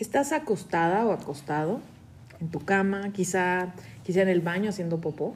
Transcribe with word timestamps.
Estás 0.00 0.32
acostada 0.32 1.04
o 1.06 1.12
acostado 1.12 1.80
en 2.40 2.48
tu 2.48 2.60
cama, 2.60 3.12
quizá, 3.12 3.74
quizá 4.02 4.22
en 4.22 4.28
el 4.30 4.40
baño 4.40 4.70
haciendo 4.70 4.98
popó. 4.98 5.34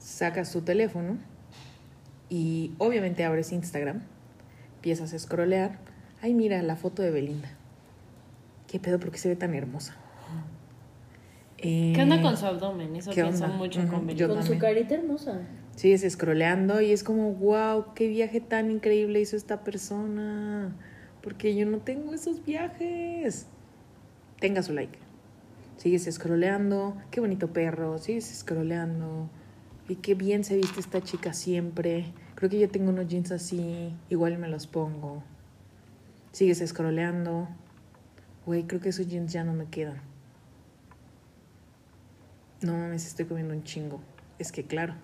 Sacas 0.00 0.50
tu 0.52 0.62
teléfono 0.62 1.16
y 2.28 2.72
obviamente 2.78 3.24
abres 3.24 3.52
Instagram, 3.52 4.02
empiezas 4.76 5.14
a 5.14 5.18
scrollear. 5.20 5.78
Ay, 6.22 6.34
mira 6.34 6.60
la 6.62 6.74
foto 6.74 7.02
de 7.02 7.12
Belinda. 7.12 7.48
¿Qué 8.66 8.80
pedo? 8.80 8.98
¿Por 8.98 9.12
qué 9.12 9.18
se 9.18 9.28
ve 9.28 9.36
tan 9.36 9.54
hermosa? 9.54 9.94
¿Qué 11.56 11.96
onda 12.02 12.16
Eh, 12.16 12.22
con 12.22 12.36
su 12.36 12.46
abdomen? 12.46 12.96
Eso 12.96 13.12
¿qué 13.12 13.22
pienso 13.22 13.44
onda? 13.44 13.56
mucho 13.56 13.86
con 13.86 14.06
Belinda. 14.08 14.34
Con 14.34 14.42
su 14.42 14.58
carita 14.58 14.94
hermosa. 14.94 15.40
Sigues 15.76 16.04
scrolleando 16.12 16.80
y 16.80 16.90
es 16.90 17.04
como, 17.04 17.32
wow, 17.34 17.94
qué 17.94 18.08
viaje 18.08 18.40
tan 18.40 18.72
increíble 18.72 19.20
hizo 19.20 19.36
esta 19.36 19.62
persona. 19.62 20.74
Porque 21.26 21.56
yo 21.56 21.66
no 21.66 21.78
tengo 21.78 22.14
esos 22.14 22.44
viajes. 22.44 23.48
Tenga 24.38 24.62
su 24.62 24.72
like. 24.72 24.96
Sigues 25.76 26.08
scrolleando, 26.08 26.96
qué 27.10 27.18
bonito 27.18 27.52
perro, 27.52 27.98
sigues 27.98 28.32
scrolleando. 28.32 29.28
Y 29.88 29.96
qué 29.96 30.14
bien 30.14 30.44
se 30.44 30.56
viste 30.56 30.78
esta 30.78 31.02
chica 31.02 31.32
siempre. 31.32 32.12
Creo 32.36 32.48
que 32.48 32.60
yo 32.60 32.70
tengo 32.70 32.90
unos 32.90 33.08
jeans 33.08 33.32
así, 33.32 33.92
igual 34.08 34.38
me 34.38 34.46
los 34.46 34.68
pongo. 34.68 35.24
Sigues 36.30 36.62
scrolleando. 36.64 37.48
Güey, 38.46 38.62
creo 38.68 38.80
que 38.80 38.90
esos 38.90 39.08
jeans 39.08 39.32
ya 39.32 39.42
no 39.42 39.52
me 39.52 39.66
quedan. 39.66 40.00
No 42.60 42.74
mames, 42.74 43.04
estoy 43.04 43.24
comiendo 43.24 43.52
un 43.52 43.64
chingo. 43.64 44.00
Es 44.38 44.52
que 44.52 44.62
claro, 44.62 44.94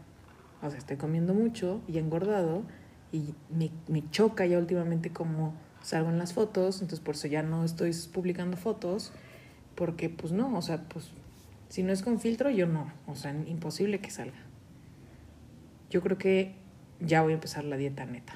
o 0.62 0.70
sea, 0.70 0.78
estoy 0.78 0.98
comiendo 0.98 1.34
mucho 1.34 1.80
y 1.88 1.98
engordado 1.98 2.62
y 3.10 3.34
me, 3.50 3.72
me 3.88 4.08
choca 4.10 4.46
ya 4.46 4.58
últimamente 4.58 5.10
como 5.10 5.54
salgo 5.82 6.10
en 6.10 6.18
las 6.18 6.32
fotos, 6.32 6.80
entonces 6.80 7.00
por 7.00 7.14
eso 7.14 7.28
ya 7.28 7.42
no 7.42 7.64
estoy 7.64 7.92
publicando 8.12 8.56
fotos, 8.56 9.12
porque 9.74 10.08
pues 10.08 10.32
no, 10.32 10.56
o 10.56 10.62
sea, 10.62 10.84
pues 10.88 11.10
si 11.68 11.82
no 11.82 11.92
es 11.92 12.02
con 12.02 12.20
filtro, 12.20 12.50
yo 12.50 12.66
no, 12.66 12.92
o 13.06 13.14
sea, 13.14 13.32
imposible 13.32 14.00
que 14.00 14.10
salga. 14.10 14.38
Yo 15.90 16.02
creo 16.02 16.18
que 16.18 16.54
ya 17.00 17.22
voy 17.22 17.32
a 17.32 17.34
empezar 17.34 17.64
la 17.64 17.76
dieta 17.76 18.04
neta, 18.04 18.34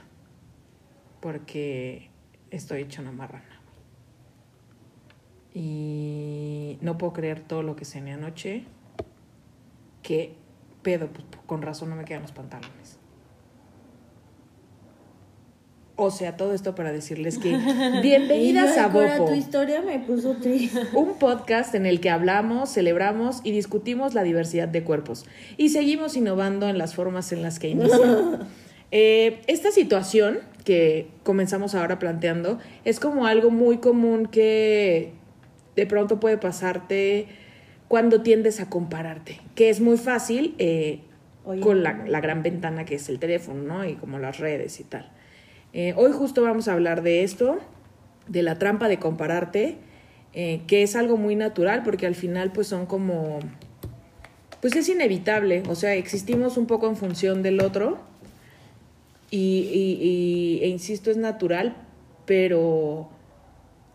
porque 1.20 2.11
estoy 2.50 2.83
hecha 2.83 3.03
una 3.03 3.12
marrana. 3.12 3.44
Y 5.55 6.78
no 6.83 6.98
puedo 6.98 7.14
creer 7.14 7.41
todo 7.41 7.62
lo 7.62 7.77
que 7.77 7.84
cené 7.84 8.12
anoche, 8.12 8.64
que 10.03 10.34
pedo, 10.83 11.08
pues 11.08 11.25
con 11.47 11.62
razón 11.62 11.91
no 11.91 11.97
me 11.97 12.05
quedan 12.05 12.22
los 12.22 12.33
pantalones. 12.33 12.98
O 15.98 16.11
sea, 16.11 16.36
todo 16.36 16.52
esto 16.52 16.75
para 16.75 16.92
decirles 16.92 17.39
que 17.39 17.56
bienvenidas 18.02 18.77
a 18.77 18.89
Bopo, 18.89 19.28
tu 19.28 19.34
historia 19.34 19.80
me 19.80 19.98
puso 19.98 20.34
triste. 20.34 20.78
un 20.94 21.19
podcast 21.19 21.75
en 21.75 21.86
el 21.86 22.00
que 22.00 22.11
hablamos, 22.11 22.70
celebramos 22.70 23.41
y 23.44 23.50
discutimos 23.50 24.12
la 24.12 24.22
diversidad 24.22 24.69
de 24.69 24.84
cuerpos 24.84 25.25
y 25.56 25.70
seguimos 25.70 26.14
innovando 26.14 26.69
en 26.69 26.77
las 26.77 26.94
formas 26.94 27.33
en 27.33 27.42
las 27.42 27.58
que 27.58 27.69
inician. 27.70 28.47
Eh, 28.92 29.41
esta 29.48 29.72
situación 29.72 30.38
que 30.64 31.08
comenzamos 31.25 31.75
ahora 31.75 31.98
planteando 31.98 32.60
es 32.84 33.00
como 33.00 33.27
algo 33.27 33.50
muy 33.50 33.78
común 33.78 34.27
que 34.27 35.10
de 35.75 35.86
pronto 35.86 36.20
puede 36.20 36.38
pasarte 36.38 37.27
cuando 37.88 38.22
tiendes 38.22 38.60
a 38.60 38.70
compararte, 38.70 39.41
que 39.56 39.70
es 39.70 39.81
muy 39.81 39.98
fácil 39.98 40.55
eh, 40.58 41.00
con 41.60 41.83
la, 41.83 42.05
la 42.06 42.20
gran 42.20 42.44
ventana 42.44 42.84
que 42.84 42.94
es 42.94 43.08
el 43.08 43.19
teléfono, 43.19 43.60
¿no? 43.60 43.84
Y 43.84 43.94
como 43.94 44.20
las 44.20 44.38
redes 44.38 44.78
y 44.78 44.84
tal. 44.84 45.10
Eh, 45.78 45.92
hoy 45.94 46.10
justo 46.12 46.41
vamos 46.41 46.69
a 46.69 46.72
hablar 46.72 47.02
de 47.02 47.22
esto, 47.22 47.58
de 48.28 48.41
la 48.42 48.58
trampa 48.58 48.88
de 48.88 48.98
compararte, 48.98 49.77
eh, 50.32 50.62
que 50.66 50.82
es 50.82 50.96
algo 50.96 51.19
muy 51.19 51.37
natural 51.37 51.82
porque 51.82 52.06
al 52.06 52.14
final 52.14 52.50
pues 52.50 52.66
son 52.66 52.87
como, 52.87 53.41
pues 54.62 54.75
es 54.75 54.88
inevitable, 54.88 55.62
o 55.69 55.75
sea, 55.75 55.94
existimos 55.94 56.56
un 56.56 56.64
poco 56.64 56.88
en 56.88 56.97
función 56.97 57.42
del 57.42 57.60
otro 57.60 57.98
y, 59.31 60.60
e 60.62 60.69
insisto, 60.69 61.10
es 61.10 61.19
natural, 61.19 61.76
pero 62.25 63.10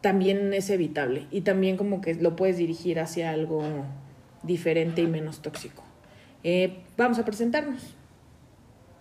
también 0.02 0.54
es 0.54 0.70
evitable 0.70 1.26
y 1.32 1.42
también 1.42 1.78
como 1.78 2.00
que 2.00 2.14
lo 2.14 2.36
puedes 2.36 2.58
dirigir 2.58 3.00
hacia 3.00 3.32
algo 3.32 3.64
diferente 4.44 5.02
y 5.02 5.08
menos 5.08 5.42
tóxico. 5.42 5.82
Eh, 6.44 6.78
vamos 6.96 7.18
a 7.18 7.26
presentarnos. 7.26 7.96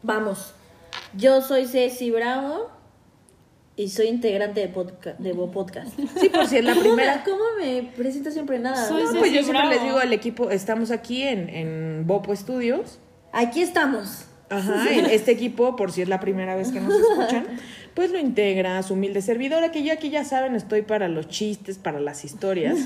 Vamos. 0.03 0.55
Yo 1.17 1.41
soy 1.43 1.67
Ceci 1.67 2.11
Bravo 2.11 2.71
y 3.77 3.89
soy 3.89 4.07
integrante 4.09 4.61
de, 4.61 4.69
podca- 4.73 5.17
de 5.19 5.33
Bo 5.33 5.51
Podcast. 5.51 5.91
Sí, 6.21 6.29
por 6.29 6.47
si 6.47 6.59
es 6.59 6.65
la 6.65 6.75
¿Cómo 6.75 6.83
me- 6.85 6.89
primera. 6.95 7.25
¿Cómo 7.25 7.43
me 7.61 7.91
presento 7.97 8.31
siempre 8.31 8.59
nada? 8.59 8.87
Soy 8.89 9.03
No, 9.03 9.09
Ceci 9.09 9.19
pues 9.19 9.33
yo 9.33 9.43
siempre 9.43 9.59
Bravo. 9.67 9.71
les 9.75 9.83
digo 9.83 9.99
al 9.99 10.13
equipo, 10.13 10.51
estamos 10.51 10.91
aquí 10.91 11.23
en, 11.23 11.49
en 11.49 12.07
Bopo 12.07 12.35
Studios. 12.37 12.99
Aquí 13.33 13.63
estamos. 13.63 14.27
Ajá, 14.53 14.91
en 14.93 15.07
este 15.07 15.31
equipo, 15.31 15.77
por 15.77 15.93
si 15.93 16.03
es 16.03 16.09
la 16.09 16.19
primera 16.19 16.57
vez 16.57 16.73
que 16.73 16.81
nos 16.81 16.93
escuchan, 17.01 17.47
pues 17.95 18.11
lo 18.11 18.19
integra 18.19 18.83
su 18.83 18.95
humilde 18.95 19.23
servidora, 19.23 19.71
que 19.71 19.85
yo 19.85 19.93
aquí 19.93 20.11
ya 20.11 20.25
saben, 20.25 20.57
estoy 20.57 20.83
para 20.83 21.07
los 21.07 21.29
chistes, 21.29 21.79
para 21.79 22.01
las 22.01 22.25
historias, 22.25 22.77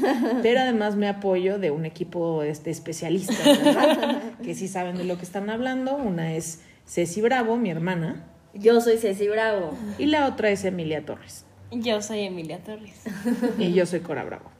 pero 0.43 0.60
además 0.60 0.97
me 0.97 1.09
apoyo 1.09 1.59
de 1.59 1.70
un 1.70 1.87
equipo 1.87 2.43
este, 2.43 2.70
especialista, 2.70 3.32
¿verdad? 3.47 4.20
que 4.44 4.54
sí 4.54 4.69
saben 4.69 4.97
de 4.98 5.04
lo 5.04 5.16
que 5.16 5.25
están 5.25 5.48
hablando. 5.48 5.97
Una 5.97 6.34
es 6.34 6.60
Ceci 6.87 7.21
Bravo, 7.21 7.56
mi 7.56 7.71
hermana, 7.71 8.25
Yo 8.55 8.81
soy 8.81 8.99
Ceci 8.99 9.28
Bravo. 9.28 9.77
y 9.99 10.06
la 10.06 10.27
otra 10.27 10.50
es 10.50 10.65
Emilia 10.65 11.05
Torres. 11.05 11.45
Yo 11.72 12.00
soy 12.03 12.21
Emilia 12.21 12.59
Torres. 12.59 13.03
Y 13.59 13.72
yo 13.72 13.87
soy 13.87 14.00
Cora 14.00 14.25
Bravo. 14.25 14.50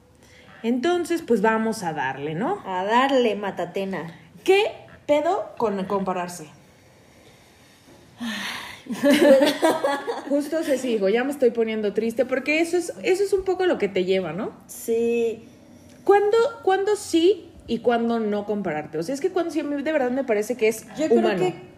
Entonces, 0.63 1.23
pues 1.23 1.43
vamos 1.43 1.83
a 1.83 1.93
darle, 1.93 2.34
¿no? 2.34 2.61
A 2.67 2.84
darle 2.84 3.37
matatena. 3.37 4.15
¿Qué 4.45 4.65
pedo 5.07 5.53
con 5.59 5.84
compararse? 5.84 6.47
Justo 10.29 10.63
se 10.63 10.77
dijo, 10.79 11.09
ya 11.09 11.25
me 11.25 11.33
estoy 11.33 11.51
poniendo 11.51 11.93
triste 11.93 12.25
porque 12.25 12.61
eso 12.61 12.77
es, 12.77 12.93
eso 13.03 13.23
es 13.23 13.33
un 13.33 13.45
poco 13.45 13.67
lo 13.67 13.79
que 13.79 13.89
te 13.89 14.05
lleva, 14.05 14.33
¿no? 14.33 14.53
Sí. 14.67 15.45
¿Cuándo, 16.05 16.37
cuándo 16.63 16.97
sí 16.97 17.51
y 17.67 17.79
cuándo 17.79 18.21
no 18.21 18.47
compararte? 18.47 18.99
O 18.99 19.03
sea, 19.03 19.15
es 19.15 19.21
que 19.21 19.31
cuando 19.31 19.51
sí, 19.53 19.61
a 19.61 19.65
mí 19.65 19.83
de 19.83 19.93
verdad 19.93 20.11
me 20.11 20.25
parece 20.25 20.57
que 20.57 20.69
es 20.69 20.87
Yo 20.99 21.07
creo 21.07 21.19
humano. 21.19 21.39
que. 21.39 21.74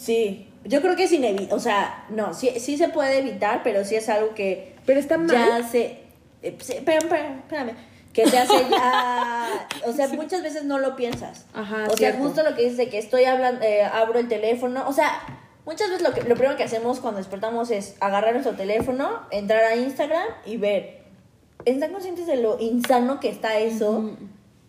Sí. 0.00 0.46
Yo 0.64 0.80
creo 0.82 0.96
que 0.96 1.04
es 1.04 1.12
inevitable. 1.12 1.54
O 1.54 1.60
sea, 1.60 2.04
no, 2.10 2.34
sí, 2.34 2.50
sí 2.58 2.76
se 2.76 2.88
puede 2.88 3.18
evitar, 3.18 3.62
pero 3.62 3.84
sí 3.84 3.94
es 3.96 4.08
algo 4.08 4.34
que 4.34 4.74
Pero 4.86 4.98
está 5.00 5.18
mal. 5.18 5.28
ya 5.36 5.62
se. 5.68 6.00
eh, 6.42 6.56
sí, 6.60 6.72
espérame, 6.74 7.04
espérame, 7.04 7.38
espérame. 7.40 7.72
Que 8.12 8.26
se 8.26 8.38
hace 8.38 8.54
ya. 8.70 9.68
O 9.86 9.92
sea, 9.92 10.08
muchas 10.08 10.42
veces 10.42 10.64
no 10.64 10.78
lo 10.78 10.96
piensas. 10.96 11.46
Ajá, 11.54 11.86
O 11.90 11.96
sea, 11.96 12.14
justo 12.18 12.42
lo 12.42 12.54
que 12.56 12.62
dices 12.62 12.76
de 12.78 12.88
que 12.88 12.98
estoy 12.98 13.24
hablando, 13.24 13.62
eh, 13.64 13.84
abro 13.84 14.18
el 14.18 14.28
teléfono. 14.28 14.86
O 14.88 14.92
sea, 14.92 15.20
muchas 15.64 15.88
veces 15.90 16.02
lo, 16.06 16.12
que, 16.14 16.22
lo 16.22 16.34
primero 16.34 16.56
que 16.56 16.64
hacemos 16.64 16.98
cuando 17.00 17.18
despertamos 17.18 17.70
es 17.70 17.96
agarrar 18.00 18.32
nuestro 18.32 18.54
teléfono, 18.56 19.20
entrar 19.30 19.64
a 19.64 19.76
Instagram 19.76 20.26
y 20.44 20.56
ver. 20.56 21.00
¿Están 21.64 21.92
conscientes 21.92 22.26
de 22.26 22.36
lo 22.36 22.58
insano 22.58 23.20
que 23.20 23.28
está 23.28 23.58
eso? 23.58 24.16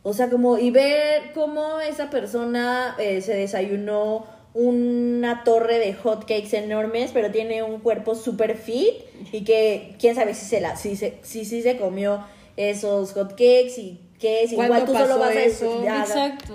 O 0.03 0.13
sea, 0.13 0.29
como, 0.29 0.57
y 0.57 0.71
ver 0.71 1.31
cómo 1.33 1.79
esa 1.79 2.09
persona 2.09 2.95
eh, 2.99 3.21
se 3.21 3.33
desayunó 3.33 4.25
una 4.53 5.43
torre 5.43 5.79
de 5.79 5.93
hot 5.93 6.21
cakes 6.21 6.53
enormes, 6.57 7.11
pero 7.13 7.31
tiene 7.31 7.63
un 7.63 7.79
cuerpo 7.79 8.15
super 8.15 8.57
fit 8.57 8.95
y 9.31 9.43
que 9.43 9.95
quién 9.99 10.15
sabe 10.15 10.33
si 10.33 10.45
se 10.45 10.59
la, 10.61 10.75
si 10.75 10.95
se, 10.95 11.17
si, 11.23 11.45
si 11.45 11.61
se 11.61 11.77
comió 11.77 12.23
esos 12.57 13.13
hot 13.13 13.31
cakes 13.31 13.75
y 13.77 13.99
qué 14.19 14.43
es, 14.43 14.51
igual 14.51 14.67
¿Cuándo 14.67 14.91
tú 14.91 14.97
solo 14.99 15.17
vas 15.19 15.35
a, 15.35 15.41
eso? 15.43 15.83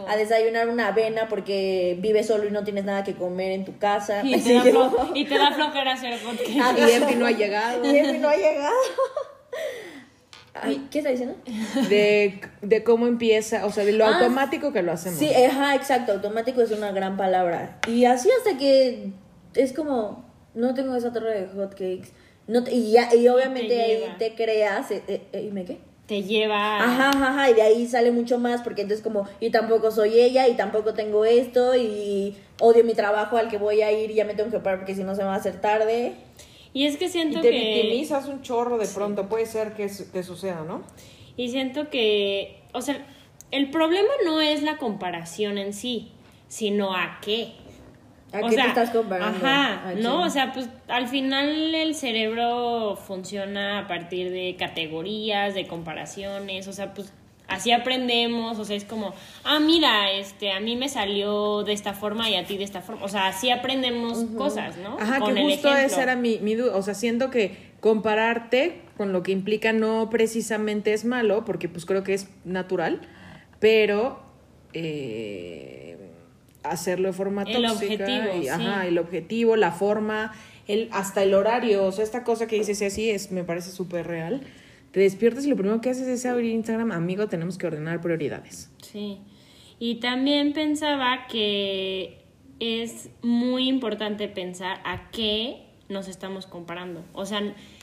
a- 0.07 0.17
desayunar 0.17 0.69
una 0.69 0.89
avena 0.89 1.27
porque 1.29 1.97
vives 2.01 2.27
solo 2.27 2.47
y 2.47 2.51
no 2.53 2.63
tienes 2.65 2.85
nada 2.85 3.03
que 3.03 3.15
comer 3.15 3.51
en 3.53 3.65
tu 3.65 3.77
casa. 3.79 4.21
Y 4.25 4.39
te, 4.43 4.53
da 4.55 4.63
flo- 4.63 5.11
y 5.15 5.25
te 5.25 5.37
da 5.39 5.53
flojera 5.53 5.95
hacer 5.95 6.21
hotcakes. 6.23 6.61
Ah, 6.63 6.75
Y 6.79 6.91
Emi 6.93 7.15
no 7.17 7.27
ha 7.27 7.31
llegado. 7.33 7.83
Y 7.93 8.19
no 8.19 8.29
ha 8.29 8.37
llegado. 8.37 8.75
Ay, 10.63 10.87
¿Qué 10.91 10.99
está 10.99 11.11
diciendo? 11.11 11.37
De, 11.89 12.41
de 12.63 12.85
cómo 12.85 13.07
empieza, 13.07 13.67
o 13.67 13.71
sea, 13.73 13.85
de 13.85 13.93
lo 13.93 14.05
Ah, 14.07 14.15
automático 14.19 14.73
que 14.73 14.83
lo 14.83 14.93
hacemos. 14.93 15.19
Sí, 15.19 15.33
ajá, 15.33 15.75
exacto. 15.75 16.13
Automático 16.13 16.61
es 16.63 16.71
una 16.71 16.93
gran 16.93 17.17
palabra. 17.17 17.79
Y 17.89 18.05
así 18.05 18.29
hasta 18.39 18.59
que 18.59 19.11
es 19.55 19.73
como, 19.73 20.25
no 20.55 20.75
tengo 20.75 20.95
esa 20.97 21.13
torre 21.13 21.41
de 21.41 21.47
hotcakes. 21.49 22.13
No 22.47 22.63
te- 22.65 22.73
y, 22.75 22.93
ya- 22.93 23.15
y 23.15 23.27
obviamente 23.29 23.69
te 23.69 23.83
ahí 23.83 24.15
te 24.19 24.35
creas. 24.35 24.91
eh, 24.91 25.03
eh, 25.09 25.23
eh, 25.33 25.43
¿Y 25.43 25.51
me 25.51 25.65
qué? 25.65 25.79
Te 26.07 26.23
lleva. 26.23 26.79
Ajá, 26.85 27.09
ajá, 27.11 27.29
ajá. 27.31 27.51
Y 27.51 27.55
de 27.55 27.63
ahí 27.63 27.87
sale 27.89 28.13
mucho 28.13 28.39
más 28.39 28.63
porque 28.63 28.83
entonces 28.83 29.03
como, 29.03 29.27
y 29.41 29.51
tampoco 29.51 29.91
soy 29.91 30.21
ella 30.21 30.47
y 30.47 30.55
tampoco 30.55 30.95
tengo 30.95 31.25
esto 31.25 31.75
y 31.75 32.37
odio 32.61 32.85
mi 32.85 32.95
trabajo 32.95 33.37
al 33.37 33.49
que 33.49 33.59
voy 33.59 33.83
a 33.83 33.91
ir 33.91 34.13
y 34.13 34.15
ya 34.15 34.25
me 34.25 34.35
tengo 34.35 34.51
que 34.53 34.61
parar 34.61 34.79
porque 34.79 34.95
si 34.95 35.03
no 35.03 35.17
se 35.17 35.23
me 35.23 35.29
va 35.29 35.35
a 35.35 35.39
hacer 35.39 35.61
tarde. 35.61 36.13
Y 36.73 36.87
es 36.87 36.97
que 36.97 37.07
Y 37.07 37.09
siento 37.09 37.41
te 37.41 37.51
que. 37.51 37.59
victimizas 37.59 38.29
un 38.29 38.43
chorro 38.43 38.79
de 38.79 38.87
pronto, 38.87 39.29
puede 39.29 39.47
ser 39.47 39.75
que 39.75 39.89
te 39.89 40.23
suceda, 40.23 40.63
¿no? 40.67 40.83
Y 41.37 41.51
siento 41.51 41.91
que, 41.91 42.63
o 42.73 42.83
sea, 42.83 43.07
el 43.51 43.71
problema 43.71 44.09
no 44.25 44.41
es 44.41 44.63
la 44.63 44.77
comparación 44.79 45.59
en 45.59 45.73
sí, 45.73 46.11
sino 46.49 46.95
a 46.95 47.19
qué. 47.23 47.53
¿A 48.33 48.41
qué 48.49 48.57
te 48.57 48.61
estás 48.67 48.91
comparando? 48.91 49.47
Ajá, 49.47 49.89
¿A 49.91 49.95
no, 49.95 50.23
o 50.23 50.31
sea, 50.31 50.53
pues 50.53 50.69
al 50.89 51.09
final 51.09 51.75
el 51.75 51.95
cerebro 51.95 52.97
funciona 52.97 53.79
a 53.79 53.87
partir 53.87 54.31
de 54.31 54.57
categorías, 54.59 55.55
de 55.55 55.67
comparaciones, 55.67 56.67
o 56.69 56.73
sea, 56.73 56.93
pues 56.93 57.13
así 57.49 57.73
aprendemos, 57.73 58.59
o 58.59 58.65
sea, 58.65 58.77
es 58.77 58.85
como, 58.85 59.15
ah, 59.45 59.61
mira, 59.61 60.11
este, 60.13 60.53
a 60.53 60.61
mí 60.61 60.77
me 60.77 60.89
salió 60.89 61.63
de 61.63 61.73
esta 61.73 61.93
forma 61.93 62.29
y 62.29 62.35
a 62.37 62.45
ti 62.45 62.57
de 62.57 62.65
esta 62.65 62.81
forma, 62.83 63.05
o 63.05 63.09
sea, 63.09 63.29
así 63.29 63.51
aprendemos 63.51 64.25
cosas, 64.37 64.77
¿no? 64.79 64.97
Ajá, 64.99 65.21
Con 65.21 65.35
que 65.35 65.41
el 65.41 65.51
justo 65.53 65.75
esa 65.75 66.03
era 66.03 66.17
mi, 66.17 66.39
mi 66.39 66.55
duda. 66.55 66.77
O 66.77 66.83
sea, 66.83 66.95
siento 66.95 67.31
que 67.31 67.57
compararte 67.81 68.81
con 68.97 69.13
lo 69.13 69.23
que 69.23 69.33
implica 69.33 69.73
no 69.73 70.09
precisamente 70.11 70.93
es 70.93 71.05
malo, 71.05 71.45
porque 71.45 71.69
pues 71.69 71.87
creo 71.87 72.03
que 72.03 72.15
es 72.15 72.29
natural, 72.45 73.01
pero 73.61 74.21
eh, 74.73 75.97
hacerlo 76.63 77.09
de 77.09 77.15
forma 77.15 77.43
El 77.43 77.63
tóxica. 77.63 77.73
objetivo, 77.73 78.37
y, 78.39 78.43
sí. 78.43 78.49
Ajá, 78.49 78.87
el 78.87 78.99
objetivo, 78.99 79.57
la 79.57 79.73
forma, 79.73 80.35
el, 80.67 80.89
hasta 80.93 81.23
el 81.23 81.35
horario. 81.35 81.85
O 81.85 81.93
sea, 81.93 82.05
esta 82.05 82.25
cosa 82.25 82.47
que 82.47 82.57
dices 82.57 82.83
así 82.83 83.11
es, 83.11 83.31
me 83.31 83.45
parece 83.45 83.71
súper 83.71 84.07
real. 84.07 84.43
Te 84.97 85.01
despiertas 85.03 85.45
y 85.45 85.51
lo 85.51 85.57
primero 85.57 85.83
que 85.83 85.91
haces 85.91 86.09
es 86.09 86.25
abrir 86.25 86.53
Instagram, 86.53 86.91
amigo, 86.91 87.27
tenemos 87.27 87.59
que 87.59 87.67
ordenar 87.67 88.01
prioridades. 88.01 88.71
Sí. 88.81 89.19
Y 89.79 89.97
también 89.97 90.55
pensaba 90.55 91.27
que 91.27 92.25
es 92.61 93.11
muy 93.21 93.69
importante 93.69 94.27
pensar 94.27 94.81
a 94.87 95.11
qué 95.11 95.67
nos 95.91 96.09
estamos 96.09 96.47
comparando. 96.47 97.05
O 97.13 97.27
sea, 97.27 97.43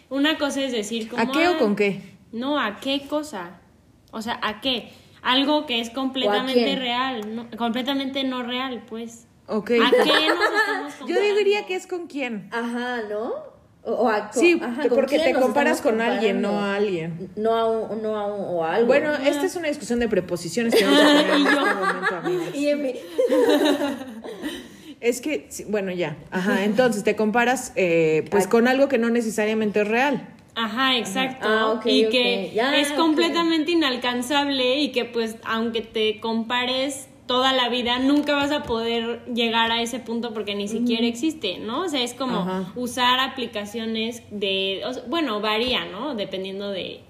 una 0.10 0.40
cosa 0.40 0.64
es 0.64 0.72
decir 0.72 1.08
como... 1.08 1.22
¿A 1.22 1.32
qué 1.32 1.48
o 1.50 1.52
"Ah, 1.54 1.58
con 1.60 1.76
qué? 1.76 2.02
No, 2.32 2.60
¿a 2.60 2.78
qué 2.80 3.04
cosa? 3.08 3.62
O 4.10 4.24
sea, 4.24 4.40
¿a 4.42 4.60
qué? 4.60 4.90
Algo 5.22 5.68
que 5.68 5.82
es 5.82 5.92
completamente 5.92 6.76
real, 6.78 7.36
no- 7.36 7.48
completamente 7.60 8.24
no 8.24 8.42
real, 8.42 8.86
pues. 8.90 9.28
Ok. 9.46 9.70
¿A 9.70 9.92
qué 9.92 10.30
nos 10.30 10.46
estamos 10.62 10.94
Yo 11.02 11.06
comparando? 11.06 11.38
diría 11.38 11.68
que 11.68 11.76
es 11.76 11.86
con 11.86 12.08
quién. 12.08 12.50
Ajá, 12.52 13.04
¿no? 13.08 13.53
O, 13.86 14.08
a- 14.08 14.32
Sí, 14.32 14.58
ajá, 14.64 14.82
te- 14.84 14.88
¿con 14.90 14.96
porque 14.98 15.20
te 15.20 15.34
comparas 15.34 15.82
con 15.82 16.00
alguien, 16.00 16.42
no 16.42 16.58
a 16.60 16.76
alguien. 16.76 17.30
No 17.36 17.54
a 17.56 17.70
un, 17.70 18.02
no 18.02 18.16
a 18.18 18.28
un, 18.34 18.56
o 18.58 18.64
a 18.64 18.76
algo. 18.76 18.88
Bueno, 18.88 19.14
esta 19.14 19.46
es 19.46 19.56
una 19.58 19.68
discusión 19.68 20.00
de 20.00 20.08
preposiciones 20.08 20.74
que 20.74 20.86
vamos 20.86 21.02
a 21.02 21.06
tener 21.06 21.30
en 21.36 21.48
este 21.48 21.56
momento, 21.76 22.16
amigos. 22.16 22.48
y 22.56 22.68
en 22.70 22.82
mi- 22.82 22.94
Es 25.02 25.20
que, 25.20 25.50
bueno, 25.68 25.92
ya. 25.92 26.16
Ajá, 26.32 26.64
entonces 26.64 27.04
te 27.04 27.16
comparas 27.18 27.74
eh, 27.76 28.24
pues 28.32 28.48
con 28.48 28.70
algo 28.70 28.88
que 28.88 28.98
no 28.98 29.10
necesariamente 29.10 29.82
es 29.82 29.88
real. 29.90 30.30
Ajá, 30.56 30.96
exacto. 30.98 31.46
Ah, 31.50 31.82
y 31.84 32.08
que 32.10 32.58
es 32.80 32.92
completamente 32.94 33.72
inalcanzable 33.72 34.80
y 34.80 34.94
que 34.94 35.04
pues 35.04 35.36
aunque 35.44 35.82
te 35.82 36.22
compares 36.22 37.08
toda 37.26 37.54
la 37.54 37.70
vida, 37.70 38.00
nunca 38.00 38.36
vas 38.36 38.52
a 38.52 38.64
poder 38.64 39.24
llegar 39.34 39.72
a 39.72 39.82
ese 39.82 40.00
punto 40.00 40.34
porque 40.34 40.56
ni 40.56 40.68
siquiera 40.68 41.06
existe, 41.08 41.58
¿no? 41.58 41.82
O 41.84 41.90
sea, 41.90 42.02
es 42.02 42.14
como 42.14 42.40
Ajá. 42.40 42.72
usar 42.76 43.20
aplicaciones 43.20 44.24
de, 44.30 44.82
o 44.86 44.94
sea, 44.94 45.04
bueno, 45.08 45.40
varía, 45.40 45.86
¿no? 45.86 46.16
Dependiendo 46.16 46.70
de 46.70 47.02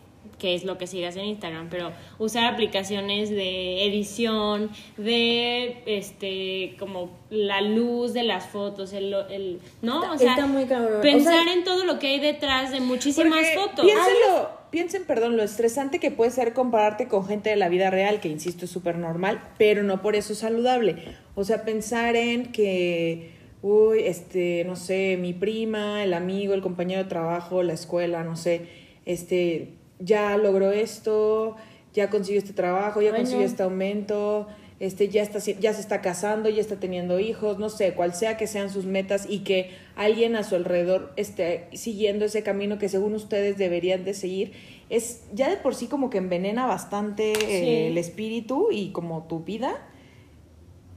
qué 0.43 0.55
es 0.55 0.65
lo 0.65 0.77
que 0.77 0.87
sigas 0.87 1.15
en 1.15 1.23
Instagram, 1.23 1.69
pero 1.69 1.93
usar 2.19 2.43
aplicaciones 2.53 3.29
de 3.29 3.85
edición, 3.85 4.69
de, 4.97 5.77
este, 5.85 6.75
como 6.77 7.11
la 7.29 7.61
luz 7.61 8.11
de 8.11 8.23
las 8.23 8.47
fotos, 8.47 8.91
el, 8.91 9.13
el 9.29 9.59
¿no? 9.81 10.11
O 10.11 10.17
sea, 10.17 10.31
Está 10.31 10.45
muy 10.45 10.65
cabrón. 10.65 10.97
O 10.97 11.01
pensar 11.01 11.45
sea- 11.45 11.53
en 11.53 11.63
todo 11.63 11.85
lo 11.85 11.97
que 11.97 12.07
hay 12.07 12.19
detrás 12.19 12.71
de 12.71 12.81
muchísimas 12.81 13.29
Porque 13.39 13.55
fotos. 13.55 13.85
Piénsenlo, 13.85 14.49
piensen, 14.69 15.05
perdón, 15.05 15.37
lo 15.37 15.43
estresante 15.43 15.99
que 16.01 16.11
puede 16.11 16.31
ser 16.31 16.51
compararte 16.53 17.07
con 17.07 17.25
gente 17.25 17.49
de 17.49 17.55
la 17.55 17.69
vida 17.69 17.89
real, 17.89 18.19
que 18.19 18.27
insisto 18.27 18.65
es 18.65 18.71
súper 18.71 18.97
normal, 18.97 19.41
pero 19.57 19.81
no 19.83 20.01
por 20.01 20.17
eso 20.17 20.35
saludable. 20.35 20.97
O 21.35 21.45
sea, 21.45 21.63
pensar 21.63 22.17
en 22.17 22.51
que, 22.51 23.31
uy, 23.61 23.99
este, 24.03 24.65
no 24.65 24.75
sé, 24.75 25.15
mi 25.17 25.31
prima, 25.31 26.03
el 26.03 26.13
amigo, 26.13 26.53
el 26.53 26.61
compañero 26.61 27.01
de 27.01 27.07
trabajo, 27.09 27.63
la 27.63 27.71
escuela, 27.71 28.25
no 28.25 28.35
sé, 28.35 28.67
este, 29.05 29.75
ya 30.03 30.37
logró 30.37 30.71
esto, 30.71 31.55
ya 31.93 32.09
consiguió 32.09 32.39
este 32.39 32.53
trabajo, 32.53 33.01
ya 33.01 33.11
Ay, 33.11 33.17
consiguió 33.17 33.41
no. 33.41 33.47
este 33.47 33.63
aumento, 33.63 34.47
este 34.79 35.07
ya 35.07 35.21
está 35.21 35.39
ya 35.39 35.73
se 35.73 35.81
está 35.81 36.01
casando, 36.01 36.49
ya 36.49 36.59
está 36.59 36.77
teniendo 36.77 37.19
hijos, 37.19 37.57
no 37.59 37.69
sé, 37.69 37.93
cual 37.93 38.13
sea 38.13 38.35
que 38.37 38.47
sean 38.47 38.69
sus 38.69 38.85
metas 38.85 39.25
y 39.29 39.39
que 39.39 39.71
alguien 39.95 40.35
a 40.35 40.43
su 40.43 40.55
alrededor 40.55 41.13
esté 41.15 41.67
siguiendo 41.73 42.25
ese 42.25 42.43
camino 42.43 42.77
que 42.79 42.89
según 42.89 43.13
ustedes 43.13 43.57
deberían 43.57 44.03
de 44.03 44.13
seguir, 44.13 44.53
es 44.89 45.23
ya 45.33 45.49
de 45.49 45.57
por 45.57 45.75
sí 45.75 45.87
como 45.87 46.09
que 46.09 46.17
envenena 46.17 46.65
bastante 46.65 47.31
eh, 47.31 47.87
el 47.87 47.97
espíritu 47.97 48.69
y 48.71 48.91
como 48.91 49.23
tu 49.23 49.43
vida. 49.43 49.87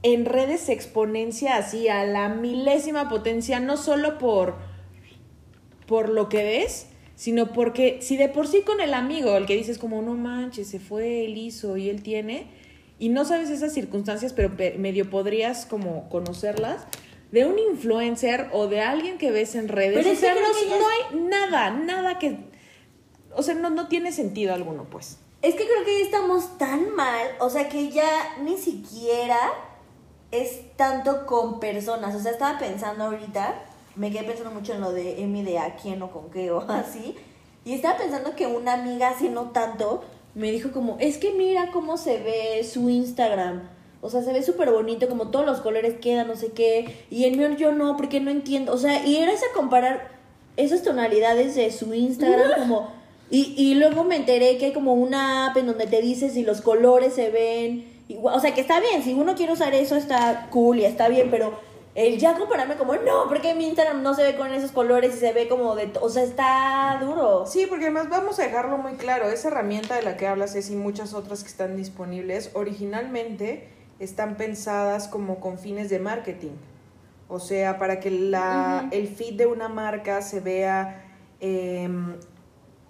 En 0.03 0.25
redes 0.25 0.61
se 0.61 0.73
exponencia 0.73 1.57
así 1.57 1.87
a 1.87 2.05
la 2.05 2.29
milésima 2.29 3.09
potencia, 3.09 3.59
no 3.59 3.77
solo 3.77 4.17
por 4.17 4.55
por 5.87 6.09
lo 6.09 6.27
que 6.27 6.43
ves, 6.43 6.87
sino 7.17 7.51
porque 7.51 7.97
si 8.01 8.15
de 8.15 8.29
por 8.29 8.47
sí 8.47 8.61
con 8.61 8.79
el 8.79 8.93
amigo, 8.93 9.35
el 9.35 9.45
que 9.47 9.55
dices 9.57 9.77
como, 9.79 10.01
no 10.01 10.13
manches, 10.13 10.69
se 10.69 10.79
fue, 10.79 11.25
él 11.25 11.35
hizo 11.37 11.75
y 11.75 11.89
él 11.89 12.01
tiene, 12.03 12.47
y 12.99 13.09
no 13.09 13.25
sabes 13.25 13.49
esas 13.49 13.73
circunstancias, 13.73 14.31
pero 14.33 14.55
pe- 14.55 14.77
medio 14.77 15.09
podrías 15.09 15.65
como 15.65 16.07
conocerlas, 16.09 16.85
de 17.31 17.45
un 17.45 17.59
influencer 17.59 18.47
o 18.53 18.67
de 18.67 18.81
alguien 18.81 19.17
que 19.17 19.31
ves 19.31 19.55
en 19.55 19.67
redes, 19.67 19.95
Pero 19.97 20.11
o 20.11 20.15
sea, 20.15 20.33
no 20.35 20.87
hay 20.87 21.19
nada, 21.27 21.71
nada 21.71 22.19
que, 22.19 22.37
o 23.35 23.43
sea, 23.43 23.55
no, 23.55 23.69
no 23.71 23.87
tiene 23.89 24.11
sentido 24.13 24.53
alguno, 24.53 24.85
pues. 24.89 25.17
Es 25.41 25.55
que 25.55 25.65
creo 25.65 25.83
que 25.85 25.99
ya 25.99 26.05
estamos 26.05 26.57
tan 26.57 26.95
mal, 26.95 27.27
o 27.39 27.49
sea 27.49 27.67
que 27.67 27.89
ya 27.89 28.37
ni 28.43 28.57
siquiera 28.57 29.37
es 30.31 30.75
tanto 30.75 31.25
con 31.25 31.59
personas. 31.59 32.15
O 32.15 32.19
sea, 32.19 32.31
estaba 32.31 32.57
pensando 32.59 33.05
ahorita, 33.05 33.63
me 33.97 34.11
quedé 34.11 34.23
pensando 34.23 34.51
mucho 34.51 34.73
en 34.73 34.81
lo 34.81 34.91
de 34.91 35.21
Emi 35.21 35.43
de 35.43 35.59
a 35.59 35.75
quién 35.75 36.01
o 36.01 36.11
con 36.11 36.29
qué 36.29 36.51
o 36.51 36.61
así. 36.69 37.15
Y 37.65 37.73
estaba 37.73 37.97
pensando 37.97 38.35
que 38.35 38.47
una 38.47 38.73
amiga 38.73 39.09
hace 39.09 39.29
no 39.29 39.51
tanto 39.51 40.03
me 40.35 40.51
dijo 40.51 40.71
como, 40.71 40.97
es 40.99 41.17
que 41.17 41.33
mira 41.33 41.71
cómo 41.73 41.97
se 41.97 42.19
ve 42.19 42.63
su 42.63 42.89
Instagram. 42.89 43.69
O 44.01 44.09
sea, 44.09 44.21
se 44.21 44.31
ve 44.31 44.43
súper 44.43 44.71
bonito, 44.71 45.09
como 45.09 45.29
todos 45.29 45.45
los 45.45 45.61
colores 45.61 45.95
quedan, 45.99 46.27
no 46.27 46.35
sé 46.35 46.51
qué. 46.51 47.05
Y 47.09 47.25
el 47.25 47.35
mío 47.35 47.49
yo 47.57 47.71
no, 47.71 47.97
porque 47.97 48.19
no 48.19 48.29
entiendo. 48.29 48.71
O 48.71 48.77
sea, 48.77 49.05
y 49.05 49.17
era 49.17 49.31
esa 49.31 49.47
comparar 49.55 50.11
esas 50.55 50.83
tonalidades 50.83 51.55
de 51.55 51.71
su 51.71 51.93
Instagram 51.93 52.51
como... 52.59 52.95
Y, 53.29 53.55
y 53.57 53.73
luego 53.73 54.05
me 54.05 54.15
enteré 54.15 54.57
que 54.57 54.67
hay 54.67 54.73
como 54.73 54.93
una 54.93 55.47
app 55.47 55.57
en 55.57 55.65
donde 55.65 55.87
te 55.87 56.01
dice 56.01 56.29
si 56.29 56.43
los 56.43 56.61
colores 56.61 57.15
se 57.15 57.29
ven... 57.29 58.03
igual. 58.07 58.35
O 58.35 58.39
sea, 58.39 58.53
que 58.53 58.61
está 58.61 58.79
bien, 58.79 59.03
si 59.03 59.13
uno 59.13 59.35
quiere 59.35 59.53
usar 59.53 59.73
eso 59.73 59.95
está 59.95 60.47
cool 60.51 60.79
y 60.79 60.85
está 60.85 61.09
bien, 61.09 61.29
pero 61.31 61.59
el 61.97 62.19
ya 62.19 62.37
compararme 62.37 62.75
como, 62.77 62.95
no, 62.95 63.27
porque 63.27 63.55
mi 63.55 63.65
Instagram 63.65 64.03
no 64.03 64.13
se 64.13 64.21
ve 64.21 64.35
con 64.35 64.53
esos 64.53 64.71
colores 64.71 65.15
y 65.15 65.17
se 65.17 65.33
ve 65.33 65.47
como 65.47 65.75
de... 65.75 65.91
O 65.99 66.09
sea, 66.09 66.23
está 66.23 66.99
duro. 67.01 67.47
Sí, 67.47 67.65
porque 67.67 67.85
además 67.85 68.07
vamos 68.07 68.37
a 68.37 68.43
dejarlo 68.43 68.77
muy 68.77 68.93
claro, 68.93 69.25
esa 69.25 69.47
herramienta 69.47 69.95
de 69.95 70.03
la 70.03 70.15
que 70.15 70.27
hablas 70.27 70.53
es 70.53 70.69
y 70.69 70.75
muchas 70.75 71.15
otras 71.15 71.41
que 71.41 71.49
están 71.49 71.75
disponibles, 71.75 72.51
originalmente 72.53 73.67
están 73.97 74.37
pensadas 74.37 75.07
como 75.07 75.39
con 75.39 75.57
fines 75.57 75.89
de 75.89 75.97
marketing. 75.97 76.51
O 77.29 77.39
sea, 77.39 77.79
para 77.79 77.99
que 77.99 78.11
la, 78.11 78.89
el 78.91 79.07
feed 79.07 79.33
de 79.33 79.47
una 79.47 79.67
marca 79.67 80.21
se 80.21 80.39
vea, 80.39 81.03
eh, 81.39 81.89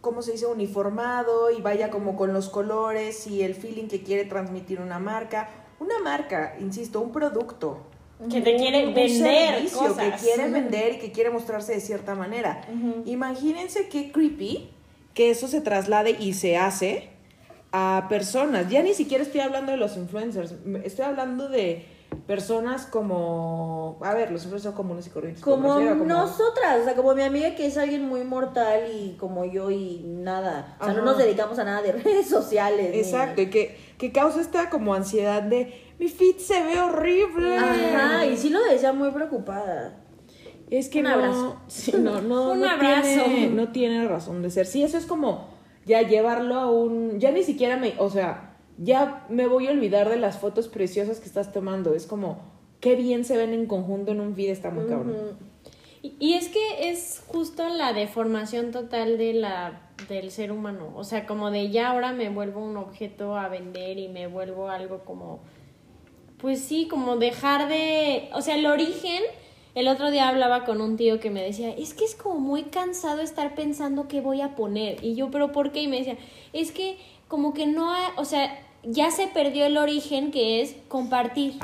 ¿cómo 0.01 0.21
se 0.21 0.33
dice? 0.33 0.47
Uniformado 0.47 1.49
y 1.49 1.61
vaya 1.61 1.91
como 1.91 2.17
con 2.17 2.33
los 2.33 2.49
colores 2.49 3.25
y 3.25 3.41
el 3.41 3.55
feeling 3.55 3.87
que 3.87 4.03
quiere 4.03 4.25
transmitir 4.25 4.81
una 4.81 4.99
marca. 4.99 5.47
Una 5.79 5.97
marca, 5.99 6.57
insisto, 6.59 6.99
un 6.99 7.13
producto. 7.13 7.85
Que 8.31 8.41
te 8.41 8.55
quiere 8.55 8.87
un 8.87 8.93
vender 8.93 9.53
servicio 9.55 9.77
cosas. 9.79 10.21
que 10.21 10.27
quiere 10.27 10.49
vender 10.49 10.93
y 10.95 10.97
que 10.99 11.11
quiere 11.11 11.29
mostrarse 11.29 11.73
de 11.73 11.79
cierta 11.81 12.15
manera. 12.15 12.61
Imagínense 13.05 13.87
qué 13.89 14.11
creepy 14.11 14.69
que 15.13 15.29
eso 15.31 15.47
se 15.47 15.61
traslade 15.61 16.11
y 16.19 16.33
se 16.33 16.57
hace 16.57 17.09
a 17.71 18.05
personas. 18.09 18.69
Ya 18.69 18.81
ni 18.83 18.93
siquiera 18.93 19.23
estoy 19.23 19.41
hablando 19.41 19.71
de 19.71 19.77
los 19.77 19.97
influencers, 19.97 20.53
estoy 20.83 21.05
hablando 21.05 21.47
de 21.49 21.85
personas 22.25 22.85
como, 22.85 23.97
a 24.01 24.13
ver, 24.13 24.31
los 24.31 24.43
influencers 24.43 24.63
son 24.63 24.73
comunes 24.73 25.07
y 25.07 25.09
corrientes. 25.09 25.43
Como 25.43 25.77
nosotras, 25.79 26.79
o 26.81 26.83
sea, 26.85 26.95
como 26.95 27.13
mi 27.13 27.23
amiga 27.23 27.53
que 27.55 27.65
es 27.67 27.77
alguien 27.77 28.07
muy 28.07 28.23
mortal 28.23 28.83
y 28.93 29.15
como 29.19 29.43
yo 29.45 29.69
y 29.71 30.01
nada. 30.05 30.77
O 30.79 30.85
sea, 30.85 30.93
no 30.93 31.03
nos 31.03 31.17
dedicamos 31.17 31.59
a 31.59 31.63
nada 31.65 31.81
de 31.81 31.91
redes 32.03 32.27
sociales. 32.29 32.91
ni- 32.91 32.97
Exacto, 32.99 33.41
y 33.41 33.49
que, 33.49 33.77
que 33.97 34.11
causa 34.11 34.39
esta 34.41 34.69
como 34.69 34.93
ansiedad 34.93 35.41
de 35.43 35.83
mi 35.99 36.07
feed 36.07 36.37
se 36.37 36.63
ve 36.63 36.79
horrible. 36.79 37.57
Ajá, 37.57 38.25
y 38.25 38.37
sí 38.37 38.49
lo 38.49 38.63
decía 38.63 38.93
muy 38.93 39.11
preocupada. 39.11 40.03
Es 40.69 40.89
que 40.89 40.99
Un 40.99 41.05
no, 41.05 41.09
abrazo. 41.11 41.61
sí, 41.67 41.93
no, 41.97 42.21
no, 42.21 42.51
Un 42.51 42.59
no 42.61 42.69
abrazo. 42.69 43.23
Tiene, 43.25 43.49
no 43.49 43.71
tiene 43.71 44.07
razón 44.07 44.41
de 44.41 44.49
ser. 44.49 44.65
Sí, 44.65 44.83
eso 44.83 44.97
es 44.97 45.05
como 45.05 45.47
ya 45.85 46.01
llevarlo 46.01 46.55
a 46.55 46.69
un, 46.71 47.19
ya 47.19 47.31
ni 47.31 47.43
siquiera 47.43 47.77
me, 47.77 47.93
o 47.97 48.09
sea, 48.09 48.57
ya 48.77 49.25
me 49.29 49.47
voy 49.47 49.67
a 49.67 49.71
olvidar 49.71 50.09
de 50.09 50.17
las 50.17 50.37
fotos 50.37 50.67
preciosas 50.67 51.19
que 51.19 51.25
estás 51.27 51.51
tomando. 51.53 51.95
Es 51.95 52.05
como 52.05 52.39
qué 52.81 52.95
bien 52.95 53.25
se 53.25 53.37
ven 53.37 53.53
en 53.53 53.65
conjunto 53.65 54.11
en 54.11 54.19
un 54.21 54.35
feed 54.35 54.49
está 54.49 54.69
muy 54.69 54.85
cabrón. 54.85 55.37
Y, 56.03 56.15
y 56.19 56.33
es 56.33 56.49
que 56.49 56.89
es 56.89 57.23
justo 57.27 57.67
la 57.69 57.93
deformación 57.93 58.71
total 58.71 59.17
de 59.17 59.33
la 59.33 59.81
del 60.09 60.29
ser 60.29 60.51
humano, 60.51 60.93
o 60.95 61.03
sea, 61.03 61.25
como 61.25 61.49
de 61.49 61.71
ya 61.71 61.89
ahora 61.89 62.13
me 62.13 62.29
vuelvo 62.29 62.63
un 62.63 62.77
objeto 62.77 63.35
a 63.35 63.49
vender 63.49 63.97
y 63.97 64.07
me 64.07 64.27
vuelvo 64.27 64.69
algo 64.69 64.99
como 65.03 65.39
pues 66.37 66.61
sí, 66.61 66.87
como 66.87 67.17
dejar 67.17 67.67
de, 67.67 68.29
o 68.33 68.41
sea, 68.41 68.55
el 68.55 68.65
origen, 68.65 69.23
el 69.75 69.87
otro 69.87 70.11
día 70.11 70.27
hablaba 70.27 70.65
con 70.65 70.81
un 70.81 70.97
tío 70.97 71.19
que 71.19 71.29
me 71.29 71.43
decía, 71.43 71.69
es 71.71 71.93
que 71.93 72.05
es 72.05 72.15
como 72.15 72.39
muy 72.39 72.63
cansado 72.63 73.21
estar 73.21 73.55
pensando 73.55 74.07
qué 74.07 74.21
voy 74.21 74.41
a 74.41 74.55
poner. 74.55 75.03
Y 75.03 75.15
yo, 75.15 75.31
pero 75.31 75.51
¿por 75.51 75.71
qué? 75.71 75.81
Y 75.81 75.87
me 75.87 75.97
decía, 75.97 76.17
es 76.53 76.71
que 76.71 76.97
como 77.27 77.53
que 77.53 77.65
no, 77.65 77.91
o 78.15 78.25
sea, 78.25 78.63
ya 78.83 79.11
se 79.11 79.27
perdió 79.27 79.65
el 79.65 79.77
origen 79.77 80.31
que 80.31 80.61
es 80.61 80.75
compartir. 80.87 81.55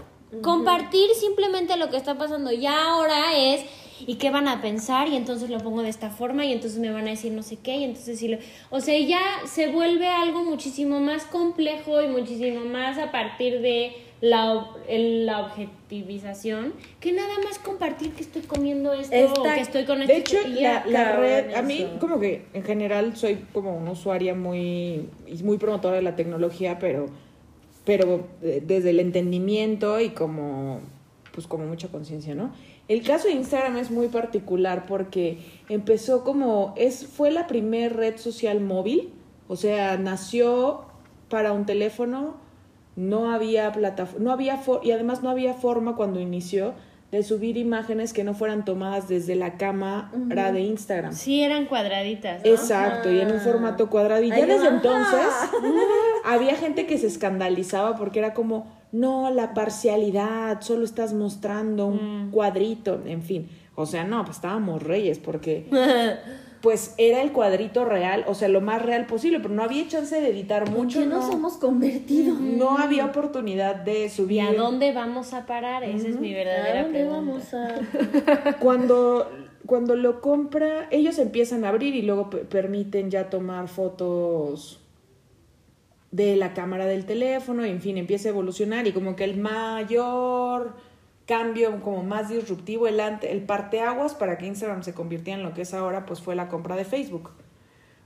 Compartir 0.42 1.12
simplemente 1.14 1.78
lo 1.78 1.92
que 1.92 1.98
está 1.98 2.18
pasando. 2.18 2.52
Ya 2.52 2.94
ahora 2.94 3.38
es 3.38 3.64
y 4.06 4.16
qué 4.16 4.32
van 4.32 4.48
a 4.48 4.62
pensar 4.62 5.08
y 5.08 5.16
entonces 5.16 5.50
lo 5.50 5.60
pongo 5.60 5.84
de 5.84 5.90
esta 5.90 6.10
forma 6.10 6.44
y 6.46 6.52
entonces 6.52 6.80
me 6.80 6.92
van 6.92 7.08
a 7.08 7.12
decir 7.12 7.32
no 7.32 7.44
sé 7.44 7.58
qué 7.58 7.78
y 7.78 7.84
entonces 7.84 8.20
sí 8.20 8.28
lo... 8.28 8.38
O 8.72 8.82
sea, 8.82 9.00
ya 9.00 9.22
se 9.46 9.68
vuelve 9.68 10.08
algo 10.08 10.44
muchísimo 10.44 11.00
más 11.00 11.26
complejo 11.26 12.02
y 12.02 12.08
muchísimo 12.08 12.66
más 12.66 12.98
a 12.98 13.12
partir 13.12 13.62
de 13.62 13.96
la, 14.24 14.70
la 14.88 15.42
objetivización 15.42 16.72
que 17.02 17.12
nada 17.12 17.34
más 17.44 17.60
compartir 17.60 18.14
que 18.14 18.22
estoy 18.22 18.44
comiendo 18.44 18.94
esto 18.94 19.14
o 19.14 19.44
que 19.44 19.60
estoy 19.60 19.84
con 19.84 20.00
De 20.00 20.16
esto 20.16 20.38
hecho, 20.38 20.48
la, 20.88 21.18
red, 21.18 21.54
a 21.54 21.62
mí 21.62 21.86
como 22.00 22.22
que 22.22 22.46
en 22.54 22.64
general 22.64 23.18
soy 23.18 23.46
como 23.52 23.76
una 23.76 23.92
usuaria 23.92 24.34
muy, 24.34 25.10
muy 25.44 25.58
promotora 25.58 25.98
de 25.98 26.04
la 26.04 26.16
tecnología, 26.16 26.80
pero, 26.80 27.08
pero 27.84 28.26
desde 28.40 28.92
el 28.92 29.02
entendimiento 29.02 30.00
y 30.00 30.12
como, 30.12 30.80
pues 31.34 31.46
como 31.46 31.66
mucha 31.66 31.90
conciencia, 31.90 32.34
¿no? 32.34 32.54
El 32.88 33.04
caso 33.04 33.28
de 33.28 33.34
Instagram 33.34 33.76
es 33.76 33.92
muy 33.92 34.08
particular 34.08 34.86
porque 34.86 35.40
empezó 35.68 36.24
como, 36.24 36.74
es, 36.78 37.06
fue 37.08 37.30
la 37.30 37.46
primer 37.46 37.98
red 37.98 38.16
social 38.16 38.62
móvil, 38.62 39.10
o 39.50 39.58
sea, 39.58 39.98
nació 39.98 40.86
para 41.28 41.52
un 41.52 41.66
teléfono, 41.66 42.42
no 42.96 43.32
había 43.32 43.72
plataforma, 43.72 44.24
no 44.24 44.32
había 44.32 44.62
y 44.84 44.92
además 44.92 45.24
no 45.24 45.30
había 45.30 45.54
forma 45.54 45.96
cuando 45.96 46.20
inició 46.20 46.74
de 47.14 47.22
subir 47.22 47.58
imágenes 47.58 48.12
que 48.12 48.24
no 48.24 48.34
fueran 48.34 48.66
tomadas 48.66 49.08
desde 49.08 49.36
la 49.36 49.58
cámara 49.58 50.52
de 50.52 50.62
Instagram. 50.62 51.14
Sí, 51.14 51.44
eran 51.44 51.68
cuadraditas. 51.68 52.44
¿no? 52.44 52.50
Exacto, 52.50 53.12
y 53.12 53.20
en 53.20 53.32
un 53.32 53.40
formato 53.40 53.88
cuadrado. 53.88 54.24
Y 54.24 54.30
ya 54.30 54.48
desde 54.48 54.68
entonces 54.68 55.28
había 56.26 56.56
gente 56.56 56.88
que 56.88 56.98
se 56.98 57.06
escandalizaba 57.06 57.98
porque 57.98 58.18
era 58.18 58.34
como, 58.34 58.66
no, 58.92 59.30
la 59.30 59.54
parcialidad, 59.54 60.62
solo 60.62 60.86
estás 60.86 61.14
mostrando 61.14 61.86
un 61.86 62.32
cuadrito, 62.32 63.04
en 63.06 63.22
fin. 63.22 63.48
O 63.76 63.86
sea, 63.86 64.04
no, 64.06 64.26
pues 64.26 64.38
estábamos 64.38 64.82
reyes 64.82 65.20
porque 65.20 65.68
pues 66.64 66.96
era 66.98 67.22
el 67.22 67.34
cuadrito 67.34 67.84
real, 67.84 68.24
o 68.26 68.34
sea, 68.34 68.48
lo 68.48 68.62
más 68.62 68.82
real 68.82 69.06
posible, 69.06 69.40
pero 69.42 69.54
no 69.54 69.64
había 69.64 69.86
chance 69.90 70.20
de 70.20 70.30
editar 70.30 70.66
¿En 70.66 70.74
mucho. 70.74 71.00
qué 71.02 71.06
nos 71.06 71.28
no, 71.28 71.34
hemos 71.34 71.54
convertido? 71.58 72.36
no 72.40 72.78
había 72.78 73.04
oportunidad 73.06 73.76
de 73.76 74.06
¿Y 74.06 74.10
subir. 74.10 74.42
a 74.44 74.54
dónde 74.54 74.94
vamos 74.94 75.34
a 75.34 75.46
parar? 75.46 75.84
Esa 75.84 76.08
es 76.08 76.20
mi 76.22 76.34
¿A 76.34 76.38
verdadera 76.38 76.84
dónde 76.84 77.00
pregunta. 77.04 77.18
vamos 77.20 77.54
a...? 77.54 78.56
Cuando, 78.60 79.30
cuando 79.66 79.98
lo 79.98 80.22
compra, 80.22 80.88
ellos 80.90 81.20
empiezan 81.20 81.66
a 81.66 81.70
abrir 81.70 81.96
y 81.96 82.02
luego 82.02 82.30
pe- 82.30 82.38
permiten 82.46 83.12
ya 83.12 83.30
tomar 83.30 83.68
fotos 83.68 84.80
de 86.12 86.38
la 86.38 86.54
cámara 86.54 86.86
del 86.86 87.06
teléfono, 87.06 87.66
y 87.66 87.72
en 87.72 87.82
fin, 87.82 87.98
empieza 87.98 88.30
a 88.30 88.32
evolucionar 88.32 88.88
y 88.88 88.94
como 88.94 89.16
que 89.18 89.26
el 89.26 89.36
mayor 89.36 90.76
cambio 91.26 91.82
como 91.82 92.04
más 92.04 92.30
disruptivo, 92.30 92.88
el, 92.88 93.00
ante, 93.00 93.32
el 93.32 93.44
parteaguas 93.44 94.14
para 94.14 94.38
que 94.38 94.46
Instagram 94.46 94.84
se 94.84 94.94
convirtiera 94.94 95.40
en 95.40 95.46
lo 95.46 95.54
que 95.54 95.62
es 95.62 95.74
ahora, 95.74 96.06
pues 96.06 96.22
fue 96.22 96.36
la 96.36 96.50
compra 96.50 96.76
de 96.76 96.86
Facebook. 96.86 97.32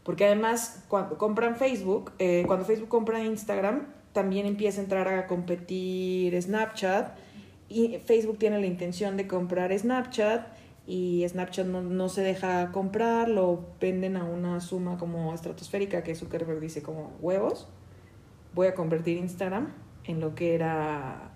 Porque 0.03 0.25
además, 0.25 0.85
cuando 0.87 1.17
compran 1.17 1.55
Facebook, 1.55 2.13
eh, 2.19 2.43
cuando 2.47 2.65
Facebook 2.65 2.89
compra 2.89 3.23
Instagram, 3.23 3.87
también 4.13 4.45
empieza 4.45 4.79
a 4.79 4.83
entrar 4.83 5.07
a 5.07 5.27
competir 5.27 6.41
Snapchat. 6.41 7.17
Y 7.69 7.97
Facebook 8.05 8.37
tiene 8.37 8.59
la 8.59 8.67
intención 8.67 9.17
de 9.17 9.27
comprar 9.27 9.77
Snapchat 9.77 10.47
y 10.87 11.25
Snapchat 11.27 11.67
no, 11.67 11.81
no 11.81 12.07
se 12.07 12.21
deja 12.21 12.71
comprar, 12.71 13.27
lo 13.27 13.65
venden 13.81 14.15
a 14.15 14.23
una 14.23 14.61
suma 14.61 14.97
como 14.97 15.33
estratosférica 15.33 16.01
que 16.01 16.15
Zuckerberg 16.15 16.61
dice 16.61 16.81
como 16.81 17.11
huevos. 17.19 17.67
Voy 18.55 18.67
a 18.67 18.73
convertir 18.73 19.17
Instagram 19.17 19.73
en 20.05 20.21
lo 20.21 20.33
que 20.33 20.55
era... 20.55 21.26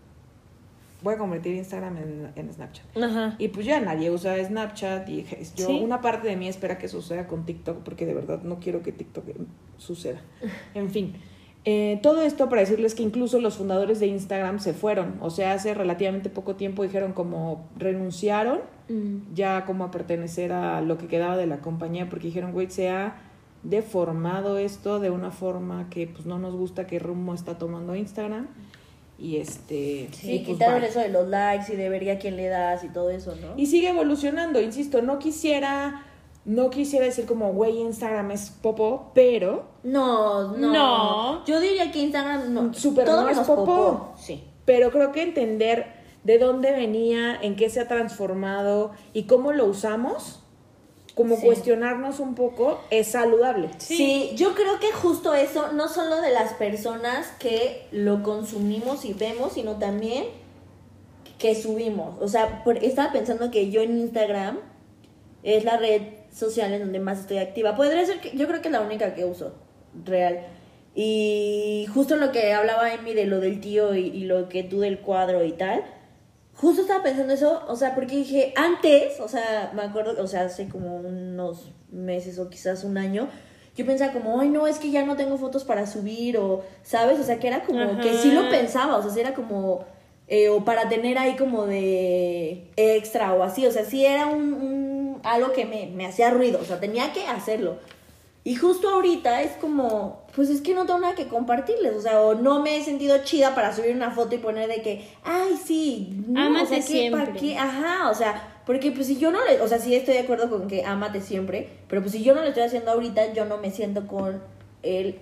Voy 1.04 1.16
a 1.16 1.18
convertir 1.18 1.56
Instagram 1.56 1.98
en, 1.98 2.32
en 2.36 2.54
Snapchat. 2.54 2.86
Ajá. 2.98 3.36
Y 3.40 3.48
pues 3.48 3.66
ya 3.66 3.80
nadie 3.82 4.12
usa 4.12 4.36
Snapchat 4.44 5.10
y 5.10 5.24
yo 5.56 5.68
Sí. 5.68 5.80
una 5.84 6.02
parte 6.02 6.28
de 6.28 6.36
mí 6.38 6.48
espera 6.48 6.78
que 6.78 6.88
suceda 6.88 7.28
con 7.28 7.46
TikTok 7.46 7.78
porque 7.84 8.06
de 8.06 8.14
verdad 8.14 8.42
no 8.44 8.60
quiero 8.60 8.82
que 8.84 8.92
TikTok 8.92 9.28
eh, 9.30 9.36
suceda. 9.78 10.22
En 10.76 10.90
fin, 10.92 11.14
eh, 11.66 12.00
todo 12.04 12.22
esto 12.22 12.50
para 12.50 12.62
decirles 12.62 12.96
que 12.96 13.04
incluso 13.04 13.40
los 13.40 13.56
fundadores 13.58 14.00
de 14.00 14.08
Instagram 14.08 14.60
se 14.60 14.74
fueron, 14.74 15.16
o 15.22 15.30
sea, 15.30 15.54
hace 15.54 15.74
relativamente 15.74 16.30
poco 16.30 16.56
tiempo 16.56 16.84
dijeron 16.84 17.14
como 17.14 17.68
renunciaron 17.78 18.60
Mm. 18.90 19.34
ya 19.36 19.64
como 19.66 19.86
a 19.86 19.92
pertenecer 19.92 20.52
a 20.52 20.82
lo 20.82 20.98
que 20.98 21.08
quedaba 21.08 21.38
de 21.38 21.46
la 21.48 21.60
compañía 21.60 22.10
porque 22.10 22.28
dijeron, 22.28 22.52
güey, 22.52 22.70
se 22.70 22.90
ha 22.90 23.16
deformado 23.64 24.58
esto 24.58 25.00
de 25.00 25.12
una 25.12 25.32
forma 25.32 25.88
que 25.90 26.08
pues 26.08 26.26
no 26.26 26.40
nos 26.40 26.56
gusta 26.56 26.88
qué 26.88 27.00
rumbo 27.00 27.34
está 27.34 27.58
tomando 27.58 27.96
Instagram 27.96 28.48
y 29.22 29.38
este 29.38 30.10
Sí, 30.12 30.44
y, 30.48 30.56
pues, 30.56 30.84
eso 30.84 31.00
de 31.00 31.10
los 31.10 31.28
likes 31.28 31.72
y 31.72 31.76
de 31.76 31.90
ver 31.90 32.10
a 32.10 32.18
quién 32.18 32.36
le 32.36 32.48
das 32.48 32.84
y 32.84 32.90
todo 32.90 33.12
eso, 33.12 33.36
¿no? 33.36 33.54
Y 33.56 33.68
sigue 33.68 33.90
evolucionando, 33.90 34.60
insisto, 34.60 35.04
no 35.04 35.20
quisiera, 35.20 36.06
no 36.44 36.72
quisiera 36.72 37.06
decir 37.06 37.28
como, 37.28 37.54
güey, 37.54 37.80
Instagram 37.82 38.32
es 38.32 38.50
popo, 38.50 39.12
pero 39.14 39.66
No, 39.84 40.58
no. 40.58 40.74
No. 40.74 41.46
Yo 41.46 41.60
diría 41.60 41.92
que 41.92 42.00
Instagram 42.00 42.52
no. 42.52 42.74
Súper 42.74 43.06
todo 43.06 43.22
no 43.22 43.30
es 43.30 43.38
menos 43.38 43.48
popó. 43.48 44.14
Sí. 44.18 44.44
pero 44.66 44.90
creo 44.92 45.12
que 45.12 45.22
entender 45.22 46.02
de 46.24 46.40
dónde 46.40 46.72
venía, 46.72 47.38
en 47.42 47.56
qué 47.56 47.70
se 47.70 47.80
ha 47.80 47.88
transformado 47.88 48.92
y 49.14 49.24
cómo 49.24 49.52
lo 49.54 49.66
usamos, 49.66 50.41
como 51.22 51.36
Sí. 51.38 51.46
cuestionarnos 51.46 52.20
un 52.20 52.36
poco, 52.36 52.80
es 52.90 53.08
saludable. 53.08 53.70
Sí. 53.78 54.32
yo 54.36 54.54
creo 54.56 54.80
que 54.80 54.92
justo 54.92 55.34
eso, 55.34 55.72
no 55.74 55.88
solo 55.88 56.22
de 56.22 56.32
las 56.32 56.54
personas 56.54 57.28
que 57.40 57.86
lo 57.92 58.24
consumimos 58.24 59.06
y 59.06 59.14
vemos, 59.14 59.54
sino 59.54 59.78
también 59.78 60.26
que 61.38 61.56
subimos. 61.56 62.22
O 62.22 62.28
sea, 62.28 62.64
por- 62.64 62.78
estaba 62.84 63.12
pensando 63.12 63.52
que 63.52 63.70
yo 63.72 63.82
en 63.82 63.98
Instagram 64.00 64.60
es 65.44 65.64
la 65.64 65.78
red 65.78 66.02
social 66.32 66.72
en 66.74 66.82
donde 66.82 67.00
más 67.00 67.20
estoy 67.22 67.38
activa. 67.40 67.76
Podría 67.76 68.06
ser 68.06 68.20
que 68.22 68.36
yo 68.38 68.48
creo 68.48 68.62
que 68.62 68.68
es 68.68 68.72
la 68.72 68.82
única 68.82 69.14
que 69.16 69.26
uso, 69.26 69.54
real. 70.06 70.40
Y 70.94 71.88
justo 71.94 72.16
lo 72.18 72.32
que 72.32 72.54
hablaba 72.54 72.94
Emi 72.94 73.14
de 73.14 73.26
lo 73.26 73.40
del 73.40 73.60
tío 73.62 73.96
y, 73.96 74.08
y 74.08 74.24
lo 74.26 74.50
que 74.50 74.64
tú 74.64 74.80
del 74.82 75.00
cuadro 75.00 75.44
y 75.44 75.54
tal. 75.54 75.84
Justo 76.62 76.84
estaba 76.84 77.02
pensando 77.04 77.34
eso, 77.34 77.64
o 77.68 77.76
sea, 77.76 77.96
porque 77.96 78.16
dije, 78.18 78.54
antes, 78.56 79.20
o 79.20 79.28
sea, 79.28 79.72
me 79.74 79.82
acuerdo, 79.82 80.22
o 80.24 80.28
sea, 80.28 80.42
hace 80.44 80.70
como 80.70 80.98
unos 80.98 81.72
meses 81.92 82.38
o 82.38 82.50
quizás 82.50 82.84
un 82.84 82.98
año, 83.00 83.28
yo 83.76 83.86
pensaba 83.86 84.14
como, 84.14 84.40
ay, 84.40 84.50
no, 84.50 84.68
es 84.68 84.78
que 84.78 84.92
ya 84.92 85.04
no 85.04 85.16
tengo 85.16 85.38
fotos 85.38 85.64
para 85.64 85.88
subir, 85.88 86.38
o, 86.38 86.62
¿sabes? 86.84 87.20
O 87.20 87.24
sea, 87.24 87.40
que 87.40 87.48
era 87.48 87.64
como, 87.64 88.00
que 88.02 88.14
sí 88.14 88.32
lo 88.32 88.48
pensaba, 88.50 88.98
o 88.98 89.02
sea, 89.02 89.12
sí 89.12 89.20
era 89.20 89.34
como, 89.34 89.86
eh, 90.28 90.50
o 90.50 90.64
para 90.64 90.88
tener 90.88 91.18
ahí 91.18 91.36
como 91.36 91.66
de 91.66 92.70
extra 92.76 93.34
o 93.34 93.44
así, 93.44 93.66
o 93.66 93.72
sea, 93.72 93.84
sí 93.86 94.06
era 94.06 94.28
un, 94.28 94.54
un- 94.54 95.20
algo 95.24 95.52
que 95.54 95.66
me, 95.66 95.88
me 95.88 96.06
hacía 96.06 96.30
ruido, 96.30 96.60
o 96.62 96.66
sea, 96.66 96.80
tenía 96.80 97.12
que 97.14 97.26
hacerlo. 97.28 97.78
Y 98.44 98.56
justo 98.56 98.90
ahorita 98.90 99.44
es 99.44 99.52
como, 99.58 100.24
pues 100.36 100.50
es 100.50 100.62
que 100.62 100.74
no 100.74 100.86
tengo 100.88 101.00
nada 101.00 101.14
que 101.14 101.28
compartirles, 101.28 101.94
o 101.96 102.02
sea, 102.02 102.20
o 102.22 102.34
no 102.34 102.60
me 102.62 102.76
he 102.78 102.84
sentido 102.84 103.20
chida 103.24 103.54
para 103.54 103.76
subir 103.76 103.96
una 103.96 104.10
foto 104.10 104.34
y 104.34 104.40
poner 104.40 104.68
de 104.68 104.82
que, 104.82 105.08
ay, 105.24 105.60
sí, 105.64 106.24
no, 106.28 106.42
Ámate 106.48 106.64
o 106.64 106.68
sea, 106.68 106.78
¿qué- 106.88 107.12
¿para 107.12 107.26
siempre. 107.26 107.40
qué? 107.40 107.58
Ajá, 107.58 108.10
o 108.10 108.16
sea, 108.16 108.62
porque 108.66 108.92
pues 108.92 109.06
si 109.08 109.18
yo 109.20 109.32
no 109.32 109.46
le, 109.46 109.62
o 109.62 109.68
sea, 109.68 109.78
sí 109.78 109.94
estoy 109.94 110.16
de 110.16 110.22
acuerdo 110.22 110.50
con 110.50 110.68
que 110.68 110.84
ámate 110.84 111.22
siempre, 111.22 111.70
pero 111.88 112.02
pues 112.02 112.14
si 112.14 112.24
yo 112.24 112.34
no 112.34 112.42
lo 112.42 112.48
estoy 112.48 112.64
haciendo 112.64 112.90
ahorita, 112.92 113.32
yo 113.34 113.46
no 113.46 113.58
me 113.60 113.70
siento 113.70 114.08
con 114.08 114.42
el... 114.82 115.20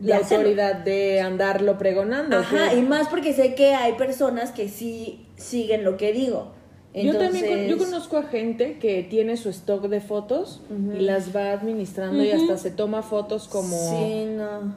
La 0.00 0.16
hacerlo. 0.16 0.48
autoridad 0.48 0.74
de 0.76 1.20
andarlo 1.20 1.78
pregonando. 1.78 2.36
Ajá, 2.36 2.74
y 2.74 2.82
más 2.82 3.08
porque 3.08 3.32
sé 3.32 3.54
que 3.54 3.72
hay 3.74 3.92
personas 3.92 4.50
que 4.50 4.68
sí 4.68 5.26
siguen 5.36 5.84
lo 5.84 5.96
que 5.96 6.12
digo. 6.12 6.52
Yo 6.94 7.16
también 7.16 7.46
con- 7.46 7.64
yo 7.66 7.78
conozco 7.78 8.18
a 8.18 8.24
gente 8.24 8.78
que 8.78 9.02
tiene 9.02 9.36
su 9.38 9.48
stock 9.48 9.88
de 9.88 10.00
fotos 10.00 10.60
y 10.70 11.00
las 11.00 11.34
va 11.34 11.52
administrando 11.52 12.22
y 12.22 12.30
hasta 12.30 12.58
se 12.58 12.70
toma 12.70 13.02
fotos 13.02 13.48
como 13.48 13.76
Sí, 13.76 14.26
no. 14.36 14.76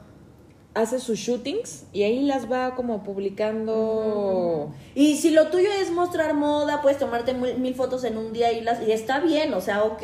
hace 0.74 0.98
sus 0.98 1.18
shootings 1.18 1.84
y 1.92 2.02
ahí 2.04 2.22
las 2.24 2.50
va 2.50 2.74
como 2.74 3.02
publicando. 3.02 4.70
Y 4.94 5.16
si 5.16 5.30
lo 5.30 5.48
tuyo 5.48 5.68
es 5.80 5.90
mostrar 5.90 6.34
moda, 6.34 6.80
puedes 6.82 6.98
tomarte 6.98 7.34
mil, 7.34 7.58
mil 7.58 7.74
fotos 7.74 8.04
en 8.04 8.16
un 8.18 8.32
día 8.32 8.52
y 8.52 8.60
las 8.62 8.86
y 8.86 8.92
está 8.92 9.20
bien, 9.20 9.52
o 9.54 9.60
sea, 9.60 9.84
ok. 9.84 10.02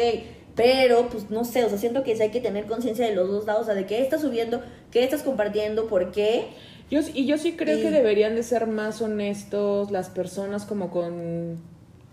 Pero, 0.55 1.09
pues 1.09 1.31
no 1.31 1.47
sé, 1.47 1.65
o 1.65 1.71
sea, 1.71 1.79
siento 1.79 2.03
que 2.03 2.15
sí 2.15 2.23
hay 2.25 2.31
que 2.31 2.41
tener 2.43 2.67
conciencia 2.67 3.07
de 3.07 3.15
los 3.15 3.27
dos 3.31 3.47
lados, 3.47 3.63
o 3.63 3.65
sea, 3.67 3.75
de 3.75 3.87
qué 3.87 4.03
estás 4.03 4.21
subiendo, 4.21 4.61
qué 4.91 5.03
estás 5.03 5.23
compartiendo, 5.23 5.87
por 5.87 6.11
qué. 6.13 6.49
Yo, 6.91 7.01
y 7.15 7.25
yo 7.25 7.39
sí 7.39 7.53
creo 7.53 7.79
Y- 7.79 7.81
que 7.81 7.91
deberían 7.91 8.35
de 8.35 8.43
ser 8.43 8.67
más 8.67 9.01
honestos 9.01 9.91
las 9.91 10.11
personas 10.11 10.67
como 10.67 10.91
con 10.91 11.57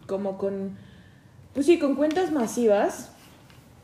como 0.09 0.37
con 0.37 0.75
pues 1.53 1.65
sí, 1.65 1.79
con 1.79 1.95
cuentas 1.95 2.31
masivas 2.31 3.11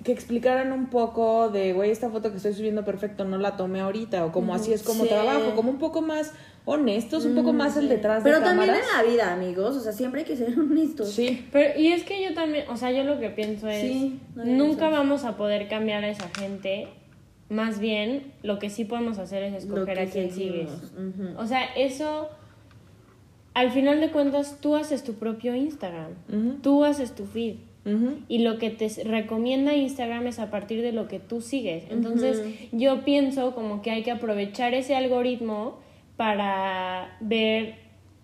que 0.04 0.12
explicaran 0.12 0.72
un 0.72 0.88
poco 0.88 1.50
de, 1.50 1.74
güey, 1.74 1.90
esta 1.90 2.10
foto 2.10 2.30
que 2.30 2.38
estoy 2.38 2.54
subiendo 2.54 2.86
perfecto 2.86 3.26
no 3.26 3.38
la 3.40 3.58
tomé 3.58 3.80
ahorita, 3.80 4.26
o 4.26 4.32
como 4.32 4.54
así 4.54 4.72
es 4.74 4.84
como 4.84 5.04
Sí. 5.04 5.10
trabajo, 5.10 5.56
como 5.56 5.72
un 5.72 5.80
poco 5.80 6.02
más 6.04 6.32
honestos, 6.66 7.26
un 7.26 7.34
poco 7.36 7.54
más 7.54 7.76
el 7.78 7.90
detrás 7.90 8.22
Pero 8.24 8.38
de 8.40 8.44
también 8.46 8.70
cámaras. 8.70 8.90
en 8.92 8.98
la 9.08 9.12
vida, 9.12 9.34
amigos. 9.34 9.76
O 9.76 9.80
sea, 9.80 9.94
siempre 9.94 10.22
hay 10.22 10.28
que 10.28 10.36
ser 10.38 10.50
honestos. 10.60 11.10
Sí, 11.10 11.48
Pero, 11.52 11.80
y 11.80 11.88
es 11.92 12.04
que 12.04 12.24
yo 12.24 12.34
también, 12.36 12.66
o 12.70 12.78
sea, 12.78 12.92
yo 12.92 13.04
lo 13.04 13.20
que 13.20 13.30
pienso 13.30 13.68
es, 13.68 13.82
Sí, 13.82 14.20
no 14.36 14.46
nunca 14.46 14.90
vamos 14.90 15.24
a 15.26 15.38
poder 15.38 15.68
cambiar 15.68 16.04
a 16.04 16.10
esa 16.10 16.30
gente. 16.38 16.88
Más 17.50 17.80
bien, 17.80 18.32
lo 18.44 18.60
que 18.60 18.70
sí 18.70 18.86
podemos 18.86 19.18
hacer 19.18 19.42
es 19.44 19.54
escoger 19.64 20.00
a 20.00 20.06
quién 20.06 20.32
seguimos. 20.32 20.72
sigues. 20.82 21.36
O 21.38 21.48
sea, 21.48 21.64
eso, 21.76 22.30
al 23.56 23.72
final 23.72 24.00
de 24.00 24.12
cuentas, 24.12 24.58
tú 24.62 24.76
haces 24.76 25.04
tu 25.04 25.14
propio 25.16 25.56
Instagram. 25.56 26.12
Tú 26.62 26.84
haces 26.84 27.16
tu 27.16 27.26
feed. 27.26 27.56
Y 28.28 28.40
lo 28.40 28.58
que 28.58 28.70
te 28.72 28.90
recomienda 29.04 29.74
Instagram 29.76 30.28
es 30.28 30.40
a 30.40 30.50
partir 30.52 30.82
de 30.82 30.92
lo 30.92 31.08
que 31.08 31.20
tú 31.20 31.42
sigues. 31.42 31.84
Entonces, 31.90 32.42
yo 32.72 33.04
pienso 33.06 33.56
como 33.56 33.82
que 33.82 33.92
hay 33.92 34.04
que 34.04 34.12
aprovechar 34.12 34.74
ese 34.74 34.96
algoritmo 34.96 35.80
para 36.18 37.16
ver 37.20 37.76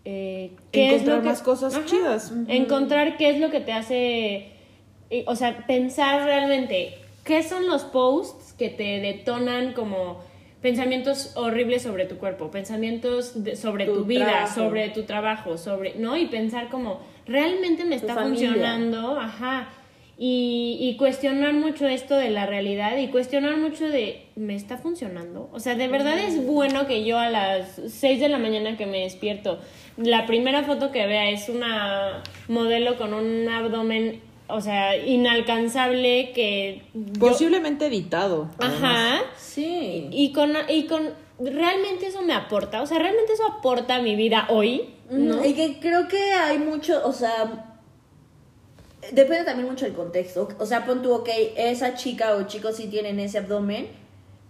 eh, 0.03 0.51
qué 0.71 0.88
es 0.88 0.93
Encontrar 1.03 1.17
lo 1.17 1.23
que... 1.23 1.29
más 1.29 1.41
cosas 1.41 1.75
Ajá. 1.75 1.85
chidas. 1.85 2.33
Encontrar 2.47 3.17
qué 3.17 3.29
es 3.29 3.39
lo 3.39 3.51
que 3.51 3.59
te 3.59 3.71
hace... 3.71 4.47
eh, 5.11 5.23
O 5.27 5.35
sea, 5.35 5.65
pensar 5.67 6.23
realmente 6.25 6.95
qué 7.23 7.43
son 7.43 7.67
los 7.67 7.83
posts 7.83 8.53
que 8.53 8.69
te 8.69 9.00
detonan 9.00 9.73
como 9.73 10.19
pensamientos 10.62 11.32
horribles 11.36 11.82
sobre 11.82 12.06
tu 12.06 12.18
cuerpo, 12.18 12.51
pensamientos 12.51 13.44
de- 13.44 13.56
sobre 13.56 13.86
tu, 13.86 13.96
Tu 14.00 14.06
vida, 14.06 14.25
trabajo. 14.25 14.53
sobre 14.56 14.89
tu 14.89 15.03
trabajo, 15.03 15.58
sobre, 15.58 15.96
¿no? 15.96 16.15
Y 16.18 16.27
pensar 16.27 16.70
como, 16.70 17.01
¿realmente 17.27 17.84
me 17.86 17.96
está 17.96 18.15
funcionando? 18.15 19.20
Ajá. 19.20 19.70
Y, 20.24 20.77
y 20.80 20.98
cuestionar 20.98 21.53
mucho 21.53 21.88
esto 21.88 22.15
de 22.15 22.30
la 22.30 22.46
realidad 22.46 22.96
y 22.98 23.08
cuestionar 23.08 23.58
mucho 23.58 23.89
de, 23.89 24.27
¿me 24.36 24.53
está 24.56 24.77
funcionando? 24.77 25.50
O 25.51 25.60
sea, 25.60 25.74
de 25.74 25.88
verdad 25.88 26.20
es 26.20 26.46
bueno 26.46 26.86
que 26.86 27.03
yo 27.03 27.18
a 27.18 27.30
las 27.32 27.82
6 27.88 28.20
de 28.20 28.30
la 28.30 28.38
mañana 28.38 28.77
que 28.77 28.86
me 28.86 29.00
despierto, 29.00 29.60
la 29.98 30.27
primera 30.27 30.62
foto 30.63 30.91
que 30.91 31.08
vea 31.08 31.32
es 31.32 31.50
una 31.50 32.22
modelo 32.48 32.98
con 32.98 33.15
un 33.15 33.50
abdomen, 33.50 34.22
o 34.53 34.62
sea, 34.62 34.96
inalcanzable 34.98 36.31
que... 36.34 36.84
yo- 36.93 37.20
Posiblemente 37.20 37.88
editado. 37.88 38.50
además. 38.60 38.81
Ajá. 38.84 39.22
Sí. 39.38 40.08
Y 40.12 40.31
con, 40.34 40.53
y 40.70 40.86
con... 40.88 41.10
Realmente 41.39 42.05
eso 42.08 42.22
me 42.22 42.34
aporta, 42.34 42.81
o 42.81 42.86
sea, 42.86 43.00
realmente 43.00 43.34
eso 43.34 43.43
aporta 43.48 43.96
a 43.96 44.01
mi 44.01 44.15
vida 44.15 44.46
hoy, 44.50 44.93
¿no? 45.10 45.43
Y 45.43 45.53
que 45.53 45.79
creo 45.79 46.08
que 46.08 46.34
hay 46.34 46.60
mucho, 46.60 47.01
o 47.03 47.12
sea, 47.12 47.79
depende 49.12 49.43
también 49.46 49.67
mucho 49.67 49.86
del 49.86 49.96
contexto. 49.96 50.48
O 50.60 50.65
sea, 50.67 50.86
pon 50.86 51.01
tú, 51.01 51.12
ok, 51.13 51.29
esa 51.58 51.96
chica 51.96 52.36
o 52.36 52.43
chico 52.43 52.72
sí 52.72 52.88
tienen 52.88 53.20
ese 53.20 53.39
abdomen, 53.39 53.88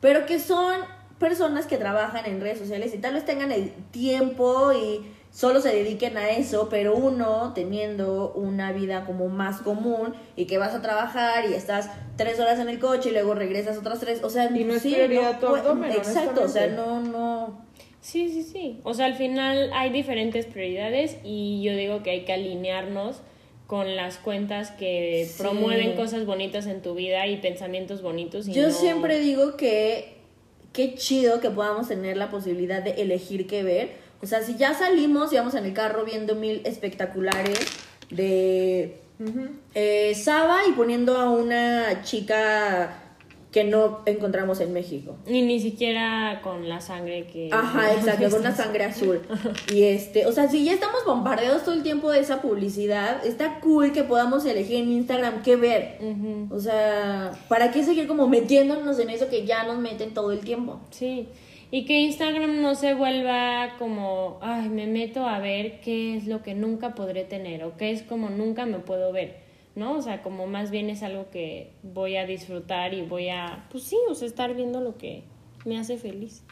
pero 0.01 0.25
que 0.25 0.39
son 0.39 0.81
personas 1.17 1.65
que 1.65 1.77
trabajan 1.77 2.25
en 2.25 2.41
redes 2.41 2.59
sociales 2.59 2.93
y 2.93 2.97
tal 2.97 3.13
vez 3.13 3.23
tengan 3.25 3.51
el 3.51 3.71
tiempo 3.91 4.73
y 4.73 5.01
solo 5.31 5.61
se 5.61 5.69
dediquen 5.69 6.17
a 6.17 6.29
eso, 6.31 6.67
pero 6.69 6.95
uno 6.95 7.53
teniendo 7.55 8.33
una 8.33 8.71
vida 8.73 9.05
como 9.05 9.29
más 9.29 9.61
común 9.61 10.13
y 10.35 10.45
que 10.45 10.57
vas 10.57 10.73
a 10.75 10.81
trabajar 10.81 11.49
y 11.49 11.53
estás 11.53 11.89
tres 12.17 12.39
horas 12.39 12.59
en 12.59 12.67
el 12.69 12.79
coche 12.79 13.09
y 13.09 13.13
luego 13.13 13.33
regresas 13.33 13.77
otras 13.77 13.99
tres, 13.99 14.21
o 14.23 14.29
sea, 14.29 14.51
Y 14.55 14.63
no 14.65 14.73
es 14.75 14.81
sí, 14.81 14.93
prioridad 14.93 15.39
tu 15.39 15.47
puede- 15.47 15.61
abdomen, 15.61 15.91
Exacto, 15.91 16.43
o 16.43 16.47
sea, 16.47 16.67
no, 16.67 16.99
no... 17.01 17.61
Sí, 18.01 18.29
sí, 18.29 18.43
sí. 18.43 18.79
O 18.83 18.93
sea, 18.93 19.05
al 19.05 19.13
final 19.15 19.69
hay 19.73 19.91
diferentes 19.91 20.47
prioridades 20.47 21.17
y 21.23 21.61
yo 21.63 21.75
digo 21.75 22.01
que 22.03 22.09
hay 22.09 22.25
que 22.25 22.33
alinearnos 22.33 23.21
con 23.67 23.95
las 23.95 24.17
cuentas 24.17 24.71
que 24.71 25.27
Sí. 25.29 25.35
promueven 25.41 25.95
cosas 25.95 26.25
bonitas 26.25 26.65
en 26.65 26.81
tu 26.81 26.93
vida 26.95 27.25
y 27.27 27.37
pensamientos 27.37 28.01
bonitos. 28.01 28.47
Y 28.47 28.53
Yo 28.53 28.63
no- 28.67 28.73
siempre 28.73 29.19
digo 29.19 29.55
que 29.55 30.17
qué 30.73 30.95
chido 30.95 31.39
que 31.41 31.51
podamos 31.51 31.87
tener 31.87 32.17
la 32.17 32.29
posibilidad 32.31 32.81
de 32.83 33.01
elegir 33.01 33.45
qué 33.47 33.61
ver. 33.63 34.00
O 34.21 34.27
sea, 34.27 34.41
si 34.41 34.55
ya 34.55 34.73
salimos 34.73 35.33
y 35.33 35.37
vamos 35.37 35.55
en 35.55 35.65
el 35.65 35.73
carro 35.73 36.05
viendo 36.05 36.35
mil 36.35 36.61
espectaculares 36.65 37.59
de 38.09 39.01
eh, 39.73 40.13
Saba 40.15 40.67
y 40.67 40.73
poniendo 40.73 41.17
a 41.17 41.29
una 41.29 42.03
chica 42.03 42.97
que 43.51 43.65
no 43.65 43.99
encontramos 44.05 44.61
en 44.61 44.71
México. 44.71 45.17
Y 45.27 45.41
ni 45.41 45.59
siquiera 45.59 46.39
con 46.41 46.69
la 46.69 46.79
sangre 46.79 47.27
que... 47.27 47.49
Ajá, 47.51 47.93
exacto, 47.97 48.29
con 48.29 48.39
una 48.39 48.55
sangre 48.55 48.85
azul. 48.85 49.21
Y 49.73 49.83
este, 49.83 50.25
o 50.25 50.31
sea, 50.31 50.49
si 50.49 50.63
ya 50.63 50.73
estamos 50.73 51.03
bombardeados 51.05 51.65
todo 51.65 51.75
el 51.75 51.83
tiempo 51.83 52.09
de 52.11 52.21
esa 52.21 52.41
publicidad, 52.41 53.25
está 53.25 53.59
cool 53.59 53.91
que 53.91 54.03
podamos 54.03 54.45
elegir 54.45 54.77
en 54.77 54.91
Instagram 54.91 55.41
qué 55.43 55.57
ver. 55.57 55.97
O 56.49 56.59
sea, 56.59 57.31
¿para 57.49 57.71
qué 57.71 57.83
seguir 57.83 58.07
como 58.07 58.27
metiéndonos 58.27 58.97
en 58.99 59.09
eso 59.09 59.27
que 59.27 59.45
ya 59.45 59.65
nos 59.65 59.79
meten 59.79 60.13
todo 60.13 60.31
el 60.31 60.39
tiempo? 60.39 60.79
Sí. 60.91 61.27
Y 61.73 61.85
que 61.85 62.01
Instagram 62.01 62.61
no 62.61 62.75
se 62.75 62.93
vuelva 62.93 63.77
como, 63.79 64.39
ay, 64.41 64.67
me 64.67 64.87
meto 64.87 65.25
a 65.25 65.39
ver 65.39 65.79
qué 65.79 66.17
es 66.17 66.27
lo 66.27 66.43
que 66.43 66.53
nunca 66.53 66.95
podré 66.95 67.23
tener 67.23 67.63
o 67.63 67.77
qué 67.77 67.91
es 67.91 68.03
como 68.03 68.29
nunca 68.29 68.65
me 68.65 68.79
puedo 68.79 69.13
ver, 69.13 69.37
¿no? 69.75 69.93
O 69.93 70.01
sea, 70.01 70.21
como 70.21 70.47
más 70.47 70.69
bien 70.69 70.89
es 70.89 71.01
algo 71.01 71.29
que 71.29 71.71
voy 71.81 72.17
a 72.17 72.25
disfrutar 72.25 72.93
y 72.93 73.03
voy 73.03 73.29
a, 73.29 73.67
pues 73.71 73.85
sí, 73.85 73.95
o 74.09 74.15
sea, 74.15 74.27
estar 74.27 74.53
viendo 74.53 74.81
lo 74.81 74.97
que 74.97 75.23
me 75.63 75.79
hace 75.79 75.97
feliz. 75.97 76.43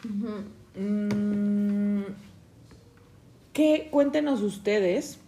Que 3.52 3.88
cuéntenos 3.90 4.40
ustedes, 4.40 5.20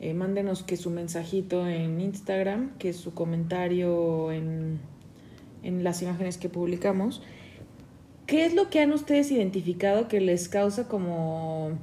eh, 0.00 0.14
mándenos 0.14 0.64
que 0.64 0.76
su 0.76 0.90
mensajito 0.90 1.68
en 1.68 2.00
Instagram, 2.00 2.76
que 2.78 2.92
su 2.92 3.14
comentario 3.14 4.32
en, 4.32 4.80
en 5.62 5.84
las 5.84 6.02
imágenes 6.02 6.38
que 6.38 6.48
publicamos. 6.48 7.22
¿Qué 8.26 8.46
es 8.46 8.54
lo 8.54 8.70
que 8.70 8.80
han 8.80 8.92
ustedes 8.92 9.30
identificado 9.30 10.08
que 10.08 10.20
les 10.20 10.48
causa 10.48 10.88
como, 10.88 11.78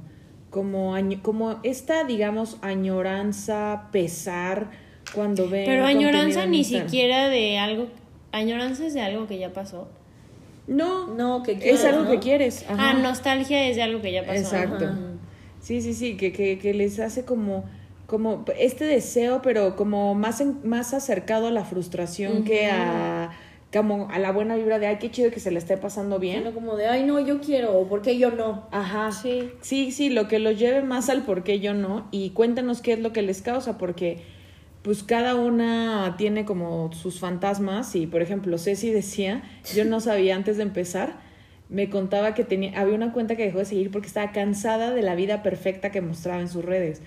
como, 0.50 0.94
como 1.22 1.60
esta, 1.62 2.04
digamos, 2.04 2.56
añoranza, 2.62 3.88
pesar 3.92 4.70
cuando 5.14 5.48
ven... 5.48 5.64
Pero 5.66 5.84
añoranza 5.86 6.46
ni 6.46 6.64
siquiera 6.64 7.28
de 7.28 7.58
algo, 7.58 7.88
añoranza 8.32 8.86
es 8.86 8.94
de 8.94 9.00
algo 9.02 9.26
que 9.26 9.38
ya 9.38 9.52
pasó. 9.52 9.88
No, 10.66 11.08
No, 11.14 11.42
que 11.42 11.52
es 11.52 11.58
quieres, 11.58 11.84
algo 11.84 12.04
¿no? 12.04 12.10
que 12.10 12.18
quieres. 12.20 12.64
ajá. 12.68 12.90
Ah, 12.90 12.94
nostalgia 12.94 13.68
es 13.68 13.76
de 13.76 13.82
algo 13.82 14.00
que 14.00 14.12
ya 14.12 14.22
pasó. 14.24 14.38
Exacto. 14.40 14.84
Ajá. 14.84 14.98
Sí, 15.60 15.82
sí, 15.82 15.94
sí, 15.94 16.16
que, 16.16 16.32
que, 16.32 16.58
que 16.58 16.72
les 16.74 16.98
hace 17.00 17.24
como, 17.24 17.64
como 18.06 18.44
este 18.58 18.84
deseo, 18.84 19.42
pero 19.42 19.76
como 19.76 20.14
más, 20.14 20.40
en- 20.40 20.58
más 20.66 20.94
acercado 20.94 21.48
a 21.48 21.50
la 21.50 21.64
frustración 21.64 22.44
que 22.44 22.66
a, 22.70 23.19
como 23.72 24.08
a 24.10 24.18
la 24.18 24.32
buena 24.32 24.56
vibra 24.56 24.78
de, 24.78 24.86
ay, 24.86 24.96
qué 24.98 25.10
chido 25.10 25.30
que 25.30 25.40
se 25.40 25.50
le 25.50 25.58
esté 25.58 25.76
pasando 25.76 26.18
bien. 26.18 26.40
Sino 26.40 26.52
como 26.52 26.76
de, 26.76 26.86
ay, 26.86 27.04
no, 27.04 27.20
yo 27.20 27.40
quiero, 27.40 27.86
¿por 27.88 28.02
qué 28.02 28.18
yo 28.18 28.30
no? 28.30 28.66
Ajá. 28.72 29.12
Sí. 29.12 29.50
Sí, 29.60 29.92
sí, 29.92 30.10
lo 30.10 30.26
que 30.26 30.38
los 30.38 30.58
lleve 30.58 30.82
más 30.82 31.08
al 31.08 31.22
por 31.22 31.44
qué 31.44 31.60
yo 31.60 31.72
no. 31.72 32.08
Y 32.10 32.30
cuéntanos 32.30 32.82
qué 32.82 32.94
es 32.94 32.98
lo 32.98 33.12
que 33.12 33.22
les 33.22 33.42
causa, 33.42 33.78
porque 33.78 34.22
pues 34.82 35.02
cada 35.02 35.34
una 35.34 36.16
tiene 36.18 36.44
como 36.44 36.92
sus 36.92 37.20
fantasmas. 37.20 37.94
Y 37.94 38.06
por 38.06 38.22
ejemplo, 38.22 38.58
Ceci 38.58 38.90
decía, 38.90 39.42
yo 39.74 39.84
no 39.84 40.00
sabía 40.00 40.34
antes 40.34 40.56
de 40.56 40.64
empezar, 40.64 41.20
me 41.68 41.88
contaba 41.88 42.34
que 42.34 42.42
tenía, 42.42 42.78
había 42.80 42.94
una 42.94 43.12
cuenta 43.12 43.36
que 43.36 43.44
dejó 43.44 43.58
de 43.58 43.66
seguir 43.66 43.92
porque 43.92 44.08
estaba 44.08 44.32
cansada 44.32 44.90
de 44.90 45.02
la 45.02 45.14
vida 45.14 45.42
perfecta 45.44 45.92
que 45.92 46.00
mostraba 46.00 46.40
en 46.40 46.48
sus 46.48 46.64
redes. 46.64 47.02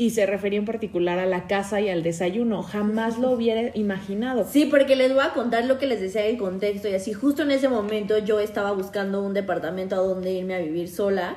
Y 0.00 0.10
se 0.10 0.24
refería 0.26 0.60
en 0.60 0.64
particular 0.64 1.18
a 1.18 1.26
la 1.26 1.48
casa 1.48 1.80
y 1.80 1.88
al 1.90 2.04
desayuno. 2.04 2.62
Jamás 2.62 3.18
lo 3.18 3.32
hubiera 3.32 3.76
imaginado. 3.76 4.46
Sí, 4.48 4.64
porque 4.66 4.94
les 4.94 5.12
voy 5.12 5.24
a 5.24 5.34
contar 5.34 5.64
lo 5.64 5.78
que 5.78 5.86
les 5.88 6.00
decía 6.00 6.24
el 6.24 6.38
contexto 6.38 6.86
y 6.88 6.94
así 6.94 7.12
justo 7.12 7.42
en 7.42 7.50
ese 7.50 7.68
momento 7.68 8.16
yo 8.16 8.38
estaba 8.38 8.70
buscando 8.72 9.20
un 9.22 9.34
departamento 9.34 9.96
a 9.96 9.98
donde 9.98 10.30
irme 10.32 10.54
a 10.54 10.60
vivir 10.60 10.88
sola 10.88 11.34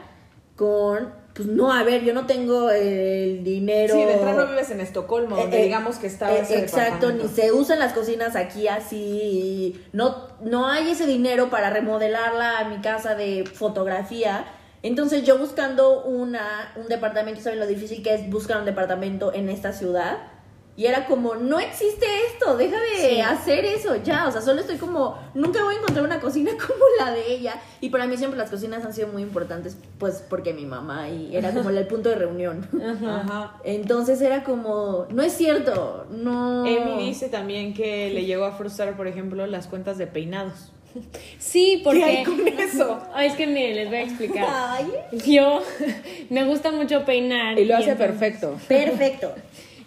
con, 0.56 1.12
pues 1.34 1.48
no, 1.48 1.74
a 1.74 1.82
ver, 1.82 2.04
yo 2.04 2.14
no 2.14 2.28
tengo 2.28 2.70
el 2.70 3.44
dinero. 3.44 3.96
Sí, 3.96 4.04
de 4.04 4.14
entrada 4.14 4.44
no 4.46 4.52
vives 4.52 4.70
en 4.70 4.80
Estocolmo, 4.82 5.38
donde 5.38 5.58
Eh, 5.58 5.62
eh, 5.62 5.64
digamos 5.64 5.98
que 5.98 6.06
estaba 6.06 6.36
eh, 6.36 6.42
ese 6.42 6.60
Exacto, 6.60 7.12
ni 7.12 7.28
se 7.30 7.52
usan 7.52 7.80
las 7.80 7.94
cocinas 7.94 8.36
aquí 8.36 8.68
así. 8.68 8.96
y 8.96 9.82
no, 9.92 10.28
no 10.44 10.68
hay 10.68 10.92
ese 10.92 11.08
dinero 11.08 11.50
para 11.50 11.72
remodelarla 11.72 12.60
a 12.60 12.70
mi 12.70 12.80
casa 12.82 13.16
de 13.16 13.44
fotografía. 13.52 14.46
Entonces 14.84 15.24
yo 15.24 15.38
buscando 15.38 16.04
una, 16.04 16.74
un 16.76 16.88
departamento, 16.88 17.40
¿saben 17.42 17.60
lo 17.60 17.68
difícil 17.68 18.02
que 18.02 18.14
es 18.16 18.30
buscar 18.30 18.58
un 18.58 18.66
departamento 18.66 19.34
en 19.34 19.50
esta 19.50 19.74
ciudad? 19.74 20.18
Y 20.78 20.86
era 20.86 21.06
como, 21.06 21.36
no 21.36 21.60
existe 21.60 22.06
esto, 22.34 22.56
deja 22.58 22.78
de 22.80 23.10
Sí. 23.10 23.22
hacer 23.22 23.66
eso 23.66 23.98
ya. 23.98 24.28
O 24.28 24.32
sea, 24.32 24.42
solo 24.42 24.62
estoy 24.62 24.78
como, 24.78 25.20
nunca 25.36 25.62
voy 25.64 25.76
a 25.76 25.78
encontrar 25.80 26.06
una 26.06 26.20
cocina 26.22 26.52
como 26.68 26.84
la 26.98 27.12
de 27.12 27.30
ella. 27.32 27.56
Y 27.82 27.90
para 27.90 28.08
mí 28.08 28.18
siempre 28.18 28.40
las 28.40 28.50
cocinas 28.50 28.84
han 28.86 28.94
sido 28.94 29.10
muy 29.10 29.22
importantes, 29.22 29.78
pues 30.00 30.24
porque 30.28 30.54
mi 30.54 30.66
mamá 30.66 31.10
y 31.10 31.36
era 31.36 31.52
como 31.54 31.70
el 31.70 31.86
punto 31.88 32.10
de 32.10 32.16
reunión. 32.16 32.68
Ajá. 33.06 33.58
Entonces 33.66 34.22
era 34.22 34.44
como, 34.46 35.06
no 35.12 35.22
es 35.22 35.34
cierto, 35.34 36.08
no. 36.10 36.66
Emi 36.66 37.06
dice 37.06 37.28
también 37.28 37.74
que 37.74 38.10
le 38.10 38.26
llegó 38.26 38.46
a 38.46 38.54
frustrar, 38.54 38.96
por 38.96 39.08
ejemplo, 39.08 39.46
las 39.46 39.68
cuentas 39.68 39.98
de 39.98 40.08
peinados. 40.08 40.72
Sí, 41.40 41.82
porque... 41.84 42.00
¿Qué 42.00 42.06
hay 42.18 42.24
con 42.24 42.48
eso? 42.48 43.02
Ay, 43.14 43.28
es 43.28 43.34
que 43.34 43.48
miren, 43.48 43.76
les 43.76 43.88
voy 43.88 43.98
a 43.98 44.02
explicar. 44.04 44.46
Ay, 44.50 44.86
Yo 45.26 45.62
me 46.30 46.44
gusta 46.46 46.72
mucho 46.72 47.06
peinar. 47.06 47.58
Y 47.60 47.66
lo 47.66 47.76
hace 47.78 47.92
entonces- 47.92 48.18
perfecto. 48.20 48.58
perfecto. 48.68 49.36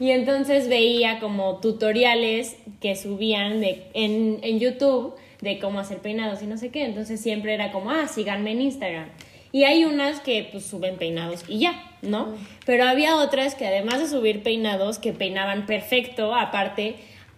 Y 0.01 0.11
entonces 0.11 0.69
veía 0.69 1.21
como 1.21 1.61
tutoriales 1.61 2.57
que 2.81 2.97
subían 2.97 3.61
de, 3.61 3.85
en, 3.95 4.40
en 4.43 4.59
YouTube 4.59 5.14
de 5.40 5.59
cómo 5.61 5.79
hacer 5.79 5.99
peinados 5.99 6.43
y 6.43 6.47
no 6.47 6.57
sé 6.59 6.71
qué. 6.71 6.85
Entonces 6.85 7.21
siempre 7.21 7.55
era 7.55 7.71
como, 7.71 7.90
ah, 7.90 8.09
síganme 8.09 8.53
en 8.53 8.62
Instagram. 8.62 9.09
Y 9.53 9.62
hay 9.64 9.85
unas 9.85 10.19
que 10.19 10.49
pues 10.51 10.67
suben 10.67 10.97
peinados 10.97 11.45
y 11.47 11.61
ya, 11.61 11.81
¿no? 12.03 12.35
Pero 12.67 12.85
había 12.87 13.14
otras 13.17 13.55
que 13.55 13.64
además 13.69 14.01
de 14.01 14.09
subir 14.09 14.43
peinados, 14.43 14.99
que 14.99 15.12
peinaban 15.12 15.64
perfecto, 15.67 16.35
aparte, 16.35 16.97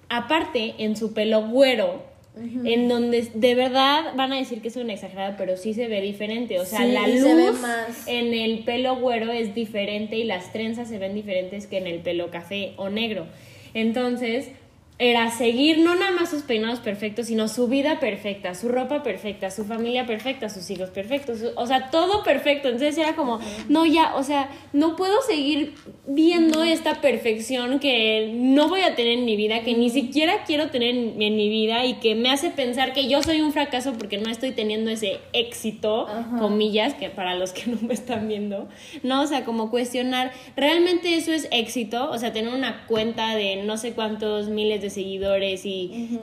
aparte 0.08 0.76
en 0.78 0.96
su 0.96 1.12
pelo 1.12 1.42
güero, 1.42 2.02
en 2.36 2.88
donde 2.88 3.28
de 3.34 3.54
verdad 3.54 4.12
van 4.14 4.32
a 4.32 4.36
decir 4.36 4.60
que 4.60 4.68
es 4.68 4.76
un 4.76 4.90
exagerado, 4.90 5.34
pero 5.38 5.56
sí 5.56 5.74
se 5.74 5.88
ve 5.88 6.00
diferente. 6.02 6.60
O 6.60 6.64
sea, 6.64 6.80
Sí, 6.80 6.92
la 6.92 7.06
luz 7.08 7.58
en 8.06 8.34
el 8.34 8.60
pelo 8.64 8.96
güero 8.96 9.32
es 9.32 9.54
diferente 9.54 10.16
y 10.16 10.24
las 10.24 10.52
trenzas 10.52 10.88
se 10.88 10.98
ven 10.98 11.14
diferentes 11.14 11.66
que 11.66 11.78
en 11.78 11.86
el 11.86 12.00
pelo 12.00 12.30
café 12.30 12.72
o 12.76 12.90
negro. 12.90 13.26
Entonces, 13.74 14.50
era 14.98 15.30
seguir 15.30 15.80
no 15.80 15.94
nada 15.94 16.10
más 16.12 16.30
sus 16.30 16.42
peinados 16.42 16.80
perfectos, 16.80 17.26
sino 17.26 17.48
su 17.48 17.68
vida 17.68 18.00
perfecta, 18.00 18.54
su 18.54 18.68
ropa 18.68 19.02
perfecta, 19.02 19.50
su 19.50 19.64
familia 19.66 20.06
perfecta, 20.06 20.48
sus 20.48 20.70
hijos 20.70 20.88
perfectos, 20.88 21.40
su- 21.40 21.50
o 21.54 21.66
sea, 21.66 21.90
todo 21.90 22.22
perfecto. 22.22 22.68
Entonces 22.68 22.96
era 22.96 23.14
como, 23.14 23.38
no, 23.68 23.84
ya, 23.84 24.14
o 24.16 24.22
sea, 24.22 24.48
no 24.72 24.96
puedo 24.96 25.20
seguir 25.20 25.74
viendo 26.06 26.62
esta 26.62 27.02
perfección 27.02 27.78
que 27.78 28.32
no 28.34 28.68
voy 28.68 28.80
a 28.80 28.94
tener 28.94 29.18
en 29.18 29.26
mi 29.26 29.36
vida, 29.36 29.60
que 29.60 29.74
ni 29.74 29.90
siquiera 29.90 30.44
quiero 30.46 30.70
tener 30.70 30.94
en, 30.94 31.20
en 31.20 31.36
mi 31.36 31.50
vida 31.50 31.84
y 31.84 31.94
que 31.94 32.14
me 32.14 32.30
hace 32.30 32.48
pensar 32.48 32.94
que 32.94 33.06
yo 33.06 33.22
soy 33.22 33.42
un 33.42 33.52
fracaso 33.52 33.92
porque 33.98 34.16
no 34.16 34.30
estoy 34.30 34.52
teniendo 34.52 34.90
ese 34.90 35.18
éxito, 35.34 36.06
Ajá. 36.08 36.38
comillas, 36.38 36.94
que 36.94 37.10
para 37.10 37.34
los 37.34 37.52
que 37.52 37.66
no 37.70 37.78
me 37.82 37.92
están 37.92 38.28
viendo, 38.28 38.66
¿no? 39.02 39.22
O 39.22 39.26
sea, 39.26 39.44
como 39.44 39.70
cuestionar, 39.70 40.32
¿realmente 40.56 41.16
eso 41.16 41.32
es 41.32 41.48
éxito? 41.50 42.10
O 42.10 42.16
sea, 42.18 42.32
tener 42.32 42.54
una 42.54 42.86
cuenta 42.86 43.34
de 43.34 43.56
no 43.56 43.76
sé 43.76 43.92
cuántos 43.92 44.48
miles 44.48 44.80
de 44.80 44.85
seguidores 44.90 45.64
y 45.64 46.20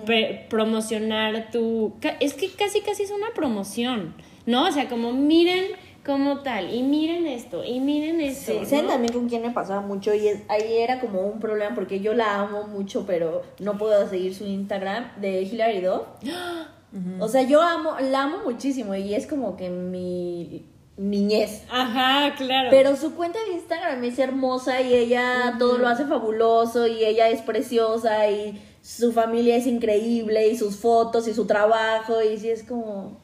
promocionar 0.49 1.52
tu... 1.52 1.93
Es 2.19 2.34
que 2.34 2.49
casi, 2.52 2.82
casi 2.82 3.04
es 3.04 3.12
una 3.12 3.34
promoción, 3.34 4.13
¿no? 4.45 4.67
O 4.67 4.71
sea, 4.71 4.89
como 4.89 5.13
miren 5.13 5.65
como 6.06 6.39
tal, 6.39 6.73
y 6.73 6.84
miren 6.84 7.26
esto, 7.28 7.63
y 7.63 7.80
miren 7.80 8.19
esto. 8.19 8.52
Sí, 8.52 8.60
¿no? 8.60 8.65
¿saben 8.65 8.88
también 8.88 9.13
con 9.13 9.30
quién 9.30 9.41
me 9.41 9.52
pasaba 9.52 9.82
mucho? 9.82 10.13
Y 10.13 10.28
es, 10.28 10.41
ahí 10.49 10.78
era 10.78 10.99
como 10.99 11.21
un 11.21 11.39
problema 11.39 11.73
porque 11.73 12.02
yo 12.02 12.13
la 12.13 12.41
amo 12.41 12.67
mucho, 12.67 13.06
pero 13.08 13.43
no 13.60 13.78
puedo 13.78 14.08
seguir 14.10 14.36
su 14.36 14.45
Instagram 14.45 15.12
de 15.21 15.43
Hilary 15.43 15.82
Duff. 15.82 16.04
O 17.19 17.28
sea, 17.28 17.41
yo 17.41 17.60
amo, 17.60 17.95
la 17.99 18.21
amo 18.21 18.43
muchísimo 18.45 18.93
y 18.93 19.15
es 19.15 19.26
como 19.26 19.58
que 19.58 19.71
mi 19.71 20.63
niñez. 20.98 21.64
Ajá, 21.70 22.36
claro. 22.36 22.70
Pero 22.72 22.96
su 22.96 23.16
cuenta 23.16 23.40
de 23.46 23.54
Instagram 23.54 24.04
es 24.04 24.20
hermosa 24.20 24.82
y 24.82 24.94
ella 24.94 25.56
todo 25.58 25.78
lo 25.78 25.88
hace 25.88 26.06
fabuloso 26.06 26.88
y 26.88 27.04
ella 27.04 27.30
es 27.30 27.42
preciosa 27.42 28.30
y 28.30 28.62
su 28.82 29.12
familia 29.12 29.56
es 29.56 29.66
increíble 29.66 30.48
y 30.48 30.58
sus 30.58 30.78
fotos 30.78 31.28
y 31.28 31.34
su 31.34 31.46
trabajo 31.46 32.22
y 32.22 32.38
sí 32.38 32.50
es 32.50 32.64
como... 32.64 33.23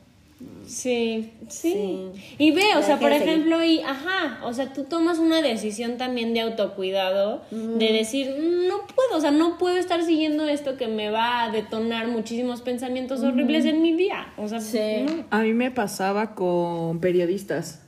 Sí, 0.65 1.32
sí, 1.49 1.73
Sí. 1.73 2.36
Y 2.38 2.52
ve, 2.52 2.62
o 2.78 2.82
sea, 2.82 2.97
por 2.99 3.12
seguir. 3.12 3.28
ejemplo, 3.28 3.63
y 3.63 3.80
ajá, 3.82 4.39
o 4.45 4.54
sea, 4.54 4.71
tú 4.71 4.84
tomas 4.86 5.17
una 5.19 5.41
decisión 5.41 5.97
también 5.97 6.34
de 6.34 6.41
autocuidado, 6.41 7.43
de 7.52 7.91
decir, 7.91 8.28
no 8.67 8.86
puedo, 8.88 9.17
o 9.17 9.19
sea, 9.21 9.32
no 9.32 9.58
puedo 9.58 9.75
estar 9.75 10.04
siguiendo 10.04 10.47
esto 10.47 10.78
que 10.78 10.88
me 10.88 11.10
va 11.10 11.43
a 11.43 11.52
detonar 11.52 12.08
muchísimos 12.08 12.62
pensamientos 12.62 13.21
horribles 13.21 13.65
en 13.65 13.82
mi 13.82 13.93
día. 13.93 14.28
O 14.38 14.47
sea, 14.47 14.62
Sí. 14.62 15.06
no. 15.06 15.25
A 15.32 15.41
mí 15.41 15.54
me 15.54 15.71
pasaba 15.71 16.36
con 16.36 16.99
periodistas. 16.99 17.82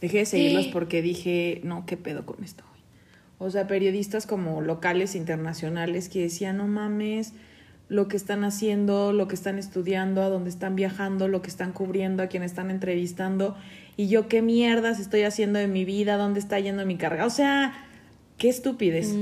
Dejé 0.00 0.18
de 0.18 0.26
seguirlos 0.26 0.66
porque 0.68 1.02
dije, 1.02 1.60
no, 1.64 1.86
¿qué 1.86 1.96
pedo 1.96 2.24
con 2.26 2.44
esto? 2.44 2.62
güey?". 2.70 2.82
O 3.38 3.50
sea, 3.50 3.66
periodistas 3.66 4.26
como 4.26 4.60
locales, 4.60 5.14
internacionales, 5.16 6.08
que 6.08 6.20
decían, 6.20 6.58
no 6.58 6.66
mames, 6.68 7.32
lo 7.88 8.08
que 8.08 8.16
están 8.16 8.44
haciendo, 8.44 9.12
lo 9.12 9.28
que 9.28 9.34
están 9.34 9.58
estudiando, 9.58 10.22
a 10.22 10.28
dónde 10.28 10.50
están 10.50 10.74
viajando, 10.76 11.28
lo 11.28 11.42
que 11.42 11.48
están 11.48 11.72
cubriendo, 11.72 12.22
a 12.22 12.26
quién 12.26 12.42
están 12.42 12.70
entrevistando, 12.70 13.56
y 13.96 14.08
yo 14.08 14.28
qué 14.28 14.42
mierdas 14.42 15.00
estoy 15.00 15.22
haciendo 15.22 15.58
de 15.58 15.68
mi 15.68 15.84
vida, 15.84 16.16
dónde 16.16 16.40
está 16.40 16.58
yendo 16.58 16.84
mi 16.84 16.96
carga. 16.96 17.24
O 17.24 17.30
sea, 17.30 17.86
qué 18.38 18.48
estupidez. 18.48 19.14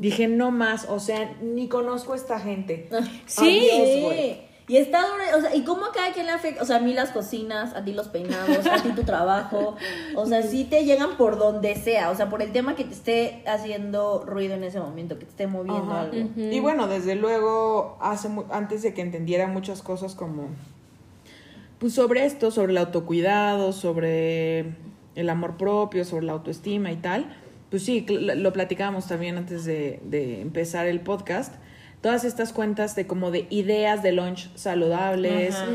Dije, 0.00 0.28
no 0.28 0.50
más, 0.50 0.86
o 0.88 1.00
sea, 1.00 1.34
ni 1.42 1.68
conozco 1.68 2.12
a 2.12 2.16
esta 2.16 2.38
gente. 2.38 2.88
Sí. 3.26 3.68
Adiós, 3.70 4.02
güey. 4.04 4.51
Y 4.72 4.78
está 4.78 5.02
duro, 5.02 5.22
o 5.36 5.40
sea, 5.42 5.54
y 5.54 5.64
cómo 5.64 5.84
a 5.84 5.92
cada 5.92 6.12
quien 6.12 6.24
le 6.24 6.32
afecta, 6.32 6.62
o 6.62 6.64
sea, 6.64 6.76
a 6.76 6.80
mí 6.80 6.94
las 6.94 7.10
cocinas, 7.10 7.74
a 7.74 7.84
ti 7.84 7.92
los 7.92 8.08
peinados, 8.08 8.66
a 8.66 8.82
ti 8.82 8.88
tu 8.92 9.02
trabajo, 9.04 9.76
o 10.16 10.24
sea, 10.26 10.42
sí 10.42 10.64
te 10.64 10.86
llegan 10.86 11.18
por 11.18 11.36
donde 11.36 11.74
sea, 11.76 12.10
o 12.10 12.14
sea, 12.14 12.30
por 12.30 12.40
el 12.40 12.52
tema 12.52 12.74
que 12.74 12.84
te 12.84 12.94
esté 12.94 13.42
haciendo 13.46 14.24
ruido 14.24 14.54
en 14.54 14.64
ese 14.64 14.80
momento, 14.80 15.18
que 15.18 15.26
te 15.26 15.30
esté 15.30 15.46
moviendo 15.46 15.92
Ajá. 15.92 16.00
algo. 16.02 16.30
Y 16.36 16.58
bueno, 16.60 16.86
desde 16.88 17.16
luego, 17.16 17.98
hace 18.00 18.30
mu- 18.30 18.44
antes 18.50 18.80
de 18.80 18.94
que 18.94 19.02
entendiera 19.02 19.46
muchas 19.46 19.82
cosas 19.82 20.14
como, 20.14 20.48
pues 21.78 21.92
sobre 21.92 22.24
esto, 22.24 22.50
sobre 22.50 22.72
el 22.72 22.78
autocuidado, 22.78 23.72
sobre 23.72 24.74
el 25.16 25.28
amor 25.28 25.56
propio, 25.58 26.04
sobre 26.06 26.24
la 26.24 26.32
autoestima 26.32 26.90
y 26.92 26.96
tal, 26.96 27.36
pues 27.70 27.84
sí, 27.84 28.06
lo 28.08 28.52
platicábamos 28.52 29.06
también 29.06 29.36
antes 29.36 29.64
de, 29.64 30.00
de 30.04 30.40
empezar 30.40 30.86
el 30.86 31.00
podcast. 31.00 31.54
Todas 32.02 32.24
estas 32.24 32.52
cuentas 32.52 32.96
de 32.96 33.06
como 33.06 33.30
de 33.30 33.46
ideas 33.48 34.02
de 34.02 34.10
lunch 34.12 34.48
saludables 34.56 35.54
Ajá. 35.54 35.68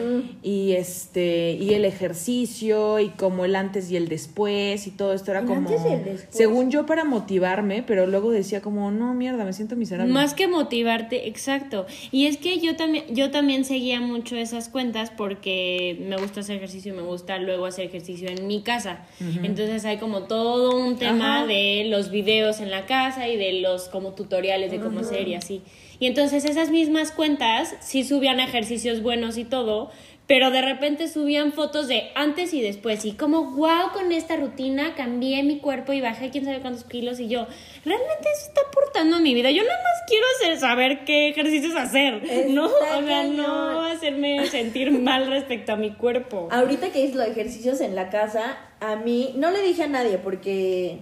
y 0.44 0.74
este 0.74 1.52
y 1.60 1.74
el 1.74 1.86
ejercicio 1.86 3.00
y 3.00 3.10
como 3.10 3.46
el 3.46 3.56
antes 3.56 3.90
y 3.92 3.96
el 3.96 4.10
después 4.10 4.88
y 4.88 4.92
todo 4.92 5.14
esto 5.14 5.32
era 5.32 5.40
El 5.40 5.46
como 5.46 5.60
antes 5.70 5.82
y 5.90 5.94
el 5.94 6.04
después. 6.04 6.28
según 6.30 6.70
yo 6.70 6.86
para 6.86 7.06
motivarme, 7.06 7.82
pero 7.82 8.08
luego 8.08 8.32
decía 8.32 8.62
como 8.62 8.92
no 8.92 9.14
mierda, 9.14 9.46
me 9.46 9.54
siento 9.54 9.78
miserable. 9.78 10.12
Más 10.12 10.34
que 10.34 10.50
motivarte, 10.50 11.30
exacto. 11.30 11.86
Y 12.12 12.26
es 12.26 12.36
que 12.36 12.60
yo 12.60 12.76
también, 12.76 13.06
yo 13.10 13.32
también 13.32 13.64
seguía 13.64 14.02
mucho 14.02 14.36
esas 14.36 14.68
cuentas 14.68 15.12
porque 15.16 15.98
me 16.10 16.18
gusta 16.18 16.42
hacer 16.42 16.58
ejercicio 16.58 16.94
y 16.94 16.98
me 16.98 17.04
gusta 17.04 17.38
luego 17.38 17.66
hacer 17.66 17.86
ejercicio 17.86 18.28
en 18.30 18.48
mi 18.48 18.62
casa. 18.64 19.06
Entonces 19.44 19.86
hay 19.86 19.98
como 19.98 20.24
todo 20.24 20.78
un 20.78 20.98
tema 20.98 21.38
Ajá. 21.38 21.48
de 21.48 21.86
los 21.90 22.12
videos 22.12 22.60
en 22.60 22.70
la 22.70 22.86
casa 22.86 23.30
y 23.30 23.38
de 23.38 23.62
los 23.62 23.88
como 23.88 24.12
tutoriales 24.14 24.72
de 24.72 24.82
cómo 24.82 25.00
hacer 25.00 25.26
y 25.30 25.36
así. 25.36 25.62
Y 26.00 26.06
entonces 26.06 26.17
esas 26.18 26.70
mismas 26.70 27.12
cuentas 27.12 27.76
sí 27.80 28.04
subían 28.04 28.40
ejercicios 28.40 29.02
buenos 29.02 29.38
y 29.38 29.46
todo, 29.46 29.92
pero 30.28 30.52
de 30.52 30.62
repente 30.62 31.08
subían 31.08 31.54
fotos 31.54 31.88
de 31.88 32.10
antes 32.16 32.54
y 32.54 32.62
después 32.62 33.06
y 33.06 33.14
como 33.14 33.52
wow 33.52 33.92
con 33.94 34.12
esta 34.12 34.36
rutina 34.36 34.94
cambié 34.96 35.44
mi 35.44 35.60
cuerpo 35.60 35.94
y 35.94 36.02
bajé 36.02 36.30
quién 36.32 36.44
sabe 36.44 36.60
cuántos 36.60 36.84
kilos 36.84 37.20
y 37.20 37.30
yo 37.30 37.48
realmente 37.86 38.30
eso 38.36 38.48
está 38.48 38.62
aportando 38.68 39.16
a 39.18 39.20
mi 39.20 39.34
vida 39.34 39.52
yo 39.52 39.64
nada 39.64 39.78
más 39.78 40.04
quiero 40.08 40.26
hacer, 40.36 40.60
saber 40.60 41.06
qué 41.06 41.30
ejercicios 41.30 41.76
hacer 41.76 42.16
Está 42.26 42.50
no 42.50 42.66
o 42.66 43.06
sea 43.06 43.24
no 43.24 43.82
hacerme 43.84 44.46
sentir 44.48 44.92
mal 44.92 45.28
respecto 45.28 45.74
a 45.74 45.76
mi 45.76 45.94
cuerpo. 45.94 46.48
Ahorita 46.52 46.92
que 46.92 47.02
hice 47.02 47.16
los 47.16 47.28
ejercicios 47.28 47.82
en 47.82 47.96
la 47.96 48.10
casa, 48.10 48.58
a 48.80 48.96
mí, 48.96 49.34
no 49.36 49.52
le 49.52 49.62
dije 49.62 49.84
a 49.84 49.88
nadie 49.88 50.18
porque 50.18 51.00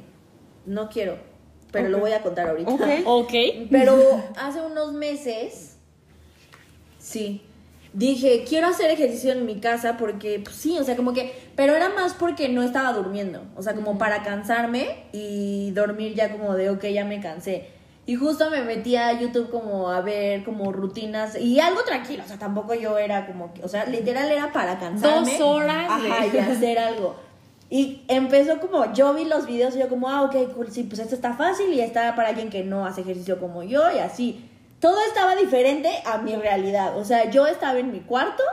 no 0.65 0.89
quiero, 0.89 1.17
pero 1.75 1.89
lo 1.89 1.97
Ok. 1.97 2.03
voy 2.03 2.11
a 2.13 2.21
contar 2.21 2.47
ahorita. 2.49 2.71
Ok. 2.71 2.81
ok 3.05 3.33
Pero 3.69 4.23
hace 4.37 4.61
unos 4.61 4.93
meses, 4.93 5.77
sí, 6.97 7.41
dije, 7.93 8.43
quiero 8.47 8.67
hacer 8.67 8.91
ejercicio 8.91 9.31
en 9.31 9.45
mi 9.45 9.59
casa 9.59 9.97
porque, 9.97 10.39
pues 10.43 10.55
sí, 10.55 10.77
o 10.79 10.83
sea, 10.83 10.95
como 10.95 11.13
que, 11.13 11.33
pero 11.55 11.75
era 11.75 11.89
más 11.89 12.13
porque 12.13 12.49
no 12.49 12.63
estaba 12.63 12.91
durmiendo, 12.93 13.43
o 13.55 13.61
sea, 13.61 13.73
como 13.73 13.97
para 13.97 14.23
cansarme 14.23 15.03
y 15.13 15.71
dormir 15.71 16.13
ya 16.15 16.31
como 16.31 16.53
de, 16.55 16.69
ok, 16.69 16.85
ya 16.87 17.05
me 17.05 17.21
cansé. 17.21 17.69
Y 18.07 18.15
justo 18.15 18.51
me 18.51 18.61
metí 18.61 18.95
a 18.97 19.19
YouTube 19.19 19.49
como 19.49 19.89
a 19.89 19.99
ver 20.01 20.43
como 20.43 20.71
rutinas 20.71 21.35
y 21.39 21.59
algo 21.59 21.81
tranquilo, 21.83 22.23
o 22.23 22.27
sea, 22.27 22.37
tampoco 22.37 22.75
yo 22.75 22.97
era 22.99 23.25
como, 23.25 23.51
que- 23.53 23.63
o 23.63 23.67
sea, 23.67 23.85
literal 23.85 24.29
era 24.31 24.51
para 24.51 24.77
cansarme. 24.77 25.31
Dos 25.31 25.41
horas 25.41 25.87
Ajá, 25.89 26.25
de- 26.27 26.37
y 26.37 26.39
hacer 26.39 26.77
algo. 26.77 27.15
Y 27.69 28.03
empezó 28.07 28.59
como, 28.59 28.93
yo 28.93 29.13
vi 29.13 29.25
los 29.25 29.47
videos 29.47 29.75
y 29.75 29.79
yo 29.79 29.89
como, 29.89 30.09
ah, 30.09 30.23
ok, 30.23 30.53
cool, 30.53 30.71
sí, 30.71 30.83
pues 30.83 30.99
esto 30.99 31.15
está 31.15 31.33
fácil 31.33 31.73
y 31.73 31.81
está 31.81 32.15
para 32.15 32.29
alguien 32.29 32.49
que 32.49 32.63
no 32.63 32.85
hace 32.85 33.01
ejercicio 33.01 33.39
como 33.39 33.63
yo 33.63 33.91
y 33.91 33.99
así. 33.99 34.49
Todo 34.79 34.97
estaba 35.07 35.35
diferente 35.35 35.89
a 36.05 36.19
mi 36.19 36.35
realidad. 36.35 36.97
O 36.97 37.05
sea, 37.05 37.29
yo 37.31 37.47
estaba 37.47 37.79
en 37.79 37.91
mi 37.91 38.01
cuarto, 38.01 38.43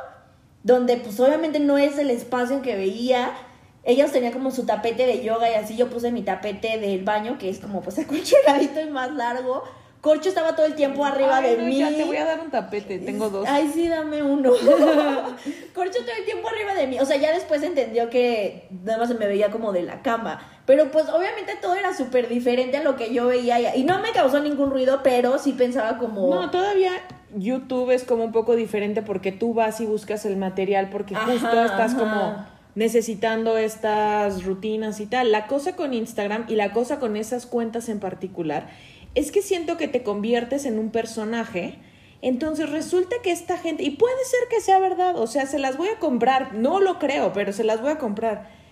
donde 0.63 0.97
pues 0.97 1.21
obviamente 1.21 1.59
no 1.59 1.77
es 1.77 1.99
el 1.99 2.11
espacio 2.11 2.63
que 2.63 2.75
veía. 2.75 3.33
Ellos 3.85 4.13
tenían 4.13 4.33
como 4.33 4.51
su 4.51 4.65
tapete 4.65 5.07
de 5.07 5.23
yoga 5.23 5.51
y 5.51 5.55
así 5.55 5.77
yo 5.77 5.91
puse 5.91 6.11
mi 6.11 6.23
tapete 6.23 6.79
del 6.79 7.05
baño, 7.05 7.37
que 7.39 7.51
es 7.51 7.59
como 7.59 7.83
pues 7.83 7.99
acolchonadito 7.99 8.81
y 8.81 8.91
más 8.91 9.13
largo. 9.13 9.65
Corcho 10.03 10.29
estaba 10.29 10.55
todo 10.57 10.67
el 10.67 10.75
tiempo 10.75 11.05
arriba 11.05 11.37
Ay, 11.39 11.53
de 11.53 11.59
no, 11.63 11.65
mí. 11.69 11.79
Ya 11.79 11.89
te 11.91 12.05
voy 12.05 12.17
a 12.17 12.25
dar 12.27 12.41
un 12.41 12.51
tapete, 12.51 12.99
tengo 12.99 13.31
dos. 13.31 13.47
Ay, 13.49 13.71
sí, 13.73 13.87
dame 13.89 14.21
uno. 14.23 14.51
Corcho 15.75 15.99
todo 16.01 16.17
el 16.19 16.25
tiempo 16.25 16.49
arriba 16.49 16.75
de 16.75 16.89
mí. 16.89 16.99
O 17.01 17.07
sea, 17.07 17.17
ya 17.17 17.33
después 17.33 17.63
entendió 17.63 18.11
que 18.11 18.67
nada 18.85 18.99
más 18.99 19.09
se 19.09 19.15
me 19.15 19.27
veía 19.29 19.51
como 19.51 19.73
de 19.73 19.83
la 19.83 20.03
cama. 20.03 20.43
Pero 20.67 20.91
pues 20.91 21.09
obviamente 21.09 21.55
todo 21.63 21.77
era 21.77 21.95
súper 21.95 22.29
diferente 22.29 22.77
a 22.79 22.83
lo 22.83 22.97
que 22.97 23.15
yo 23.15 23.29
veía. 23.29 23.61
Y- 23.77 23.81
Y 23.83 23.85
no 23.85 24.01
me 24.01 24.11
causó 24.11 24.41
ningún 24.41 24.71
ruido, 24.71 25.01
pero 25.05 25.39
sí 25.39 25.53
pensaba 25.53 25.99
como... 25.99 26.29
No, 26.35 26.51
todavía 26.51 26.91
YouTube 27.35 27.91
es 27.93 28.03
como 28.05 28.25
un 28.25 28.33
poco 28.33 28.57
diferente 28.57 29.03
porque 29.03 29.31
tú 29.33 29.55
vas 29.55 29.81
y 29.81 29.87
buscas 29.87 30.25
el 30.27 30.37
material 30.37 30.89
porque 30.91 31.15
Ajá, 31.15 31.31
justo 31.31 31.63
estás 31.65 31.95
ajá. 31.95 31.99
como 31.99 32.47
necesitando 32.75 33.57
estas 33.57 34.45
rutinas 34.45 34.99
y 35.01 35.07
tal. 35.07 35.31
La 35.31 35.47
cosa 35.47 35.77
con 35.77 35.95
Instagram 35.95 36.47
y 36.49 36.57
la 36.57 36.73
cosa 36.73 36.99
con 36.99 37.17
esas 37.17 37.47
cuentas 37.47 37.89
en 37.89 38.01
particular 38.01 38.69
es 39.15 39.33
que 39.33 39.43
siento 39.43 39.77
que 39.77 39.89
te 39.89 40.03
conviertes 40.03 40.65
en 40.65 40.79
un 40.79 40.91
personaje. 40.91 41.79
Entonces 42.21 42.71
resulta 42.71 43.17
que 43.23 43.33
esta 43.33 43.59
gente, 43.59 43.83
y 43.83 43.91
puede 43.91 44.25
ser 44.25 44.49
que 44.49 44.61
sea 44.61 44.79
verdad, 44.79 45.19
o 45.19 45.27
sea, 45.27 45.47
se 45.47 45.59
las 45.59 45.77
voy 45.77 45.89
a 45.89 45.99
comprar, 45.99 46.55
no 46.55 46.81
lo 46.81 46.99
creo, 46.99 47.33
pero 47.33 47.53
se 47.53 47.65
las 47.65 47.81
voy 47.81 47.91
a 47.91 47.99
comprar 47.99 48.63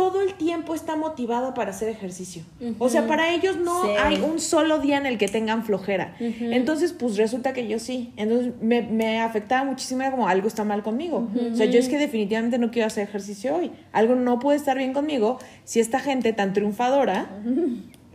todo 0.00 0.22
el 0.22 0.32
tiempo 0.34 0.74
está 0.74 0.96
motivado 0.96 1.52
para 1.52 1.72
hacer 1.72 1.88
ejercicio. 1.88 2.42
O 2.78 2.88
sea, 2.88 3.06
para 3.06 3.34
ellos 3.34 3.58
no 3.58 3.82
hay 3.98 4.18
un 4.20 4.40
solo 4.40 4.78
día 4.78 4.96
en 4.96 5.04
el 5.04 5.18
que 5.18 5.28
tengan 5.28 5.64
flojera. 5.64 6.16
Entonces, 6.18 6.94
pues 6.94 7.16
resulta 7.16 7.52
que 7.52 7.68
yo 7.68 7.78
sí. 7.78 8.12
Entonces, 8.16 8.54
me, 8.62 8.82
me 8.82 9.20
afectaba 9.20 9.64
muchísimo, 9.64 10.00
era 10.00 10.10
como 10.10 10.26
algo 10.26 10.48
está 10.48 10.64
mal 10.64 10.82
conmigo. 10.82 11.28
O 11.52 11.54
sea, 11.54 11.66
yo 11.66 11.78
es 11.78 11.88
que 11.88 11.98
definitivamente 11.98 12.58
no 12.58 12.70
quiero 12.70 12.86
hacer 12.86 13.06
ejercicio 13.06 13.54
hoy. 13.54 13.72
Algo 13.92 14.14
no 14.14 14.38
puede 14.38 14.56
estar 14.56 14.78
bien 14.78 14.94
conmigo 14.94 15.38
si 15.64 15.80
esta 15.80 15.98
gente 15.98 16.32
tan 16.32 16.54
triunfadora 16.54 17.28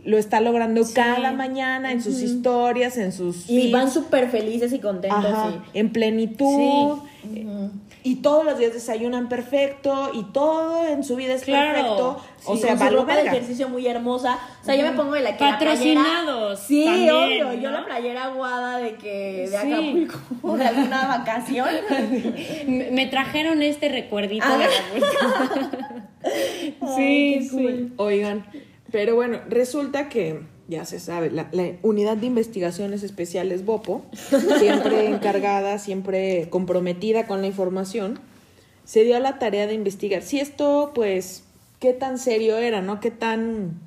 lo 0.06 0.18
está 0.18 0.40
logrando 0.40 0.82
cada 0.94 1.32
mañana 1.32 1.92
en 1.92 2.02
sus 2.02 2.22
historias, 2.22 2.96
en 2.96 3.12
sus... 3.12 3.50
Y 3.50 3.70
van 3.72 3.90
súper 3.90 4.30
felices 4.30 4.72
y 4.72 4.78
contentos. 4.78 5.54
En 5.74 5.92
plenitud. 5.92 6.98
Y 8.06 8.16
todos 8.16 8.44
los 8.44 8.56
días 8.56 8.72
desayunan 8.72 9.28
perfecto 9.28 10.12
y 10.14 10.22
todo 10.32 10.86
en 10.86 11.02
su 11.02 11.16
vida 11.16 11.34
es 11.34 11.42
perfecto. 11.42 12.22
o 12.44 12.56
sea, 12.56 12.76
con 12.76 12.88
su 12.88 12.94
ropa 12.94 13.16
de 13.16 13.22
ejercicio 13.22 13.68
muy 13.68 13.84
hermosa. 13.84 14.38
O 14.62 14.64
sea, 14.64 14.76
yo 14.76 14.84
me 14.84 14.92
pongo 14.92 15.14
de 15.14 15.22
la 15.22 15.36
que 15.36 15.44
Patrocinados. 15.44 16.60
sí, 16.60 16.86
obvio. 17.10 17.54
Yo 17.54 17.72
la 17.72 17.84
playera 17.84 18.26
aguada 18.26 18.78
de 18.78 18.94
que 18.94 19.48
de 19.50 19.56
Acapulco, 19.56 20.18
de 20.56 20.64
alguna 20.66 21.08
vacación. 21.08 21.68
me, 22.68 23.06
trajeron 23.06 23.60
este 23.62 23.88
recuerdito 23.88 24.46
de 24.56 24.66
la 24.66 26.06
sí, 26.96 27.48
sí. 27.50 27.92
Oigan, 27.96 28.46
pero 28.90 29.14
bueno, 29.14 29.40
resulta 29.48 30.08
que, 30.08 30.40
ya 30.68 30.84
se 30.84 31.00
sabe, 31.00 31.30
la, 31.30 31.50
unidad 31.82 32.16
de 32.16 32.26
investigaciones 32.26 33.02
especiales 33.02 33.64
BOPO, 33.64 34.04
siempre 34.58 35.06
encargada, 35.10 35.78
siempre 35.78 36.48
comprometida 36.50 37.26
con 37.26 37.40
la 37.40 37.46
información, 37.46 38.18
se 38.84 39.02
dio 39.04 39.16
a 39.16 39.20
la 39.20 39.38
tarea 39.38 39.66
de 39.66 39.74
investigar 39.74 40.22
si 40.22 40.38
esto, 40.38 40.92
pues, 40.94 41.44
qué 41.80 41.92
tan 41.92 42.18
serio 42.18 42.56
era, 42.56 42.82
¿no? 42.82 43.00
Qué 43.00 43.10
tan 43.10 43.80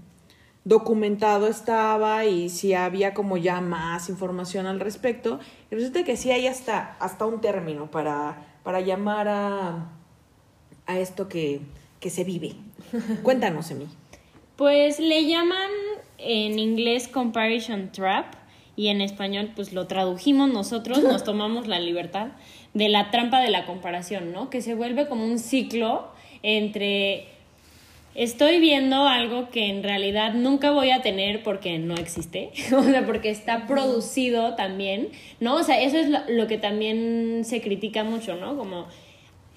documentado 0.65 1.47
estaba 1.47 2.25
y 2.25 2.49
si 2.49 2.73
había 2.73 3.13
como 3.13 3.37
ya 3.37 3.61
más 3.61 4.09
información 4.09 4.67
al 4.67 4.79
respecto. 4.79 5.39
Y 5.71 5.75
resulta 5.75 6.03
que 6.03 6.17
sí 6.17 6.31
hay 6.31 6.47
hasta, 6.47 6.95
hasta 6.99 7.25
un 7.25 7.41
término 7.41 7.89
para, 7.89 8.45
para 8.63 8.81
llamar 8.81 9.27
a, 9.27 9.89
a 10.85 10.99
esto 10.99 11.27
que, 11.27 11.61
que 11.99 12.09
se 12.09 12.23
vive. 12.23 12.55
Cuéntanos, 13.23 13.71
Emi. 13.71 13.87
Pues 14.59 14.99
le 14.99 15.25
llaman 15.25 15.71
en 16.17 16.59
inglés 16.59 17.07
comparison 17.07 17.93
trap 17.93 18.25
y 18.75 18.89
en 18.89 18.99
español 18.99 19.51
pues 19.55 19.71
lo 19.71 19.87
tradujimos 19.87 20.51
nosotros, 20.51 21.01
nos 21.01 21.23
tomamos 21.23 21.65
la 21.69 21.79
libertad 21.79 22.31
de 22.73 22.89
la 22.89 23.09
trampa 23.09 23.39
de 23.39 23.51
la 23.51 23.65
comparación, 23.65 24.33
¿no? 24.33 24.49
Que 24.49 24.61
se 24.61 24.75
vuelve 24.75 25.07
como 25.07 25.23
un 25.23 25.39
ciclo 25.39 26.09
entre 26.43 27.29
estoy 28.15 28.59
viendo 28.59 29.07
algo 29.07 29.49
que 29.49 29.69
en 29.69 29.81
realidad 29.81 30.33
nunca 30.33 30.71
voy 30.71 30.91
a 30.91 31.01
tener 31.01 31.41
porque 31.41 31.79
no 31.79 31.95
existe, 31.95 32.51
o 32.75 32.83
sea, 32.83 33.05
porque 33.05 33.29
está 33.29 33.65
producido 33.65 34.55
también, 34.55 35.07
¿no? 35.39 35.55
O 35.55 35.63
sea, 35.63 35.79
eso 35.79 35.95
es 35.95 36.09
lo, 36.09 36.19
lo 36.27 36.47
que 36.47 36.57
también 36.57 37.45
se 37.45 37.61
critica 37.61 38.03
mucho, 38.03 38.35
¿no? 38.35 38.57
Como, 38.57 38.87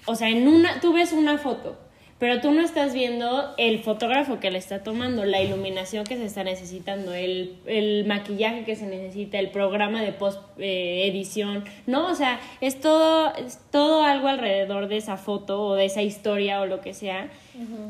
o 0.05 0.15
sea, 0.15 0.29
en 0.29 0.47
una, 0.47 0.79
tú 0.79 0.93
ves 0.93 1.11
una 1.11 1.37
foto 1.37 1.77
pero 2.23 2.39
tú 2.39 2.51
no 2.51 2.61
estás 2.61 2.93
viendo 2.93 3.53
el 3.57 3.79
fotógrafo 3.79 4.39
que 4.39 4.49
le 4.49 4.57
está 4.57 4.81
tomando, 4.81 5.25
la 5.25 5.41
iluminación 5.41 6.05
que 6.05 6.15
se 6.15 6.23
está 6.23 6.45
necesitando, 6.45 7.13
el, 7.13 7.57
el 7.65 8.05
maquillaje 8.05 8.63
que 8.63 8.77
se 8.77 8.85
necesita, 8.85 9.39
el 9.39 9.49
programa 9.49 10.01
de 10.01 10.13
post 10.13 10.39
eh, 10.57 11.05
edición, 11.05 11.65
¿no? 11.85 12.07
O 12.07 12.15
sea, 12.15 12.39
es 12.61 12.79
todo, 12.79 13.35
es 13.35 13.59
todo 13.71 14.05
algo 14.05 14.29
alrededor 14.29 14.87
de 14.87 14.95
esa 14.95 15.17
foto 15.17 15.65
o 15.65 15.75
de 15.75 15.83
esa 15.83 16.01
historia 16.01 16.61
o 16.61 16.65
lo 16.65 16.79
que 16.79 16.93
sea 16.93 17.27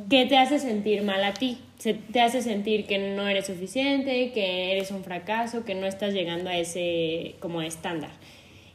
que 0.10 0.26
te 0.26 0.36
hace 0.40 0.58
sentir 0.58 1.04
mal 1.04 1.24
a 1.24 1.36
ti, 1.36 1.60
se, 1.78 1.94
te 1.94 2.20
hace 2.20 2.42
sentir 2.42 2.88
que 2.88 2.98
no 2.98 3.28
eres 3.28 3.46
suficiente, 3.46 4.32
que 4.32 4.72
eres 4.72 4.90
un 4.90 5.04
fracaso, 5.04 5.64
que 5.64 5.76
no 5.76 5.86
estás 5.86 6.12
llegando 6.12 6.50
a 6.50 6.58
ese 6.58 7.36
como 7.40 7.62
estándar. 7.62 8.10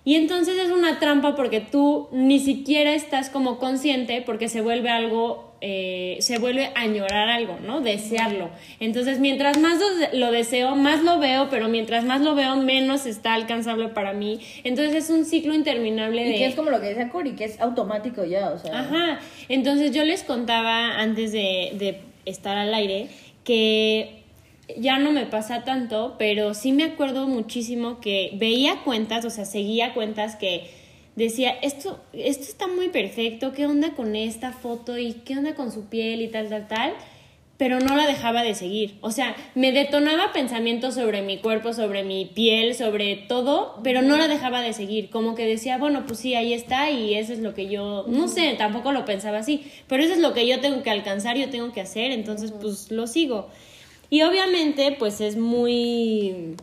Y 0.08 0.14
entonces 0.16 0.56
es 0.58 0.70
una 0.70 0.98
trampa 0.98 1.36
porque 1.36 1.60
tú 1.60 2.08
ni 2.12 2.38
siquiera 2.38 2.94
estás 2.94 3.28
como 3.28 3.58
consciente 3.58 4.22
porque 4.22 4.48
se 4.48 4.62
vuelve 4.62 4.88
algo, 4.88 5.52
eh, 5.60 6.16
se 6.20 6.38
vuelve 6.38 6.70
a 6.74 6.80
añorar 6.80 7.28
algo, 7.28 7.58
¿no? 7.62 7.82
Desearlo. 7.82 8.48
Entonces 8.80 9.20
mientras 9.20 9.58
más 9.58 9.78
lo, 10.14 10.32
deseo, 10.32 10.76
más 10.76 11.04
lo 11.04 11.18
veo, 11.18 11.50
pero 11.50 11.68
mientras 11.68 12.06
más 12.06 12.22
lo 12.22 12.34
veo, 12.34 12.56
menos 12.56 13.04
está 13.04 13.34
alcanzable 13.34 13.88
para 13.88 14.14
mí. 14.14 14.40
Entonces 14.64 14.94
es 14.94 15.10
un 15.10 15.26
ciclo 15.26 15.52
interminable 15.52 16.24
de... 16.24 16.36
Y 16.36 16.38
que 16.38 16.46
es 16.46 16.54
como 16.54 16.70
lo 16.70 16.80
que 16.80 16.86
decía 16.86 17.10
Cori, 17.10 17.32
que 17.32 17.44
es 17.44 17.60
automático 17.60 18.24
ya, 18.24 18.48
o 18.48 18.58
sea... 18.58 18.80
Ajá. 18.80 19.20
Entonces 19.50 19.92
yo 19.92 20.06
les 20.06 20.22
contaba 20.22 21.00
antes 21.00 21.32
de, 21.32 21.72
de 21.74 22.00
estar 22.24 22.56
al 22.56 22.72
aire 22.72 23.08
que 23.44 24.22
ya 24.76 24.98
no 24.98 25.12
me 25.12 25.26
pasa 25.26 25.64
tanto, 25.64 26.16
pero 26.18 26.54
sí 26.54 26.72
me 26.72 26.84
acuerdo 26.84 27.26
muchísimo 27.26 28.00
que 28.00 28.30
veía 28.34 28.82
cuentas, 28.84 29.24
o 29.24 29.30
sea, 29.30 29.44
seguía 29.44 29.94
cuentas 29.94 30.36
que 30.36 30.70
decía, 31.16 31.50
esto, 31.62 32.00
esto 32.12 32.44
está 32.44 32.66
muy 32.68 32.88
perfecto, 32.88 33.52
¿qué 33.52 33.66
onda 33.66 33.94
con 33.94 34.14
esta 34.14 34.52
foto 34.52 34.98
y 34.98 35.14
qué 35.24 35.36
onda 35.36 35.54
con 35.54 35.72
su 35.72 35.86
piel 35.86 36.22
y 36.22 36.28
tal, 36.28 36.48
tal, 36.48 36.68
tal? 36.68 36.92
Pero 37.56 37.80
no 37.80 37.96
la 37.96 38.06
dejaba 38.06 38.44
de 38.44 38.54
seguir. 38.54 38.98
O 39.00 39.10
sea, 39.10 39.34
me 39.56 39.72
detonaba 39.72 40.32
pensamientos 40.32 40.94
sobre 40.94 41.22
mi 41.22 41.38
cuerpo, 41.38 41.72
sobre 41.72 42.04
mi 42.04 42.26
piel, 42.26 42.76
sobre 42.76 43.16
todo, 43.16 43.80
pero 43.82 44.00
no 44.00 44.16
la 44.16 44.28
dejaba 44.28 44.60
de 44.60 44.72
seguir. 44.72 45.10
Como 45.10 45.34
que 45.34 45.44
decía, 45.44 45.76
bueno, 45.76 46.06
pues 46.06 46.20
sí, 46.20 46.36
ahí 46.36 46.52
está 46.52 46.92
y 46.92 47.14
eso 47.14 47.32
es 47.32 47.40
lo 47.40 47.54
que 47.54 47.68
yo, 47.68 48.04
no 48.06 48.28
sé, 48.28 48.54
tampoco 48.56 48.92
lo 48.92 49.04
pensaba 49.04 49.38
así, 49.38 49.64
pero 49.88 50.04
eso 50.04 50.12
es 50.12 50.20
lo 50.20 50.34
que 50.34 50.46
yo 50.46 50.60
tengo 50.60 50.84
que 50.84 50.90
alcanzar, 50.90 51.36
yo 51.36 51.50
tengo 51.50 51.72
que 51.72 51.80
hacer, 51.80 52.12
entonces 52.12 52.52
pues 52.52 52.92
lo 52.92 53.08
sigo. 53.08 53.48
Y 54.10 54.22
obviamente, 54.22 54.96
pues 54.98 55.20
es 55.20 55.36
muy, 55.36 56.56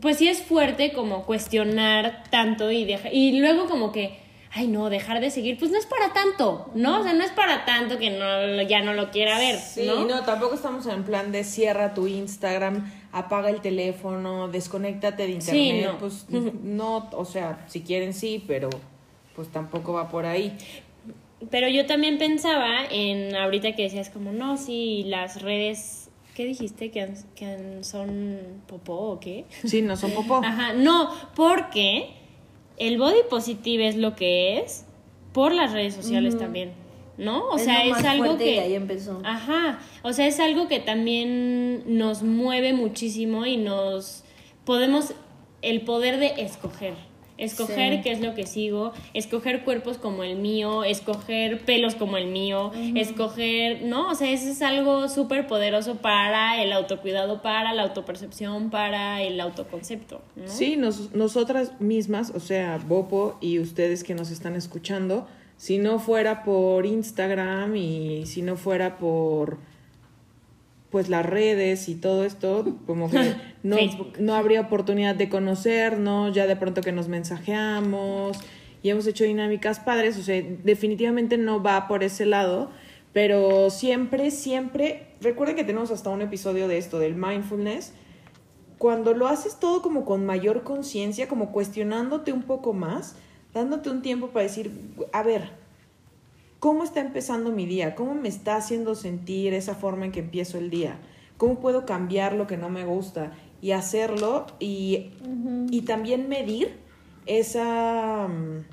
pues 0.00 0.18
sí 0.18 0.28
es 0.28 0.42
fuerte 0.42 0.92
como 0.92 1.24
cuestionar 1.26 2.24
tanto 2.30 2.70
y, 2.70 2.84
deja, 2.84 3.12
y 3.12 3.38
luego 3.38 3.66
como 3.66 3.92
que, 3.92 4.18
ay 4.50 4.68
no, 4.68 4.88
dejar 4.88 5.20
de 5.20 5.30
seguir, 5.30 5.58
pues 5.58 5.70
no 5.70 5.78
es 5.78 5.84
para 5.84 6.14
tanto, 6.14 6.70
¿no? 6.74 7.00
O 7.00 7.02
sea, 7.02 7.12
no 7.12 7.22
es 7.22 7.30
para 7.32 7.66
tanto 7.66 7.98
que 7.98 8.10
no, 8.10 8.62
ya 8.62 8.80
no 8.80 8.94
lo 8.94 9.10
quiera 9.10 9.38
ver. 9.38 9.58
Sí, 9.58 9.86
no, 9.86 10.22
tampoco 10.24 10.54
estamos 10.54 10.86
en 10.86 11.04
plan 11.04 11.32
de 11.32 11.44
cierra 11.44 11.92
tu 11.92 12.06
Instagram, 12.06 12.90
apaga 13.12 13.50
el 13.50 13.60
teléfono, 13.60 14.48
desconéctate 14.48 15.26
de 15.26 15.32
internet. 15.32 15.74
Sí, 15.74 15.82
no. 15.82 15.98
Pues 15.98 16.26
no, 16.62 17.10
o 17.12 17.24
sea, 17.26 17.64
si 17.68 17.82
quieren 17.82 18.14
sí, 18.14 18.42
pero 18.46 18.70
pues 19.34 19.48
tampoco 19.48 19.92
va 19.92 20.08
por 20.08 20.24
ahí. 20.24 20.56
Pero 21.50 21.68
yo 21.68 21.84
también 21.84 22.16
pensaba 22.16 22.86
en 22.90 23.36
ahorita 23.36 23.72
que 23.72 23.82
decías 23.82 24.08
como, 24.08 24.32
no, 24.32 24.56
sí, 24.56 25.04
las 25.06 25.42
redes 25.42 26.05
¿Qué 26.36 26.44
dijiste? 26.44 26.90
¿Que, 26.90 27.14
que 27.34 27.78
son 27.80 28.62
popó 28.66 29.12
o 29.12 29.20
qué? 29.20 29.46
Sí, 29.64 29.80
no 29.80 29.96
son 29.96 30.10
popó. 30.10 30.42
Ajá, 30.44 30.74
no, 30.74 31.10
porque 31.34 32.10
el 32.76 32.98
body 32.98 33.20
positive 33.30 33.88
es 33.88 33.96
lo 33.96 34.14
que 34.14 34.58
es 34.58 34.84
por 35.32 35.54
las 35.54 35.72
redes 35.72 35.94
sociales 35.94 36.36
también. 36.36 36.72
¿No? 37.16 37.48
O 37.48 37.56
sea, 37.56 37.86
es 37.86 38.04
algo 38.04 38.36
que. 38.36 38.60
ahí 38.60 38.74
empezó. 38.74 39.22
Ajá. 39.24 39.80
O 40.02 40.12
sea, 40.12 40.26
es 40.26 40.38
algo 40.38 40.68
que 40.68 40.78
también 40.78 41.96
nos 41.96 42.22
mueve 42.22 42.74
muchísimo 42.74 43.46
y 43.46 43.56
nos. 43.56 44.22
Podemos. 44.66 45.14
El 45.62 45.80
poder 45.80 46.18
de 46.18 46.34
escoger 46.42 46.92
escoger 47.38 48.02
qué 48.02 48.12
es 48.12 48.20
lo 48.20 48.34
que 48.34 48.46
sigo, 48.46 48.92
escoger 49.14 49.64
cuerpos 49.64 49.98
como 49.98 50.22
el 50.22 50.36
mío, 50.36 50.84
escoger 50.84 51.64
pelos 51.64 51.94
como 51.94 52.16
el 52.16 52.28
mío, 52.28 52.72
escoger, 52.94 53.82
¿no? 53.82 54.10
O 54.10 54.14
sea, 54.14 54.30
eso 54.30 54.48
es 54.48 54.62
algo 54.62 55.08
súper 55.08 55.46
poderoso 55.46 55.96
para 55.96 56.62
el 56.62 56.72
autocuidado, 56.72 57.42
para 57.42 57.72
la 57.72 57.82
autopercepción, 57.82 58.70
para 58.70 59.22
el 59.22 59.40
autoconcepto. 59.40 60.22
¿no? 60.34 60.48
Sí, 60.48 60.76
nosotras 60.76 61.80
mismas, 61.80 62.30
o 62.34 62.40
sea, 62.40 62.78
Bopo 62.78 63.38
y 63.40 63.58
ustedes 63.58 64.04
que 64.04 64.14
nos 64.14 64.30
están 64.30 64.56
escuchando, 64.56 65.26
si 65.56 65.78
no 65.78 65.98
fuera 65.98 66.44
por 66.44 66.84
Instagram 66.86 67.76
y 67.76 68.26
si 68.26 68.42
no 68.42 68.56
fuera 68.56 68.98
por 68.98 69.58
pues 70.96 71.10
las 71.10 71.26
redes 71.26 71.90
y 71.90 71.94
todo 71.94 72.24
esto, 72.24 72.74
como 72.86 73.10
que 73.10 73.34
no, 73.62 73.76
no 74.18 74.34
habría 74.34 74.62
oportunidad 74.62 75.14
de 75.14 75.28
conocernos, 75.28 76.34
ya 76.34 76.46
de 76.46 76.56
pronto 76.56 76.80
que 76.80 76.90
nos 76.90 77.06
mensajeamos 77.06 78.38
y 78.82 78.88
hemos 78.88 79.06
hecho 79.06 79.24
dinámicas 79.24 79.78
padres, 79.78 80.16
o 80.16 80.22
sea, 80.22 80.42
definitivamente 80.64 81.36
no 81.36 81.62
va 81.62 81.86
por 81.86 82.02
ese 82.02 82.24
lado, 82.24 82.70
pero 83.12 83.68
siempre, 83.68 84.30
siempre, 84.30 85.08
recuerden 85.20 85.54
que 85.54 85.64
tenemos 85.64 85.90
hasta 85.90 86.08
un 86.08 86.22
episodio 86.22 86.66
de 86.66 86.78
esto, 86.78 86.98
del 86.98 87.14
mindfulness, 87.14 87.92
cuando 88.78 89.12
lo 89.12 89.28
haces 89.28 89.60
todo 89.60 89.82
como 89.82 90.06
con 90.06 90.24
mayor 90.24 90.62
conciencia, 90.62 91.28
como 91.28 91.52
cuestionándote 91.52 92.32
un 92.32 92.44
poco 92.44 92.72
más, 92.72 93.16
dándote 93.52 93.90
un 93.90 94.00
tiempo 94.00 94.28
para 94.28 94.44
decir, 94.44 94.70
a 95.12 95.22
ver, 95.22 95.50
¿Cómo 96.66 96.82
está 96.82 96.98
empezando 96.98 97.52
mi 97.52 97.64
día? 97.64 97.94
¿Cómo 97.94 98.16
me 98.16 98.28
está 98.28 98.56
haciendo 98.56 98.96
sentir 98.96 99.54
esa 99.54 99.76
forma 99.76 100.04
en 100.04 100.10
que 100.10 100.18
empiezo 100.18 100.58
el 100.58 100.68
día? 100.68 100.98
¿Cómo 101.36 101.60
puedo 101.60 101.86
cambiar 101.86 102.32
lo 102.32 102.48
que 102.48 102.56
no 102.56 102.68
me 102.70 102.84
gusta? 102.84 103.32
y 103.62 103.70
hacerlo 103.70 104.46
y, 104.58 105.12
y 105.70 105.82
también 105.82 106.28
medir 106.28 106.74
esa, 107.26 108.26
mm, 108.26 108.64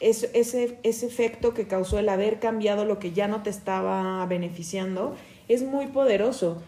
es- 0.00 0.30
ese, 0.32 0.78
ese 0.84 1.06
efecto 1.06 1.54
que 1.54 1.66
causó 1.66 1.98
el 1.98 2.08
haber 2.08 2.38
cambiado 2.38 2.84
lo 2.84 3.00
que 3.00 3.10
ya 3.10 3.26
no 3.26 3.42
te 3.42 3.50
estaba 3.50 4.24
beneficiando 4.26 5.16
es 5.48 5.64
muy 5.64 5.88
poderoso. 5.88 6.62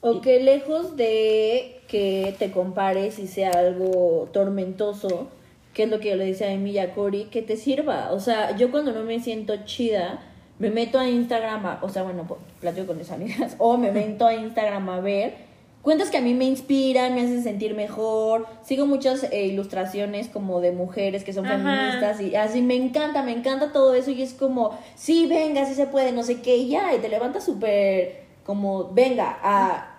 O 0.00 0.20
que 0.20 0.38
lejos 0.38 0.96
de 0.96 1.80
que 1.88 2.34
te 2.38 2.52
compares 2.52 3.18
y 3.18 3.26
sea 3.26 3.50
algo 3.50 4.28
tormentoso, 4.32 5.28
que 5.76 5.82
es 5.82 5.90
lo 5.90 6.00
que 6.00 6.08
yo 6.08 6.16
le 6.16 6.24
decía 6.24 6.48
a 6.82 6.94
Cori, 6.94 7.24
que 7.24 7.42
te 7.42 7.58
sirva. 7.58 8.10
O 8.12 8.18
sea, 8.18 8.56
yo 8.56 8.70
cuando 8.70 8.92
no 8.92 9.02
me 9.02 9.20
siento 9.20 9.54
chida, 9.66 10.20
me 10.58 10.70
meto 10.70 10.98
a 10.98 11.06
Instagram, 11.06 11.66
a- 11.66 11.80
o 11.82 11.90
sea, 11.90 12.02
bueno, 12.02 12.24
pues, 12.26 12.40
platico 12.60 12.86
con 12.86 12.96
mis 12.96 13.10
amigas, 13.10 13.56
o 13.58 13.76
me 13.76 13.92
meto 13.92 14.26
a 14.26 14.32
Instagram 14.32 14.88
a 14.88 15.00
ver 15.00 15.34
cuentas 15.82 16.08
que 16.10 16.16
a 16.16 16.22
mí 16.22 16.32
me 16.32 16.46
inspiran, 16.46 17.14
me 17.14 17.20
hacen 17.20 17.42
sentir 17.44 17.74
mejor. 17.74 18.46
Sigo 18.64 18.86
muchas 18.86 19.24
eh, 19.30 19.44
ilustraciones 19.48 20.28
como 20.28 20.62
de 20.62 20.72
mujeres 20.72 21.24
que 21.24 21.34
son 21.34 21.44
Ajá. 21.46 21.58
feministas 21.58 22.20
y 22.22 22.34
así 22.36 22.62
me 22.62 22.74
encanta, 22.74 23.22
me 23.22 23.32
encanta 23.32 23.70
todo 23.70 23.92
eso 23.94 24.10
y 24.12 24.22
es 24.22 24.32
como, 24.32 24.76
sí, 24.94 25.26
venga, 25.26 25.66
sí 25.66 25.74
se 25.74 25.86
puede, 25.86 26.10
no 26.12 26.22
sé 26.22 26.40
qué, 26.40 26.56
y 26.56 26.70
ya, 26.70 26.92
y 26.94 26.98
te 27.00 27.08
levantas 27.10 27.44
súper 27.44 28.22
como, 28.44 28.92
venga, 28.94 29.38
a 29.42 29.92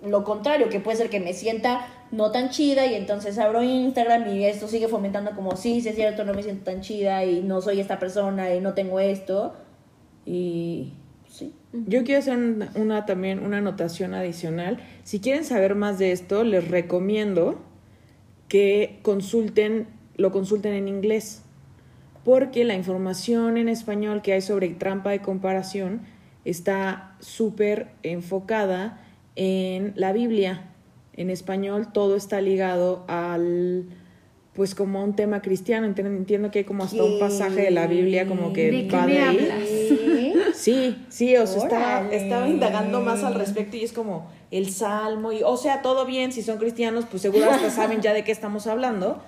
lo 0.00 0.22
contrario, 0.22 0.68
que 0.68 0.78
puede 0.78 0.96
ser 0.96 1.10
que 1.10 1.18
me 1.20 1.32
sienta 1.34 1.86
no 2.10 2.30
tan 2.30 2.50
chida 2.50 2.86
y 2.86 2.94
entonces 2.94 3.38
abro 3.38 3.62
Instagram 3.62 4.28
y 4.28 4.44
esto 4.44 4.68
sigue 4.68 4.88
fomentando 4.88 5.32
como, 5.32 5.56
sí, 5.56 5.80
sí 5.80 5.88
es 5.88 5.94
cierto, 5.94 6.24
no 6.24 6.34
me 6.34 6.42
siento 6.42 6.64
tan 6.64 6.80
chida 6.80 7.24
y 7.24 7.42
no 7.42 7.60
soy 7.60 7.80
esta 7.80 7.98
persona 7.98 8.54
y 8.54 8.60
no 8.60 8.74
tengo 8.74 9.00
esto. 9.00 9.54
Y 10.24 10.92
sí. 11.28 11.54
Yo 11.72 12.04
quiero 12.04 12.20
hacer 12.20 12.36
una, 12.36 12.72
una 12.74 13.06
también 13.06 13.40
una 13.40 13.58
anotación 13.58 14.14
adicional. 14.14 14.78
Si 15.04 15.20
quieren 15.20 15.44
saber 15.44 15.74
más 15.74 15.98
de 15.98 16.12
esto, 16.12 16.44
les 16.44 16.68
recomiendo 16.68 17.60
que 18.48 18.98
consulten, 19.02 19.86
lo 20.16 20.32
consulten 20.32 20.72
en 20.72 20.88
inglés, 20.88 21.42
porque 22.24 22.64
la 22.64 22.74
información 22.74 23.56
en 23.56 23.68
español 23.68 24.22
que 24.22 24.32
hay 24.32 24.40
sobre 24.40 24.68
trampa 24.70 25.10
de 25.10 25.20
comparación 25.20 26.02
está 26.44 27.16
súper 27.20 27.88
enfocada 28.02 29.00
en 29.36 29.92
la 29.96 30.12
Biblia. 30.12 30.67
En 31.18 31.30
español 31.30 31.88
todo 31.92 32.14
está 32.14 32.40
ligado 32.40 33.04
al 33.08 33.86
pues 34.54 34.74
como 34.74 35.00
a 35.00 35.04
un 35.04 35.14
tema 35.14 35.42
cristiano. 35.42 35.84
Entiendo, 35.84 36.16
entiendo 36.16 36.50
que 36.50 36.60
hay 36.60 36.64
como 36.64 36.84
hasta 36.84 37.02
un 37.02 37.18
pasaje 37.18 37.62
de 37.62 37.70
la 37.72 37.86
Biblia 37.88 38.26
como 38.26 38.52
que 38.52 38.70
¿De 38.70 38.86
qué 38.88 38.96
va 38.96 39.04
me 39.04 39.12
de 39.14 39.18
ahí. 39.18 39.38
hablas? 39.38 39.68
Sí. 39.68 40.32
Sí, 40.54 40.96
sí, 41.08 41.36
o 41.36 41.46
sea, 41.46 42.08
estaba, 42.10 42.48
indagando 42.48 43.00
más 43.00 43.22
al 43.22 43.34
respecto 43.34 43.76
y 43.76 43.84
es 43.84 43.92
como 43.92 44.28
el 44.50 44.70
salmo 44.70 45.32
y, 45.32 45.42
o 45.44 45.56
sea, 45.56 45.82
todo 45.82 46.04
bien, 46.06 46.32
si 46.32 46.42
son 46.42 46.58
cristianos, 46.58 47.04
pues 47.08 47.22
seguro 47.22 47.50
hasta 47.50 47.70
saben 47.70 48.00
ya 48.00 48.12
de 48.12 48.24
qué 48.24 48.32
estamos 48.32 48.66
hablando, 48.66 49.22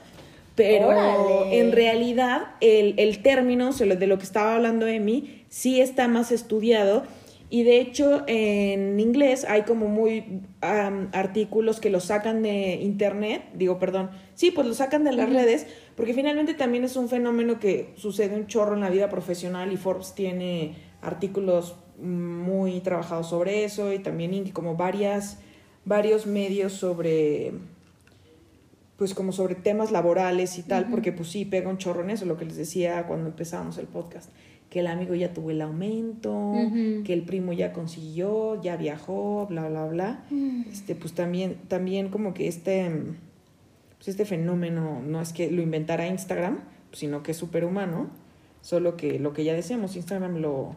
pero 0.57 0.89
Órale. 0.89 1.61
en 1.61 1.73
realidad 1.73 2.49
el, 2.61 2.95
el 2.99 3.23
término 3.23 3.71
de 3.73 4.07
lo 4.07 4.19
que 4.19 4.25
estaba 4.25 4.57
hablando 4.57 4.87
Emi 4.87 5.45
sí 5.49 5.81
está 5.81 6.09
más 6.09 6.33
estudiado 6.33 7.05
y 7.51 7.65
de 7.65 7.81
hecho 7.81 8.23
en 8.29 8.99
inglés 9.01 9.45
hay 9.47 9.63
como 9.63 9.89
muy 9.89 10.43
am, 10.61 11.11
artículos 11.13 11.81
que 11.81 11.91
los 11.91 12.05
sacan 12.05 12.43
de 12.43 12.75
internet, 12.77 13.43
digo, 13.55 13.79
perdón, 13.81 14.11
sí, 14.35 14.53
pues 14.53 14.69
los 14.69 14.77
sacan 14.77 15.03
de 15.03 15.13
las 15.13 15.29
redes, 15.29 15.67
porque 15.97 16.15
finalmente 16.15 16.55
también 16.55 16.85
es 16.85 16.95
un 16.95 17.09
fenómeno 17.09 17.59
que 17.59 17.93
sucede 17.97 18.37
un 18.37 18.47
chorro 18.47 18.75
en 18.75 18.81
la 18.81 18.89
vida 18.89 19.09
profesional 19.11 19.73
y 19.73 19.77
Forbes 19.77 20.15
tiene 20.15 20.77
artículos 21.03 21.75
muy 21.99 22.81
trabajados 22.81 23.29
sobre 23.29 23.65
eso 23.65 23.93
y 23.93 23.99
también 23.99 24.49
como 24.51 24.77
varias, 24.77 25.41
varios 25.85 26.27
medios 26.27 26.73
sobre 26.73 27.53
pues 28.97 29.15
como 29.15 29.33
sobre 29.33 29.55
temas 29.55 29.93
laborales 29.93 30.59
y 30.59 30.63
tal, 30.63 30.91
porque 30.91 31.11
pues 31.11 31.31
sí 31.31 31.47
pega 31.47 31.71
un 31.71 31.79
chorro 31.79 32.03
en 32.03 32.11
eso, 32.11 32.27
lo 32.27 32.37
que 32.37 32.45
les 32.45 32.57
decía 32.57 33.07
cuando 33.07 33.29
empezábamos 33.29 33.79
el 33.79 33.87
podcast, 33.87 34.29
que 34.71 34.81
el 34.81 34.87
amigo 34.87 35.15
ya 35.17 35.35
tuvo 35.35 35.51
el 35.51 35.61
aumento, 35.61 36.55
que 37.05 37.13
el 37.13 37.23
primo 37.23 37.53
ya 37.53 37.73
consiguió, 37.73 38.63
ya 38.63 38.77
viajó, 38.77 39.47
bla, 39.49 39.69
bla, 39.69 39.87
bla. 39.87 40.25
Este, 40.71 40.95
pues 40.95 41.13
también, 41.13 41.57
también 41.67 42.09
como 42.09 42.35
que 42.35 42.47
este, 42.47 42.89
pues 43.99 44.09
este 44.09 44.25
fenómeno 44.25 45.03
no 45.05 45.21
es 45.21 45.33
que 45.33 45.51
lo 45.51 45.61
inventara 45.61 46.07
Instagram, 46.07 46.61
sino 46.93 47.25
que 47.25 47.33
es 47.33 47.37
superhumano, 47.37 48.11
solo 48.61 48.97
que 48.97 49.19
lo 49.19 49.33
que 49.33 49.43
ya 49.43 49.55
decíamos, 49.55 49.97
Instagram 49.97 50.37
lo, 50.37 50.77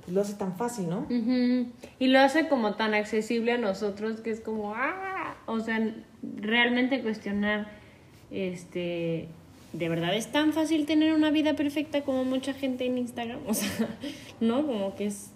pues 0.00 0.14
lo 0.14 0.22
hace 0.22 0.34
tan 0.34 0.56
fácil, 0.56 0.88
¿no? 0.88 1.00
Ujú. 1.00 1.70
Y 1.98 2.06
lo 2.06 2.20
hace 2.20 2.48
como 2.48 2.76
tan 2.76 2.94
accesible 2.94 3.52
a 3.52 3.58
nosotros 3.58 4.22
que 4.22 4.30
es 4.30 4.40
como, 4.40 4.74
ah, 4.74 5.36
o 5.44 5.60
sea, 5.60 5.94
realmente 6.36 7.02
cuestionar, 7.02 7.68
este, 8.30 9.28
¿de 9.74 9.88
verdad 9.88 10.14
es 10.14 10.30
tan 10.32 10.52
fácil 10.52 10.86
tener 10.86 11.12
una 11.12 11.30
vida 11.30 11.54
perfecta 11.54 12.02
como 12.02 12.24
mucha 12.24 12.54
gente 12.54 12.86
en 12.86 12.98
Instagram? 12.98 13.40
O 13.46 13.54
sea, 13.54 13.88
¿no? 14.40 14.66
Como 14.66 14.94
que 14.94 15.06
es 15.06 15.30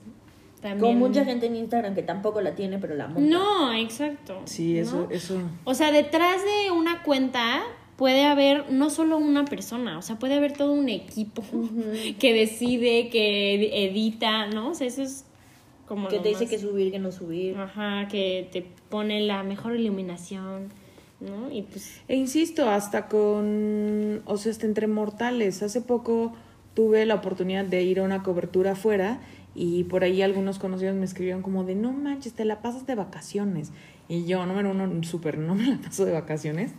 también... 0.61 0.81
Con 0.81 0.99
mucha 0.99 1.25
gente 1.25 1.47
en 1.47 1.57
Instagram 1.57 1.95
que 1.95 2.03
tampoco 2.03 2.41
la 2.41 2.55
tiene, 2.55 2.79
pero 2.79 2.95
la 2.95 3.07
monta. 3.07 3.21
No, 3.21 3.73
exacto. 3.73 4.41
Sí, 4.45 4.79
eso, 4.79 5.07
¿no? 5.09 5.11
eso. 5.11 5.39
O 5.65 5.75
sea, 5.75 5.93
detrás 5.93 6.41
de 6.43 6.71
una 6.71 7.03
cuenta 7.03 7.63
puede 7.97 8.25
haber 8.25 8.71
no 8.71 8.91
solo 8.91 9.19
una 9.19 9.45
persona, 9.45 9.99
o 9.99 10.03
sea, 10.03 10.19
puede 10.19 10.35
haber 10.35 10.53
todo 10.53 10.73
un 10.73 10.89
equipo 10.89 11.43
que 12.19 12.33
decide, 12.33 13.09
que 13.09 13.87
edita, 13.87 14.47
¿no? 14.47 14.71
O 14.71 14.75
sea, 14.75 14.87
eso 14.87 15.03
es 15.03 15.25
como... 15.87 16.09
Que 16.09 16.19
te 16.19 16.29
dice 16.29 16.43
más- 16.45 16.51
que 16.51 16.59
subir, 16.59 16.93
que 16.93 16.99
no 16.99 17.13
subir. 17.13 17.57
Ajá, 17.57 18.09
que 18.09 18.49
te 18.53 18.65
pone 18.89 19.21
la 19.21 19.43
mejor 19.43 19.77
iluminación, 19.77 20.69
¿no? 21.21 21.51
Y 21.51 21.63
pues... 21.63 22.01
E 22.09 22.17
insisto, 22.17 22.69
hasta 22.69 23.07
con, 23.07 24.23
o 24.25 24.37
sea, 24.37 24.53
hasta 24.53 24.67
entre 24.67 24.87
mortales. 24.87 25.63
Hace 25.63 25.81
poco 25.81 26.33
tuve 26.75 27.05
la 27.07 27.17
oportunidad 27.17 27.65
de 27.65 27.83
ir 27.83 28.01
a 28.01 28.03
una 28.05 28.23
cobertura 28.23 28.73
afuera 28.73 29.21
y 29.55 29.85
por 29.85 30.05
ahí 30.05 30.23
algunos 30.23 30.59
conocidos 30.59 30.95
me 30.95 31.05
escribieron 31.05 31.43
como 31.43 31.65
de, 31.65 31.75
no 31.75 31.93
manches, 31.93 32.33
te 32.35 32.45
la 32.45 32.63
pasas 32.63 32.87
de 32.87 32.95
vacaciones. 32.95 33.73
Y 34.09 34.25
yo, 34.27 34.47
número 34.47 34.71
uno, 34.71 35.03
súper, 35.03 35.39
no 35.39 35.55
me 35.55 35.67
la 35.67 35.79
paso 35.79 36.05
de 36.05 36.13
vacaciones. 36.13 36.73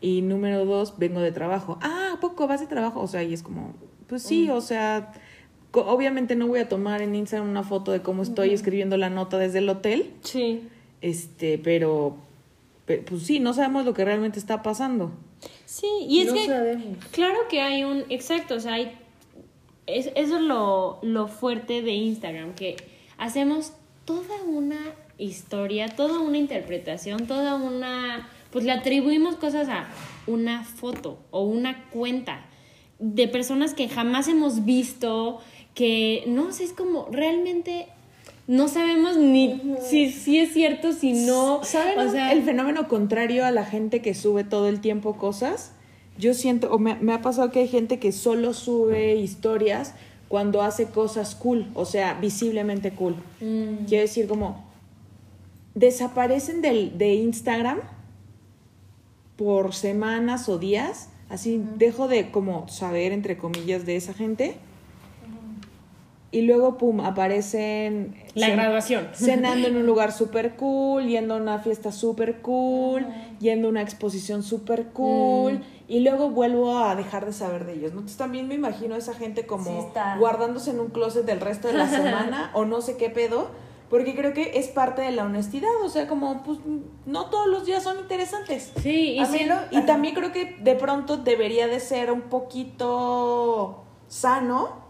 Y 0.00 0.22
número 0.22 0.64
dos, 0.64 0.98
vengo 0.98 1.20
de 1.20 1.32
trabajo. 1.32 1.78
Ah, 1.80 2.12
¿a 2.16 2.20
poco 2.20 2.46
vas 2.46 2.60
de 2.60 2.66
trabajo? 2.66 3.00
O 3.00 3.06
sea, 3.06 3.22
y 3.22 3.32
es 3.32 3.42
como, 3.42 3.74
pues 4.08 4.22
sí, 4.22 4.50
o 4.50 4.60
sea, 4.60 5.12
obviamente 5.72 6.36
no 6.36 6.46
voy 6.48 6.60
a 6.60 6.68
tomar 6.68 7.00
en 7.00 7.14
Instagram 7.14 7.48
una 7.48 7.62
foto 7.62 7.92
de 7.92 8.02
cómo 8.02 8.22
estoy 8.22 8.52
escribiendo 8.52 8.96
la 8.96 9.08
nota 9.08 9.38
desde 9.38 9.58
el 9.58 9.68
hotel. 9.68 10.12
Sí. 10.22 10.68
Este, 11.00 11.58
pero, 11.58 12.16
pe- 12.16 12.25
pues 12.86 13.22
sí, 13.22 13.40
no 13.40 13.52
sabemos 13.52 13.84
lo 13.84 13.94
que 13.94 14.04
realmente 14.04 14.38
está 14.38 14.62
pasando. 14.62 15.12
Sí, 15.64 15.88
y 16.08 16.20
es 16.20 16.28
no 16.28 16.34
que... 16.34 16.46
sabemos. 16.46 17.04
Claro 17.10 17.38
que 17.48 17.60
hay 17.60 17.84
un, 17.84 18.04
exacto, 18.08 18.54
o 18.54 18.60
sea, 18.60 18.74
hay, 18.74 18.96
es, 19.86 20.10
eso 20.14 20.36
es 20.36 20.42
lo, 20.42 20.98
lo 21.02 21.28
fuerte 21.28 21.82
de 21.82 21.92
Instagram, 21.92 22.54
que 22.54 22.76
hacemos 23.18 23.72
toda 24.04 24.42
una 24.46 24.78
historia, 25.18 25.88
toda 25.88 26.20
una 26.20 26.38
interpretación, 26.38 27.26
toda 27.26 27.56
una, 27.56 28.28
pues 28.52 28.64
le 28.64 28.72
atribuimos 28.72 29.36
cosas 29.36 29.68
a 29.68 29.88
una 30.26 30.64
foto 30.64 31.18
o 31.30 31.42
una 31.42 31.84
cuenta 31.90 32.46
de 32.98 33.28
personas 33.28 33.74
que 33.74 33.88
jamás 33.88 34.28
hemos 34.28 34.64
visto, 34.64 35.40
que 35.74 36.24
no 36.26 36.52
sé, 36.52 36.64
es 36.64 36.72
como 36.72 37.08
realmente 37.10 37.88
no 38.46 38.68
sabemos 38.68 39.16
ni 39.16 39.60
si, 39.80 40.10
si 40.10 40.38
es 40.38 40.52
cierto, 40.52 40.92
si 40.92 41.12
no, 41.12 41.64
¿Saben 41.64 41.98
o 41.98 42.10
sea, 42.10 42.32
el 42.32 42.42
fenómeno 42.42 42.88
contrario 42.88 43.44
a 43.44 43.50
la 43.50 43.64
gente 43.64 44.00
que 44.02 44.14
sube 44.14 44.44
todo 44.44 44.68
el 44.68 44.80
tiempo 44.80 45.16
cosas? 45.16 45.72
Yo 46.18 46.32
siento, 46.32 46.72
o 46.72 46.78
me, 46.78 46.94
me 46.96 47.12
ha 47.12 47.22
pasado 47.22 47.50
que 47.50 47.60
hay 47.60 47.68
gente 47.68 47.98
que 47.98 48.12
solo 48.12 48.54
sube 48.54 49.16
historias 49.16 49.94
cuando 50.28 50.62
hace 50.62 50.86
cosas 50.86 51.34
cool, 51.34 51.66
o 51.74 51.84
sea, 51.84 52.14
visiblemente 52.14 52.92
cool. 52.92 53.16
Mm. 53.40 53.86
Quiero 53.86 54.02
decir, 54.02 54.26
como, 54.26 54.64
desaparecen 55.74 56.62
del, 56.62 56.96
de 56.98 57.14
Instagram 57.14 57.80
por 59.36 59.74
semanas 59.74 60.48
o 60.48 60.58
días, 60.58 61.10
así 61.28 61.62
dejo 61.76 62.08
de 62.08 62.30
como 62.30 62.68
saber, 62.68 63.12
entre 63.12 63.36
comillas, 63.36 63.86
de 63.86 63.96
esa 63.96 64.14
gente. 64.14 64.56
Y 66.36 66.42
luego, 66.42 66.76
pum, 66.76 67.00
aparecen... 67.00 68.14
La 68.34 68.50
graduación. 68.50 69.08
Cenando 69.14 69.68
en 69.68 69.76
un 69.78 69.86
lugar 69.86 70.12
súper 70.12 70.54
cool, 70.56 71.06
yendo 71.06 71.32
a 71.32 71.38
una 71.38 71.60
fiesta 71.60 71.92
súper 71.92 72.42
cool, 72.42 73.06
yendo 73.40 73.68
a 73.68 73.70
una 73.70 73.80
exposición 73.80 74.42
súper 74.42 74.88
cool. 74.88 75.54
Mm. 75.54 75.62
Y 75.88 76.00
luego 76.00 76.28
vuelvo 76.28 76.78
a 76.78 76.94
dejar 76.94 77.24
de 77.24 77.32
saber 77.32 77.64
de 77.64 77.72
ellos. 77.72 77.92
¿no? 77.92 78.00
Entonces 78.00 78.18
también 78.18 78.48
me 78.48 78.54
imagino 78.54 78.96
a 78.96 78.98
esa 78.98 79.14
gente 79.14 79.46
como 79.46 79.64
Sí 79.94 80.00
guardándose 80.18 80.72
en 80.72 80.80
un 80.80 80.88
closet 80.88 81.24
del 81.24 81.40
resto 81.40 81.68
de 81.68 81.74
la 81.74 81.88
semana 81.88 82.50
o 82.52 82.66
no 82.66 82.82
sé 82.82 82.98
qué 82.98 83.08
pedo. 83.08 83.48
Porque 83.88 84.14
creo 84.14 84.34
que 84.34 84.58
es 84.58 84.66
parte 84.68 85.00
de 85.00 85.12
la 85.12 85.24
honestidad. 85.24 85.70
O 85.82 85.88
sea, 85.88 86.06
como, 86.06 86.42
pues, 86.42 86.58
no 87.06 87.30
todos 87.30 87.46
los 87.46 87.64
días 87.64 87.82
son 87.82 87.98
interesantes. 87.98 88.72
sí, 88.82 89.16
y 89.18 89.24
sí, 89.24 89.44
lo- 89.44 89.56
Y 89.70 89.86
también 89.86 90.14
creo 90.14 90.32
que 90.32 90.56
de 90.60 90.74
pronto 90.74 91.16
debería 91.16 91.66
de 91.66 91.80
ser 91.80 92.12
un 92.12 92.22
poquito 92.22 93.84
sano 94.08 94.85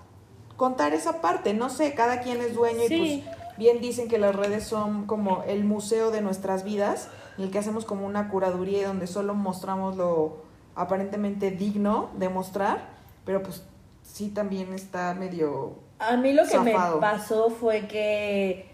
contar 0.56 0.94
esa 0.94 1.20
parte. 1.20 1.54
No 1.54 1.68
sé, 1.70 1.94
cada 1.94 2.20
quien 2.20 2.40
es 2.40 2.54
dueño 2.54 2.82
Sí. 2.88 2.94
y 2.94 3.22
pues 3.22 3.36
bien 3.58 3.80
dicen 3.80 4.08
que 4.08 4.18
las 4.18 4.34
redes 4.34 4.64
son 4.64 5.06
como 5.06 5.42
el 5.46 5.64
museo 5.64 6.10
de 6.10 6.20
nuestras 6.20 6.64
vidas. 6.64 7.08
en 7.38 7.44
el 7.44 7.50
que 7.50 7.58
hacemos 7.58 7.84
como 7.84 8.06
una 8.06 8.28
curaduría 8.30 8.78
y 8.80 8.84
donde 8.84 9.06
solo 9.06 9.34
mostramos 9.34 9.96
lo 9.96 10.38
aparentemente 10.74 11.50
digno 11.50 12.08
de 12.16 12.28
mostrar, 12.30 12.88
pero 13.26 13.42
pues 13.42 13.62
sí 14.02 14.28
también 14.30 14.72
está 14.72 15.12
medio 15.14 15.74
A 15.98 16.16
mí 16.16 16.32
lo 16.32 16.44
que 16.44 16.50
Zafado. 16.50 16.94
me 16.96 17.00
pasó 17.00 17.50
fue 17.50 17.86
que 17.88 18.70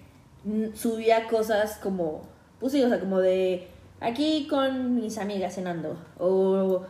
subía 0.75 1.27
cosas 1.29 1.79
como, 1.83 2.23
pues 2.61 2.73
sí, 2.73 2.83
o 2.85 2.89
sea, 2.89 3.01
como 3.01 3.19
de 3.19 3.69
aquí 4.01 4.47
con 4.49 4.95
mis 4.97 5.19
amigas 5.19 5.55
cenando 5.55 5.97
o 6.19 6.83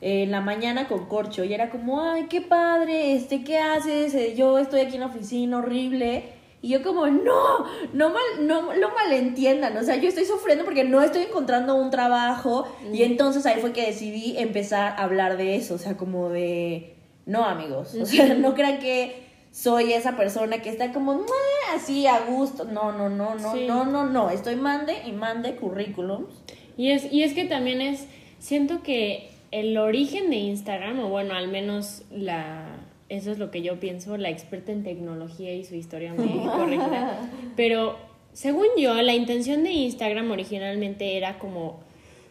en 0.00 0.30
la 0.30 0.40
mañana 0.40 0.86
con 0.88 1.06
corcho 1.06 1.44
y 1.44 1.52
era 1.54 1.70
como, 1.70 2.00
ay, 2.00 2.26
qué 2.28 2.40
padre, 2.40 3.14
este, 3.14 3.42
¿qué 3.44 3.58
haces? 3.58 4.14
Eh, 4.14 4.34
Yo 4.36 4.58
estoy 4.58 4.80
aquí 4.80 4.94
en 4.94 5.00
la 5.00 5.06
oficina 5.06 5.58
horrible. 5.58 6.36
Y 6.60 6.70
yo 6.70 6.82
como, 6.82 7.06
no, 7.06 7.66
no, 7.92 8.08
mal, 8.10 8.22
no 8.46 8.74
lo 8.74 8.90
malentiendan, 8.92 9.76
o 9.76 9.82
sea, 9.84 9.94
yo 9.94 10.08
estoy 10.08 10.24
sufriendo 10.24 10.64
porque 10.64 10.82
no 10.82 11.00
estoy 11.02 11.22
encontrando 11.22 11.76
un 11.76 11.90
trabajo 11.90 12.66
y 12.92 13.04
entonces 13.04 13.46
ahí 13.46 13.60
fue 13.60 13.72
que 13.72 13.86
decidí 13.86 14.36
empezar 14.38 14.94
a 14.98 15.04
hablar 15.04 15.36
de 15.36 15.54
eso, 15.54 15.74
o 15.74 15.78
sea, 15.78 15.96
como 15.96 16.30
de, 16.30 16.96
no 17.26 17.44
amigos, 17.44 17.94
o 17.94 18.04
sea, 18.06 18.34
no 18.34 18.54
crean 18.54 18.80
que 18.80 19.22
soy 19.52 19.92
esa 19.92 20.16
persona 20.16 20.60
que 20.60 20.68
está 20.70 20.92
como 20.92 21.20
así 21.74 22.08
a 22.08 22.20
gusto. 22.20 22.64
No, 22.64 22.90
no, 22.90 23.08
no, 23.08 23.36
no, 23.36 23.52
Sí. 23.52 23.64
no, 23.66 23.84
no, 23.84 24.04
no. 24.06 24.28
Estoy 24.30 24.56
mande 24.56 24.94
y 25.06 25.12
mande 25.12 25.56
currículums. 25.56 26.42
Y 26.76 26.90
es, 26.90 27.10
y 27.12 27.22
es 27.22 27.34
que 27.34 27.44
también 27.44 27.80
es, 27.80 28.06
siento 28.40 28.82
que 28.82 29.30
el 29.50 29.76
origen 29.76 30.30
de 30.30 30.36
Instagram, 30.36 31.00
o 31.00 31.08
bueno, 31.08 31.34
al 31.34 31.48
menos 31.48 32.02
la, 32.10 32.76
eso 33.08 33.32
es 33.32 33.38
lo 33.38 33.50
que 33.50 33.62
yo 33.62 33.80
pienso, 33.80 34.16
la 34.16 34.30
experta 34.30 34.72
en 34.72 34.82
tecnología 34.82 35.54
y 35.54 35.64
su 35.64 35.74
historia 35.74 36.12
me 36.12 36.26
corregirá, 36.44 37.30
pero 37.56 37.96
según 38.32 38.66
yo, 38.76 38.94
la 39.02 39.14
intención 39.14 39.64
de 39.64 39.72
Instagram 39.72 40.30
originalmente 40.30 41.16
era 41.16 41.38
como, 41.38 41.80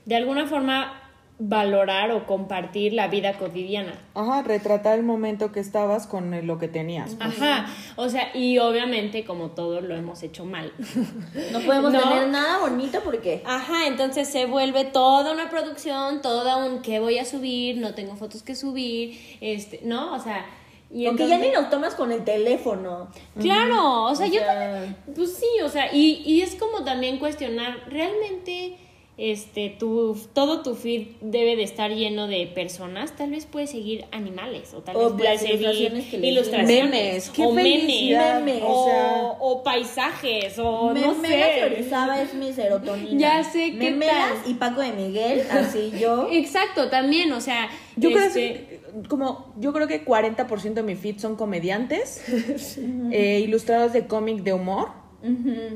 de 0.06 0.16
alguna 0.16 0.46
forma, 0.46 1.07
valorar 1.40 2.12
o 2.12 2.26
compartir 2.26 2.94
la 2.94 3.08
vida 3.10 3.34
cotidiana. 3.38 3.94
Ajá, 4.16 4.42
retratar 4.42 4.98
el 4.98 5.04
momento 5.06 5.52
que 5.52 5.60
estabas 5.60 6.08
con 6.08 6.48
lo 6.48 6.58
que 6.58 6.68
tenías. 6.68 7.16
Ajá, 7.20 7.68
o 7.96 8.10
sea, 8.10 8.36
y 8.36 8.58
obviamente 8.58 9.24
como 9.24 9.52
todo 9.52 9.82
lo 9.82 9.96
hemos 9.96 10.24
hecho 10.24 10.46
mal. 10.46 10.74
No 11.52 11.60
podemos 11.62 11.94
No. 11.94 12.02
tener 12.02 12.30
nada 12.30 12.60
bonito 12.60 13.00
porque 13.04 13.44
Ajá, 13.46 13.86
entonces 13.88 14.28
se 14.28 14.46
vuelve 14.48 14.86
toda 14.86 15.32
una 15.32 15.50
producción, 15.50 16.22
toda 16.24 16.58
un 16.66 16.82
qué 16.82 17.00
voy 17.00 17.20
a 17.20 17.26
subir, 17.26 17.78
no 17.78 17.94
tengo 17.94 18.16
fotos 18.16 18.42
que 18.42 18.56
subir, 18.56 19.20
este, 19.40 19.82
¿no? 19.84 20.14
O 20.16 20.20
sea, 20.20 20.44
y 20.90 21.06
Porque 21.06 21.28
ya 21.28 21.38
ni 21.38 21.52
lo 21.52 21.66
tomas 21.66 21.94
con 21.96 22.12
el 22.12 22.24
teléfono. 22.24 23.10
Claro, 23.40 24.04
o 24.06 24.16
sea, 24.16 24.26
O 24.26 24.30
yo 24.30 24.40
sea- 24.40 24.54
también, 24.72 24.96
pues 25.16 25.36
sí, 25.36 25.46
o 25.64 25.70
sea, 25.70 25.94
y, 25.94 26.24
y 26.26 26.42
es 26.42 26.56
como 26.56 26.84
también 26.84 27.20
cuestionar, 27.20 27.78
realmente, 27.90 28.78
este, 29.18 29.76
tu, 29.80 30.16
todo 30.34 30.62
tu 30.62 30.76
feed 30.76 31.08
debe 31.22 31.56
de 31.56 31.64
estar 31.64 31.90
lleno 31.90 32.28
de 32.28 32.46
personas, 32.46 33.16
tal 33.16 33.32
vez 33.32 33.48
puedes 33.48 33.72
seguir 33.72 34.06
animales, 34.12 34.76
o 34.76 34.82
tal 34.82 34.96
O 34.96 35.10
vez 35.10 35.14
puedes 35.18 35.42
que 35.42 35.48
seguir 35.58 36.24
ilustraciones, 36.24 36.92
Memes, 36.92 37.30
qué 37.32 37.44
o 37.46 37.52
memes, 37.52 37.82
felicidad, 37.82 38.42
memes. 38.42 38.64
o, 38.64 38.68
o 38.68 38.86
sea- 38.86 39.38
o 39.40 39.64
paisajes, 39.64 40.60
o 40.60 40.94
me, 40.94 41.02
no 41.02 41.16
me 41.16 41.28
sé. 41.30 41.80
es 42.22 42.34
mi 42.36 42.54
serotonina. 42.54 43.20
Ya 43.20 43.44
sé, 43.44 43.72
¿qué 43.72 43.90
Memelas 43.92 44.44
tal? 44.44 44.52
y 44.52 44.54
Paco 44.54 44.82
de 44.82 44.92
Miguel, 44.92 45.42
así 45.50 45.92
yo. 46.00 46.30
Exacto, 46.32 46.90
también, 46.90 47.32
o 47.32 47.42
sea, 47.42 47.70
Yo 47.96 48.12
creo 48.12 48.24
este, 48.24 48.40
que 48.40 49.08
como 49.10 49.54
yo 49.60 49.74
creo 49.74 49.88
que 49.88 50.06
40% 50.06 50.74
de 50.74 50.84
mi 50.84 50.96
feed 50.96 51.18
son 51.18 51.36
comediantes, 51.36 52.24
eh, 53.12 53.42
ilustrados 53.44 53.94
de 53.94 54.06
cómic 54.06 54.44
de 54.44 54.54
humor 54.54 54.90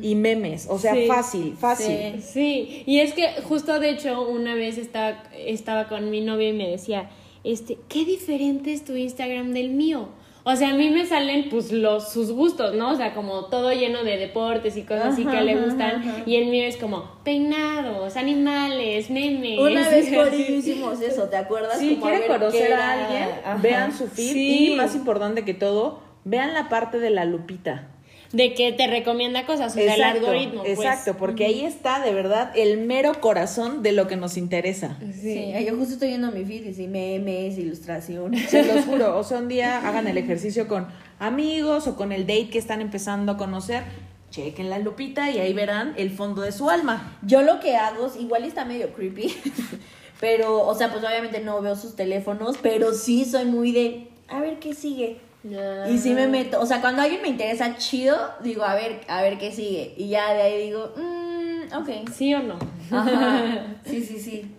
y 0.02 0.16
memes, 0.16 0.68
o 0.70 0.78
sea, 0.78 0.94
Sí. 0.94 1.06
fácil, 1.08 1.56
fácil. 1.60 2.22
Sí. 2.22 2.22
Sí, 2.22 2.84
y 2.86 3.00
es 3.00 3.14
que 3.14 3.28
justo 3.44 3.80
de 3.80 3.90
hecho 3.90 4.28
una 4.30 4.56
vez 4.56 4.78
estaba, 4.78 5.24
estaba 5.36 5.88
con 5.88 6.10
mi 6.10 6.22
novio 6.22 6.50
y 6.50 6.54
me 6.54 6.70
decía, 6.70 7.10
este, 7.44 7.78
qué 7.90 8.06
diferente 8.06 8.72
es 8.72 8.86
tu 8.86 8.96
Instagram 8.96 9.52
del 9.54 9.70
mío. 9.72 10.10
O 10.44 10.56
sea, 10.56 10.70
a 10.72 10.74
mí 10.74 10.90
me 10.90 11.06
salen 11.06 11.50
pues 11.50 11.72
los 11.72 12.12
sus 12.12 12.32
gustos, 12.32 12.74
¿no? 12.74 12.92
O 12.92 12.96
sea, 12.96 13.14
como 13.14 13.46
todo 13.46 13.72
lleno 13.74 14.04
de 14.04 14.18
deportes 14.18 14.76
y 14.76 14.82
cosas 14.82 15.14
así 15.14 15.24
que 15.24 15.40
le 15.42 15.56
gustan. 15.56 15.98
ajá. 16.02 16.24
Y 16.26 16.36
el 16.38 16.48
mío 16.48 16.64
es 16.66 16.78
como 16.78 17.04
peinados, 17.24 18.16
animales, 18.18 19.12
memes. 19.12 19.60
Una 19.60 19.88
vez 19.90 20.10
por 20.16 20.34
hicimos 20.34 21.00
eso, 21.02 21.26
¿te 21.30 21.38
acuerdas? 21.38 21.78
Si 21.78 21.96
a 21.96 22.00
quieren 22.00 22.22
conocer 22.28 22.74
a 22.74 22.92
alguien, 22.94 23.62
vean 23.62 23.96
su 23.96 24.08
feed 24.08 24.34
Sí. 24.34 24.74
y 24.74 24.76
más 24.76 24.96
importante 24.96 25.46
que 25.46 25.54
todo, 25.54 26.00
vean 26.24 26.56
la 26.56 26.70
parte 26.70 27.00
de 27.00 27.12
la 27.12 27.26
lupita. 27.26 27.90
De 28.34 28.54
que 28.54 28.72
te 28.72 28.88
recomienda 28.88 29.46
cosas, 29.46 29.74
o 29.74 29.76
sea, 29.76 29.94
el 29.94 30.02
algoritmo. 30.02 30.64
pues. 30.64 30.80
exacto, 30.80 31.18
porque 31.18 31.46
ahí 31.46 31.66
está 31.66 32.00
de 32.00 32.14
verdad 32.14 32.52
el 32.56 32.78
mero 32.78 33.20
corazón 33.20 33.84
de 33.84 33.92
lo 33.92 34.08
que 34.08 34.16
nos 34.16 34.38
interesa. 34.38 34.98
Sí, 35.22 35.52
yo 35.66 35.76
justo 35.76 35.94
estoy 35.96 36.10
viendo 36.10 36.32
mi 36.32 36.46
feed 36.46 36.66
y 36.68 36.74
sí, 36.74 36.88
memes, 36.88 37.58
ilustraciones. 37.58 38.50
Se 38.50 38.64
los 38.64 38.86
juro, 38.86 39.18
o 39.18 39.24
sea, 39.24 39.40
un 39.40 39.50
día 39.50 39.86
hagan 39.88 40.08
el 40.08 40.18
ejercicio 40.18 40.68
con 40.70 40.88
amigos 41.20 41.88
o 41.88 41.96
con 41.98 42.12
el 42.14 42.22
date 42.26 42.50
que 42.50 42.58
están 42.58 42.80
empezando 42.80 43.34
a 43.34 43.38
conocer, 43.38 43.84
chequen 44.30 44.70
la 44.70 44.80
lupita 44.80 45.30
y 45.30 45.40
ahí 45.40 45.52
verán 45.52 45.94
el 45.98 46.10
fondo 46.10 46.42
de 46.42 46.54
su 46.54 46.70
alma. 46.70 47.18
Yo 47.24 47.42
lo 47.42 47.60
que 47.60 47.76
hago, 47.76 48.08
es- 48.08 48.16
igual 48.16 48.46
está 48.46 48.64
medio 48.64 48.94
creepy, 48.94 49.36
pero, 50.22 50.66
o 50.66 50.74
sea, 50.76 50.92
pues 50.92 51.04
obviamente 51.04 51.40
no 51.42 51.62
veo 51.62 51.76
sus 51.76 51.96
teléfonos, 51.98 52.58
pero 52.62 52.94
sí 52.94 53.26
soy 53.26 53.44
muy 53.46 53.72
de, 53.74 54.08
a 54.30 54.40
ver 54.40 54.60
qué 54.60 54.74
sigue. 54.74 55.18
Y 55.44 55.98
sí 55.98 56.14
me 56.14 56.28
meto, 56.28 56.62
o 56.62 56.66
sea, 56.66 56.82
cuando 56.82 57.02
alguien 57.02 57.22
me 57.22 57.28
interesa 57.28 57.76
chido, 57.78 58.16
digo, 58.44 58.64
a 58.64 58.76
ver, 58.76 59.02
a 59.08 59.22
ver 59.22 59.40
qué 59.40 59.52
sigue. 59.52 59.94
Y 59.98 60.10
ya 60.10 60.34
de 60.34 60.42
ahí 60.42 60.66
digo, 60.66 60.94
mmm, 60.96 61.74
ok. 61.76 62.10
¿Sí 62.14 62.34
o 62.34 62.44
no? 62.44 62.60
Ajá. 62.92 63.66
Sí, 63.86 64.04
sí, 64.04 64.20
sí. 64.20 64.56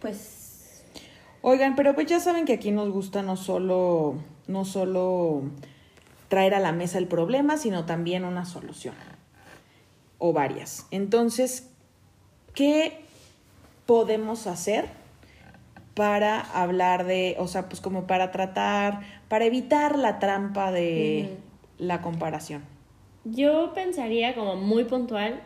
Pues, 0.00 0.40
Oigan, 1.42 1.74
pero 1.74 1.94
pues 1.94 2.06
ya 2.06 2.20
saben 2.20 2.44
que 2.44 2.52
aquí 2.52 2.70
nos 2.70 2.90
gusta 2.90 3.22
no 3.22 3.36
solo, 3.36 4.16
no 4.46 4.64
solo 4.64 5.42
traer 6.28 6.54
a 6.54 6.60
la 6.60 6.72
mesa 6.72 6.98
el 6.98 7.06
problema, 7.06 7.56
sino 7.56 7.86
también 7.86 8.24
una 8.24 8.44
solución. 8.44 8.94
O 10.18 10.34
varias. 10.34 10.86
Entonces, 10.90 11.70
¿qué 12.54 13.00
podemos 13.86 14.46
hacer 14.46 14.99
para 15.94 16.40
hablar 16.40 17.04
de, 17.06 17.36
o 17.38 17.46
sea, 17.48 17.68
pues 17.68 17.80
como 17.80 18.06
para 18.06 18.30
tratar, 18.30 19.00
para 19.28 19.44
evitar 19.44 19.98
la 19.98 20.18
trampa 20.18 20.72
de 20.72 21.36
la 21.78 22.00
comparación? 22.00 22.64
Yo 23.24 23.72
pensaría 23.74 24.34
como 24.34 24.56
muy 24.56 24.84
puntual 24.84 25.40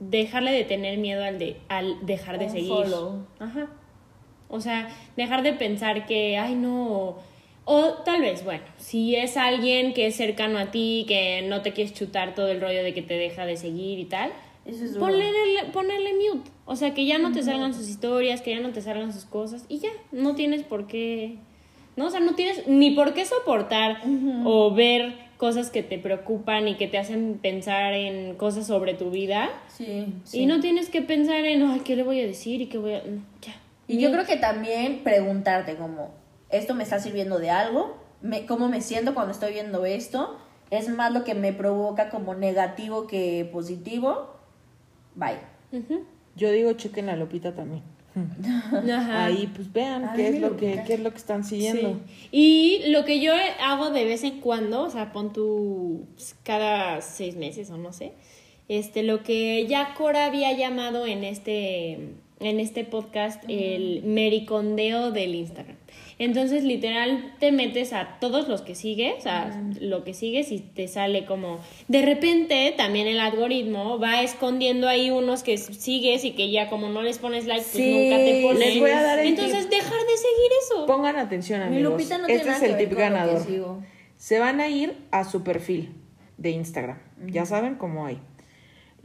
dejarle 0.00 0.52
de 0.52 0.64
tener 0.64 0.98
miedo 0.98 1.24
al 1.24 1.38
de 1.38 1.60
al 1.68 2.04
dejar 2.06 2.38
de 2.38 2.46
Un 2.46 2.50
seguir. 2.50 2.68
follow. 2.68 3.26
Ajá. 3.38 3.68
O 4.48 4.60
sea, 4.60 4.88
dejar 5.16 5.42
de 5.42 5.52
pensar 5.52 6.06
que 6.06 6.38
ay 6.38 6.54
no 6.54 7.16
o, 7.66 7.92
tal 8.04 8.20
vez, 8.20 8.44
bueno, 8.44 8.62
si 8.76 9.16
es 9.16 9.38
alguien 9.38 9.94
que 9.94 10.06
es 10.06 10.16
cercano 10.16 10.58
a 10.58 10.70
ti, 10.70 11.06
que 11.08 11.42
no 11.48 11.62
te 11.62 11.72
quieres 11.72 11.94
chutar 11.94 12.34
todo 12.34 12.48
el 12.48 12.60
rollo 12.60 12.82
de 12.84 12.92
que 12.92 13.00
te 13.00 13.14
deja 13.14 13.46
de 13.46 13.56
seguir 13.56 13.98
y 13.98 14.04
tal, 14.04 14.32
eso 14.66 14.84
es 14.84 14.98
ponerle 14.98 16.10
mute. 16.12 16.50
O 16.66 16.76
sea, 16.76 16.94
que 16.94 17.04
ya 17.04 17.18
no 17.18 17.32
te 17.32 17.42
salgan 17.42 17.74
sus 17.74 17.88
historias, 17.88 18.40
que 18.40 18.50
ya 18.54 18.60
no 18.60 18.70
te 18.70 18.80
salgan 18.80 19.12
sus 19.12 19.24
cosas 19.26 19.64
y 19.68 19.78
ya, 19.80 19.90
no 20.12 20.34
tienes 20.34 20.62
por 20.62 20.86
qué, 20.86 21.36
no, 21.96 22.06
o 22.06 22.10
sea, 22.10 22.20
no 22.20 22.34
tienes 22.34 22.66
ni 22.66 22.90
por 22.92 23.12
qué 23.14 23.24
soportar 23.26 23.98
o 24.44 24.72
ver 24.74 25.14
cosas 25.36 25.70
que 25.70 25.82
te 25.82 25.98
preocupan 25.98 26.66
y 26.68 26.76
que 26.76 26.86
te 26.88 26.96
hacen 26.96 27.38
pensar 27.42 27.92
en 27.92 28.34
cosas 28.36 28.66
sobre 28.66 28.94
tu 28.94 29.10
vida. 29.10 29.50
Sí, 29.68 30.06
sí. 30.24 30.40
Y 30.40 30.46
no 30.46 30.60
tienes 30.60 30.88
que 30.88 31.02
pensar 31.02 31.44
en, 31.44 31.62
ay, 31.64 31.80
¿qué 31.80 31.96
le 31.96 32.02
voy 32.02 32.20
a 32.20 32.26
decir? 32.26 32.62
Y 32.62 32.66
qué 32.66 32.78
voy 32.78 32.94
a... 32.94 33.02
no, 33.04 33.22
ya. 33.42 33.54
Y 33.86 33.98
yo 34.00 34.10
creo 34.10 34.24
que 34.24 34.36
también 34.36 35.02
preguntarte 35.04 35.76
como, 35.76 36.12
¿esto 36.48 36.74
me 36.74 36.82
está 36.84 36.98
sirviendo 36.98 37.38
de 37.38 37.50
algo? 37.50 37.98
Me- 38.22 38.46
¿Cómo 38.46 38.68
me 38.68 38.80
siento 38.80 39.12
cuando 39.12 39.32
estoy 39.32 39.52
viendo 39.52 39.84
esto? 39.84 40.38
¿Es 40.70 40.88
más 40.88 41.12
lo 41.12 41.24
que 41.24 41.34
me 41.34 41.52
provoca 41.52 42.08
como 42.08 42.34
negativo 42.34 43.06
que 43.06 43.46
positivo? 43.52 44.30
Bye. 45.14 45.38
Ujú. 45.72 46.04
Yo 46.36 46.50
digo, 46.50 46.72
chequen 46.72 47.06
la 47.06 47.16
lupita 47.16 47.54
también. 47.54 47.82
Ajá. 48.92 49.24
Ahí 49.24 49.50
pues 49.54 49.72
vean 49.72 50.04
A 50.04 50.14
qué 50.14 50.28
es 50.28 50.40
lo 50.40 50.56
que, 50.56 50.82
qué 50.86 50.94
es 50.94 51.00
lo 51.00 51.10
que 51.10 51.16
están 51.16 51.44
siguiendo. 51.44 52.00
Sí. 52.06 52.28
Y 52.30 52.90
lo 52.90 53.04
que 53.04 53.20
yo 53.20 53.32
hago 53.60 53.90
de 53.90 54.04
vez 54.04 54.22
en 54.24 54.40
cuando, 54.40 54.82
o 54.82 54.90
sea, 54.90 55.12
pon 55.12 55.32
tu 55.32 56.06
pues, 56.14 56.36
cada 56.44 57.00
seis 57.00 57.36
meses 57.36 57.70
o 57.70 57.76
no 57.76 57.92
sé, 57.92 58.12
este, 58.68 59.02
lo 59.02 59.22
que 59.22 59.66
ya 59.66 59.94
Cora 59.94 60.26
había 60.26 60.52
llamado 60.52 61.06
en 61.06 61.24
este, 61.24 62.14
en 62.46 62.60
este 62.60 62.84
podcast 62.84 63.42
el 63.48 64.02
mericondeo 64.04 65.10
del 65.10 65.34
Instagram. 65.34 65.76
Entonces, 66.18 66.62
literal, 66.62 67.34
te 67.40 67.50
metes 67.50 67.92
a 67.92 68.18
todos 68.20 68.46
los 68.48 68.62
que 68.62 68.74
sigues, 68.76 69.26
a 69.26 69.50
lo 69.80 70.04
que 70.04 70.14
sigues 70.14 70.52
y 70.52 70.60
te 70.60 70.86
sale 70.86 71.24
como... 71.26 71.58
De 71.88 72.02
repente, 72.02 72.72
también 72.76 73.08
el 73.08 73.18
algoritmo 73.18 73.98
va 73.98 74.22
escondiendo 74.22 74.86
ahí 74.88 75.10
unos 75.10 75.42
que 75.42 75.58
sigues 75.58 76.24
y 76.24 76.30
que 76.32 76.50
ya 76.52 76.68
como 76.70 76.88
no 76.88 77.02
les 77.02 77.18
pones 77.18 77.46
like, 77.46 77.62
pues 77.62 77.72
Sí, 77.76 77.90
nunca 78.10 78.16
te 78.24 78.42
ponen. 78.42 78.58
les 78.60 78.78
voy 78.78 78.90
a 78.90 79.02
dar 79.02 79.18
el 79.18 79.28
Entonces, 79.28 79.62
tip. 79.68 79.70
dejar 79.70 79.90
de 80.00 80.16
seguir 80.16 80.50
eso. 80.64 80.86
Pongan 80.86 81.16
atención, 81.16 81.60
Mi 81.62 81.66
amigos. 81.66 81.92
Lupita 81.92 82.18
no 82.18 82.28
este 82.28 82.48
es 82.48 82.62
el 82.62 82.76
tip 82.76 82.92
ganador. 82.96 83.42
Se 84.16 84.38
van 84.38 84.60
a 84.60 84.68
ir 84.68 84.96
a 85.10 85.24
su 85.24 85.42
perfil 85.42 85.94
de 86.38 86.50
Instagram. 86.50 86.98
Ya 87.26 87.44
saben 87.44 87.74
cómo 87.74 88.06
hay. 88.06 88.18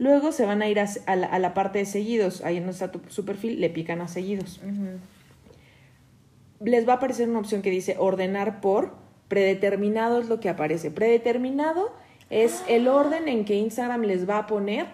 Luego 0.00 0.32
se 0.32 0.44
van 0.46 0.62
a 0.62 0.68
ir 0.68 0.80
a, 0.80 0.88
a 1.06 1.14
la, 1.14 1.26
a 1.28 1.38
la 1.38 1.54
parte 1.54 1.78
de 1.78 1.84
seguidos. 1.84 2.42
Ahí 2.42 2.56
está 2.56 2.90
tu, 2.90 3.00
su 3.08 3.24
perfil, 3.24 3.60
le 3.60 3.70
pican 3.70 4.00
a 4.00 4.08
seguidos. 4.08 4.58
Les 6.64 6.88
va 6.88 6.94
a 6.94 6.96
aparecer 6.96 7.28
una 7.28 7.38
opción 7.38 7.62
que 7.62 7.70
dice 7.70 7.96
ordenar 7.98 8.60
por. 8.60 8.94
Predeterminado 9.28 10.18
es 10.20 10.28
lo 10.28 10.40
que 10.40 10.48
aparece. 10.48 10.90
Predeterminado 10.90 11.92
es 12.30 12.62
el 12.66 12.88
orden 12.88 13.28
en 13.28 13.44
que 13.44 13.56
Instagram 13.56 14.02
les 14.02 14.28
va 14.28 14.38
a 14.38 14.46
poner 14.46 14.86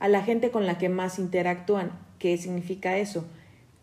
a 0.00 0.08
la 0.08 0.22
gente 0.22 0.50
con 0.50 0.66
la 0.66 0.78
que 0.78 0.88
más 0.88 1.18
interactúan. 1.18 1.92
¿Qué 2.18 2.36
significa 2.38 2.96
eso? 2.98 3.24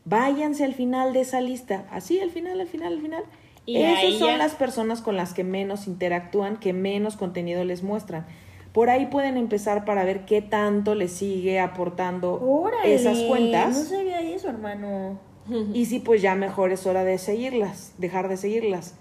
Váyanse 0.03 0.65
al 0.65 0.73
final 0.73 1.13
de 1.13 1.21
esa 1.21 1.39
lista. 1.41 1.85
Así, 1.91 2.19
al 2.19 2.31
final, 2.31 2.59
al 2.59 2.67
final, 2.67 2.93
al 2.93 3.01
final. 3.01 3.23
Y 3.65 3.77
Esas 3.77 4.19
son 4.19 4.29
ya- 4.29 4.37
las 4.37 4.55
personas 4.55 5.01
con 5.01 5.15
las 5.15 5.33
que 5.33 5.43
menos 5.43 5.87
interactúan, 5.87 6.57
que 6.57 6.73
menos 6.73 7.15
contenido 7.15 7.63
les 7.63 7.83
muestran. 7.83 8.25
Por 8.73 8.89
ahí 8.89 9.07
pueden 9.07 9.37
empezar 9.37 9.83
para 9.83 10.05
ver 10.05 10.25
qué 10.25 10.41
tanto 10.41 10.95
les 10.95 11.11
sigue 11.11 11.59
aportando 11.59 12.39
Órale, 12.41 12.93
esas 12.93 13.19
cuentas. 13.23 13.77
No 13.77 13.83
sabía 13.83 14.21
eso, 14.21 14.49
hermano. 14.49 15.19
Y 15.73 15.85
sí, 15.85 15.99
pues 15.99 16.21
ya 16.21 16.35
mejor 16.35 16.71
es 16.71 16.85
hora 16.85 17.03
de 17.03 17.17
seguirlas, 17.17 17.93
dejar 17.97 18.29
de 18.29 18.37
seguirlas. 18.37 18.95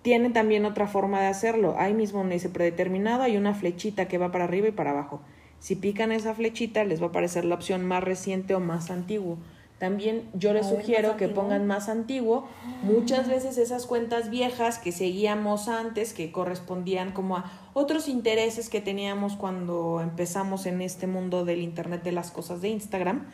Tienen 0.00 0.32
también 0.32 0.64
otra 0.64 0.88
forma 0.88 1.20
de 1.20 1.26
hacerlo. 1.26 1.76
Ahí 1.78 1.94
mismo 1.94 2.20
donde 2.20 2.34
dice 2.34 2.48
predeterminado 2.48 3.22
hay 3.22 3.36
una 3.36 3.54
flechita 3.54 4.08
que 4.08 4.18
va 4.18 4.32
para 4.32 4.44
arriba 4.44 4.68
y 4.68 4.72
para 4.72 4.90
abajo. 4.90 5.20
Si 5.60 5.76
pican 5.76 6.10
esa 6.10 6.34
flechita 6.34 6.82
les 6.82 7.00
va 7.00 7.06
a 7.06 7.08
aparecer 7.10 7.44
la 7.44 7.54
opción 7.54 7.84
más 7.84 8.02
reciente 8.02 8.54
o 8.54 8.60
más 8.60 8.90
antiguo. 8.90 9.38
También 9.82 10.30
yo 10.32 10.52
les 10.52 10.66
A 10.68 10.70
ver, 10.70 10.80
sugiero 10.80 11.08
¿más 11.08 11.16
que 11.16 11.26
pongan 11.28 11.66
más 11.66 11.88
antiguo. 11.88 12.46
Muchas 12.84 13.26
veces 13.26 13.58
esas 13.58 13.84
cuentas 13.86 14.30
viejas 14.30 14.78
que 14.78 14.92
seguíamos 14.92 15.66
antes, 15.66 16.12
que 16.12 16.30
correspondían 16.30 17.10
como 17.10 17.36
a 17.36 17.50
otros 17.74 18.06
intereses 18.06 18.68
que 18.68 18.80
teníamos 18.80 19.34
cuando 19.34 20.00
empezamos 20.00 20.66
en 20.66 20.82
este 20.82 21.08
mundo 21.08 21.44
del 21.44 21.62
Internet 21.62 22.04
de 22.04 22.12
las 22.12 22.30
cosas 22.30 22.60
de 22.60 22.68
Instagram, 22.68 23.26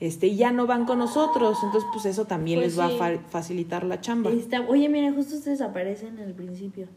este, 0.00 0.34
ya 0.34 0.50
no 0.50 0.66
van 0.66 0.86
con 0.86 0.98
nosotros. 0.98 1.58
Entonces, 1.62 1.86
pues 1.92 2.06
eso 2.06 2.24
también 2.24 2.58
Pues 2.60 2.74
les 2.74 2.80
va 2.80 2.86
a 2.86 3.16
fa- 3.18 3.22
facilitar 3.28 3.84
la 3.84 4.00
chamba. 4.00 4.30
Está- 4.30 4.62
oye, 4.66 4.88
mira, 4.88 5.12
justo 5.12 5.36
ustedes 5.36 5.60
aparecen 5.60 6.18
al 6.20 6.32
principio. 6.32 6.88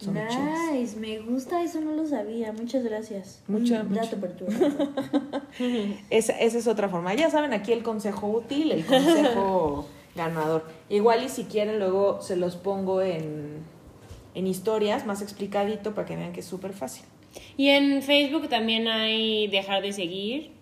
Son 0.00 0.14
chidas. 0.14 0.72
nice, 0.72 0.96
me 0.98 1.18
gusta, 1.18 1.62
eso 1.62 1.80
no 1.80 1.92
lo 1.92 2.06
sabía. 2.06 2.52
Muchas 2.52 2.82
gracias. 2.84 3.42
Mucha- 3.48 3.82
Mm, 3.84 3.88
mucha. 3.90 4.02
dato 4.04 4.16
perturbador. 4.18 4.88
Esa, 6.10 6.32
esa 6.40 6.58
es 6.58 6.66
otra 6.66 6.88
forma. 6.88 7.12
Ya 7.14 7.30
saben, 7.30 7.52
aquí 7.52 7.72
el 7.72 7.82
consejo 7.82 8.28
útil, 8.28 8.72
el 8.72 8.84
consejo 8.86 9.86
ganador. 10.14 10.64
Igual 10.88 11.24
y 11.24 11.28
si 11.28 11.44
quieren, 11.44 11.78
luego 11.78 12.20
se 12.22 12.36
los 12.36 12.56
pongo 12.56 13.02
en, 13.02 13.58
en 14.34 14.46
historias, 14.46 15.04
más 15.06 15.20
explicadito, 15.22 15.94
para 15.94 16.06
que 16.06 16.16
vean 16.16 16.32
que 16.32 16.40
es 16.40 16.46
súper 16.46 16.72
fácil. 16.72 17.04
Y 17.56 17.68
en 17.68 18.02
Facebook 18.02 18.48
también 18.48 18.88
hay 18.88 19.46
dejar 19.48 19.82
de 19.82 19.92
seguir. 19.92 20.52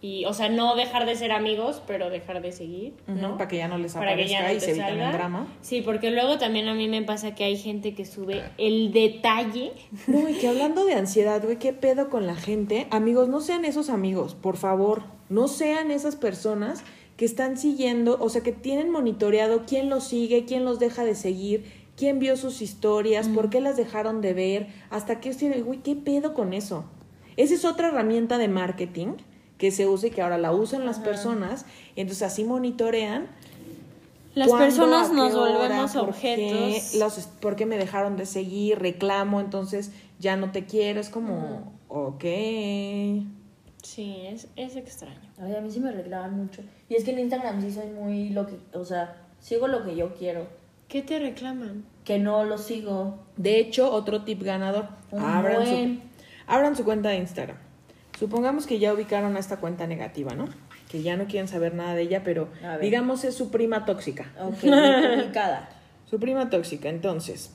Y, 0.00 0.26
o 0.26 0.32
sea, 0.32 0.48
no 0.48 0.76
dejar 0.76 1.06
de 1.06 1.16
ser 1.16 1.32
amigos, 1.32 1.82
pero 1.86 2.08
dejar 2.08 2.40
de 2.40 2.52
seguir, 2.52 2.94
¿no? 3.08 3.36
Para 3.36 3.48
que 3.48 3.56
ya 3.56 3.66
no 3.66 3.78
les 3.78 3.94
Para 3.94 4.14
que 4.14 4.22
aparezca 4.22 4.40
ya 4.42 4.48
no 4.48 4.54
y 4.54 4.60
se 4.60 4.70
evitan 4.70 4.88
salga. 4.90 5.06
el 5.06 5.12
drama. 5.12 5.48
Sí, 5.60 5.82
porque 5.82 6.10
luego 6.12 6.38
también 6.38 6.68
a 6.68 6.74
mí 6.74 6.88
me 6.88 7.02
pasa 7.02 7.34
que 7.34 7.42
hay 7.42 7.56
gente 7.56 7.94
que 7.94 8.04
sube 8.04 8.44
el 8.58 8.92
detalle. 8.92 9.72
No, 10.06 10.28
y 10.28 10.34
que 10.34 10.48
hablando 10.48 10.84
de 10.84 10.94
ansiedad, 10.94 11.42
güey, 11.42 11.58
¿qué 11.58 11.72
pedo 11.72 12.10
con 12.10 12.26
la 12.26 12.36
gente? 12.36 12.86
Amigos, 12.90 13.28
no 13.28 13.40
sean 13.40 13.64
esos 13.64 13.90
amigos, 13.90 14.36
por 14.36 14.56
favor. 14.56 15.02
No 15.28 15.48
sean 15.48 15.90
esas 15.90 16.14
personas 16.16 16.84
que 17.16 17.24
están 17.24 17.56
siguiendo, 17.58 18.16
o 18.20 18.28
sea, 18.28 18.42
que 18.42 18.52
tienen 18.52 18.90
monitoreado 18.90 19.64
quién 19.66 19.90
los 19.90 20.04
sigue, 20.04 20.44
quién 20.44 20.64
los 20.64 20.78
deja 20.78 21.04
de 21.04 21.16
seguir, 21.16 21.64
quién 21.96 22.20
vio 22.20 22.36
sus 22.36 22.62
historias, 22.62 23.28
por 23.28 23.50
qué 23.50 23.60
las 23.60 23.76
dejaron 23.76 24.20
de 24.20 24.32
ver, 24.32 24.66
hasta 24.90 25.18
que 25.18 25.30
usted, 25.30 25.64
güey, 25.64 25.80
¿qué 25.80 25.96
pedo 25.96 26.32
con 26.32 26.52
eso? 26.52 26.84
Esa 27.36 27.54
es 27.54 27.64
otra 27.64 27.88
herramienta 27.88 28.38
de 28.38 28.46
marketing 28.48 29.14
que 29.58 29.70
se 29.70 29.86
usa 29.86 30.08
y 30.08 30.10
que 30.12 30.22
ahora 30.22 30.38
la 30.38 30.52
usan 30.52 30.86
las 30.86 30.98
personas, 31.00 31.66
y 31.96 32.00
entonces 32.00 32.22
así 32.22 32.44
monitorean 32.44 33.26
Las 34.34 34.52
personas 34.52 35.08
¿A 35.08 35.10
qué 35.10 35.16
nos 35.16 35.34
hora? 35.34 35.52
volvemos 35.58 35.92
¿Por 35.92 36.08
objetos. 36.10 36.92
Qué? 36.92 36.98
Los, 36.98 37.14
¿Por 37.40 37.56
qué 37.56 37.66
me 37.66 37.76
dejaron 37.76 38.16
de 38.16 38.24
seguir? 38.24 38.78
Reclamo, 38.78 39.40
entonces 39.40 39.90
ya 40.20 40.36
no 40.36 40.52
te 40.52 40.64
quiero. 40.64 41.00
Es 41.00 41.08
como, 41.08 41.72
ok. 41.88 42.24
Sí, 43.82 44.16
es, 44.26 44.48
es 44.56 44.76
extraño. 44.76 45.20
Ay, 45.40 45.54
a 45.56 45.60
mí 45.60 45.70
sí 45.70 45.80
me 45.80 45.90
reclaman 45.90 46.36
mucho. 46.36 46.62
Y 46.88 46.94
es 46.94 47.04
que 47.04 47.12
en 47.12 47.20
Instagram 47.20 47.60
sí 47.60 47.72
soy 47.72 47.88
muy 47.88 48.28
lo 48.30 48.46
que, 48.46 48.58
o 48.74 48.84
sea, 48.84 49.16
sigo 49.40 49.66
lo 49.66 49.84
que 49.84 49.96
yo 49.96 50.14
quiero. 50.14 50.46
¿Qué 50.88 51.02
te 51.02 51.18
reclaman? 51.18 51.84
Que 52.04 52.18
no 52.18 52.44
lo 52.44 52.58
sigo. 52.58 53.18
De 53.36 53.58
hecho, 53.58 53.90
otro 53.92 54.22
tip 54.24 54.42
ganador. 54.42 54.88
Un 55.10 55.22
Abran 55.22 55.66
su, 55.66 55.98
abran 56.46 56.76
su 56.76 56.84
cuenta 56.84 57.08
de 57.10 57.16
Instagram. 57.18 57.56
Supongamos 58.18 58.66
que 58.66 58.80
ya 58.80 58.92
ubicaron 58.92 59.36
a 59.36 59.38
esta 59.38 59.58
cuenta 59.58 59.86
negativa, 59.86 60.34
¿no? 60.34 60.48
Que 60.90 61.02
ya 61.02 61.16
no 61.16 61.26
quieren 61.26 61.46
saber 61.46 61.74
nada 61.74 61.94
de 61.94 62.02
ella, 62.02 62.22
pero 62.24 62.48
digamos 62.80 63.22
es 63.22 63.34
su 63.36 63.50
prima 63.50 63.84
tóxica. 63.84 64.32
Ok, 64.40 64.64
ubicada. 64.64 65.68
Su 66.06 66.18
prima 66.18 66.50
tóxica. 66.50 66.88
Entonces, 66.88 67.54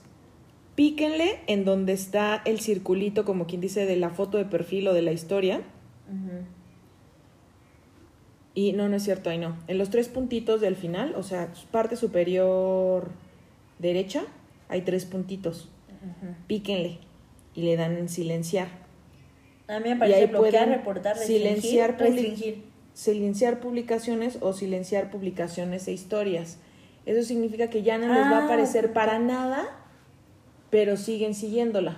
píquenle 0.75 1.41
en 1.47 1.65
donde 1.65 1.91
está 1.91 2.41
el 2.45 2.61
circulito, 2.61 3.25
como 3.25 3.45
quien 3.45 3.59
dice, 3.59 3.85
de 3.85 3.97
la 3.97 4.09
foto 4.09 4.37
de 4.37 4.45
perfil 4.45 4.87
o 4.87 4.93
de 4.93 5.01
la 5.01 5.11
historia. 5.11 5.61
Y 8.55 8.73
no, 8.73 8.87
no 8.87 8.95
es 8.95 9.03
cierto, 9.03 9.29
ahí 9.29 9.39
no. 9.39 9.57
En 9.67 9.77
los 9.77 9.89
tres 9.89 10.07
puntitos 10.07 10.61
del 10.61 10.75
final, 10.75 11.15
o 11.15 11.23
sea, 11.23 11.51
parte 11.71 11.95
superior 11.97 13.09
derecha, 13.79 14.23
hay 14.69 14.81
tres 14.83 15.05
puntitos. 15.05 15.69
Píquenle 16.47 16.99
y 17.53 17.63
le 17.63 17.75
dan 17.75 17.97
en 17.97 18.07
silenciar. 18.07 18.82
A 19.67 19.79
mí 19.79 19.89
me 19.89 19.95
parece 19.95 20.27
bloquear, 20.27 20.51
pueden 20.65 20.69
reportar, 20.79 21.15
restringir. 21.17 21.41
silenciar, 21.47 21.97
restringir. 21.99 22.63
silenciar 22.93 23.59
publicaciones 23.59 24.37
o 24.41 24.53
silenciar 24.53 25.09
publicaciones 25.09 25.87
e 25.87 25.93
historias. 25.93 26.57
Eso 27.05 27.23
significa 27.27 27.69
que 27.69 27.81
ya 27.83 27.97
no 27.97 28.07
les 28.07 28.17
va 28.23 28.37
a 28.37 28.41
Ah, 28.41 28.45
aparecer 28.45 28.93
para 28.93 29.19
nada, 29.19 29.65
pero 30.69 30.95
siguen 30.97 31.33
siguiéndola. 31.33 31.97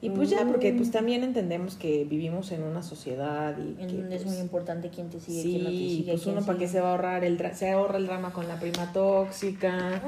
Y 0.00 0.10
pues 0.10 0.30
ya, 0.30 0.44
porque 0.46 0.72
pues 0.72 0.92
también 0.92 1.24
entendemos 1.24 1.74
que 1.74 2.04
vivimos 2.04 2.52
en 2.52 2.62
una 2.62 2.82
sociedad 2.84 3.56
y 3.58 3.82
En 3.82 3.88
que, 3.88 3.96
donde 3.96 4.14
es 4.16 4.22
pues, 4.22 4.34
muy 4.34 4.42
importante 4.42 4.90
quién 4.90 5.10
te 5.10 5.18
sigue, 5.18 5.42
Sí, 5.42 5.50
quién 5.50 5.64
no 5.64 5.70
te 5.70 5.76
sigue. 5.76 6.10
pues 6.12 6.22
quién 6.22 6.36
uno 6.36 6.46
para 6.46 6.58
qué 6.58 6.68
se 6.68 6.80
va 6.80 6.88
a 6.88 6.90
ahorrar 6.92 7.24
el 7.24 7.54
se 7.56 7.70
ahorra 7.70 7.98
el 7.98 8.06
drama 8.06 8.32
con 8.32 8.46
la 8.46 8.60
prima 8.60 8.92
tóxica, 8.92 10.00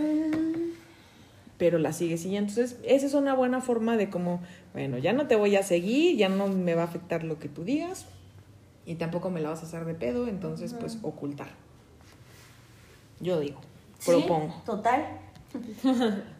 pero 1.60 1.78
la 1.78 1.92
sigue 1.92 2.16
siguiendo. 2.16 2.50
Entonces, 2.50 2.78
esa 2.84 3.04
es 3.04 3.12
una 3.12 3.34
buena 3.34 3.60
forma 3.60 3.98
de 3.98 4.08
como, 4.08 4.40
bueno, 4.72 4.96
ya 4.96 5.12
no 5.12 5.26
te 5.26 5.36
voy 5.36 5.56
a 5.56 5.62
seguir, 5.62 6.16
ya 6.16 6.30
no 6.30 6.48
me 6.48 6.74
va 6.74 6.82
a 6.82 6.84
afectar 6.86 7.22
lo 7.22 7.38
que 7.38 7.50
tú 7.50 7.64
digas 7.64 8.06
y 8.86 8.94
tampoco 8.94 9.28
me 9.28 9.40
la 9.40 9.50
vas 9.50 9.62
a 9.62 9.66
hacer 9.66 9.84
de 9.84 9.92
pedo, 9.92 10.26
entonces 10.26 10.72
pues 10.72 10.96
ocultar. 11.02 11.48
Yo 13.20 13.38
digo, 13.38 13.60
Sí, 13.98 14.10
propongo. 14.10 14.54
Total. 14.64 15.04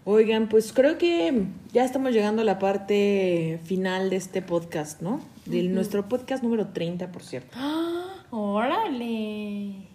Oigan, 0.07 0.49
pues 0.49 0.73
creo 0.73 0.97
que 0.97 1.45
ya 1.71 1.85
estamos 1.85 2.13
llegando 2.13 2.41
a 2.41 2.47
la 2.47 2.59
parte 2.59 3.61
final 3.65 4.09
de 4.09 4.17
este 4.17 4.41
podcast, 4.41 5.03
¿no? 5.03 5.21
De 5.45 5.65
nuestro 5.65 6.09
podcast 6.09 6.43
número 6.43 6.69
30, 6.69 7.13
por 7.13 7.23
cierto. 7.23 7.51
¡Ah! 7.57 8.25
¡Órale! 8.31 9.90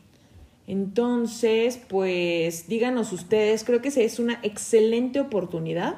Entonces, 0.68 1.80
pues 1.88 2.68
díganos 2.68 3.12
ustedes, 3.12 3.64
creo 3.64 3.82
que 3.82 3.90
es 3.90 4.20
una 4.20 4.40
excelente 4.42 5.20
oportunidad 5.20 5.96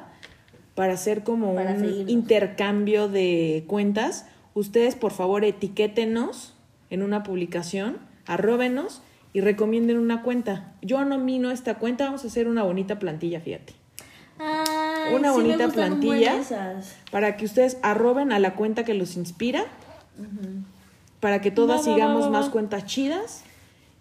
para 0.74 0.92
hacer 0.92 1.24
como 1.24 1.54
Para 1.54 1.72
un 1.72 1.80
seguirnos. 1.80 2.10
intercambio 2.10 3.08
de 3.08 3.64
cuentas. 3.66 4.26
Ustedes, 4.54 4.94
por 4.94 5.12
favor, 5.12 5.44
etiquétenos 5.44 6.54
en 6.90 7.02
una 7.02 7.22
publicación, 7.22 7.98
arróbenos 8.26 9.02
y 9.32 9.40
recomienden 9.40 9.98
una 9.98 10.22
cuenta. 10.22 10.74
Yo 10.82 11.04
nomino 11.04 11.50
esta 11.50 11.76
cuenta, 11.78 12.04
vamos 12.04 12.24
a 12.24 12.28
hacer 12.28 12.46
una 12.46 12.62
bonita 12.62 12.98
plantilla, 12.98 13.40
fíjate. 13.40 13.74
Ay, 14.38 15.14
Una 15.14 15.32
sí 15.32 15.40
bonita 15.40 15.68
plantilla. 15.68 16.40
Para 17.10 17.36
que 17.36 17.44
ustedes 17.44 17.78
arroben 17.82 18.32
a 18.32 18.38
la 18.38 18.54
cuenta 18.54 18.84
que 18.84 18.94
los 18.94 19.16
inspira, 19.16 19.64
para 21.20 21.40
que 21.40 21.50
todas 21.50 21.84
sigamos 21.84 22.30
más 22.30 22.50
cuentas 22.50 22.86
chidas 22.86 23.44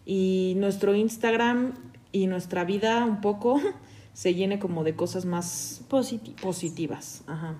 y 0.09 0.53
nuestro 0.55 0.95
Instagram 0.95 1.73
y 2.13 2.27
nuestra 2.27 2.63
vida 2.63 3.03
un 3.05 3.19
poco 3.19 3.59
se 4.13 4.33
llene 4.33 4.57
como 4.57 4.83
de 4.85 4.95
cosas 4.95 5.25
más 5.25 5.81
Positivo. 5.89 6.37
positivas. 6.41 7.23
Ajá. 7.27 7.55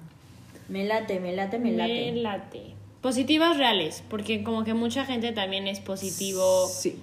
Me 0.69 0.85
late, 0.85 1.19
me 1.19 1.35
late, 1.35 1.59
me 1.59 1.73
late. 1.73 2.11
Me 2.13 2.21
late. 2.21 2.61
Positivas 3.01 3.57
reales, 3.57 4.01
porque 4.09 4.43
como 4.43 4.63
que 4.63 4.73
mucha 4.73 5.05
gente 5.05 5.31
también 5.33 5.67
es 5.67 5.79
positivo 5.81 6.67
Sí. 6.67 6.95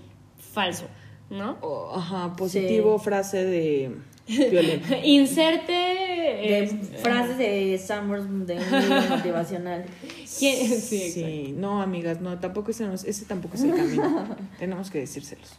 falso, 0.52 0.86
¿no? 1.30 1.56
Ajá, 1.94 2.34
positivo 2.36 2.98
frase 2.98 3.44
de 3.44 3.96
violín. 4.26 4.82
Inserte. 5.04 5.98
De 6.24 6.64
eh, 6.64 6.68
frases 7.02 7.38
de 7.38 7.78
Summers 7.78 8.24
de 8.46 8.54
un 8.56 8.80
libro 8.80 9.02
motivacional. 9.16 9.84
¿quién- 10.38 10.80
Sí, 10.80 11.54
no, 11.56 11.80
amigas, 11.82 12.20
no, 12.20 12.38
tampoco 12.38 12.70
ese, 12.70 12.86
no 12.86 12.94
es- 12.94 13.04
ese 13.04 13.24
tampoco 13.24 13.54
es 13.56 13.64
el 13.64 13.74
camino. 13.74 14.36
Tenemos 14.58 14.90
que 14.90 15.00
decírselos. 15.00 15.52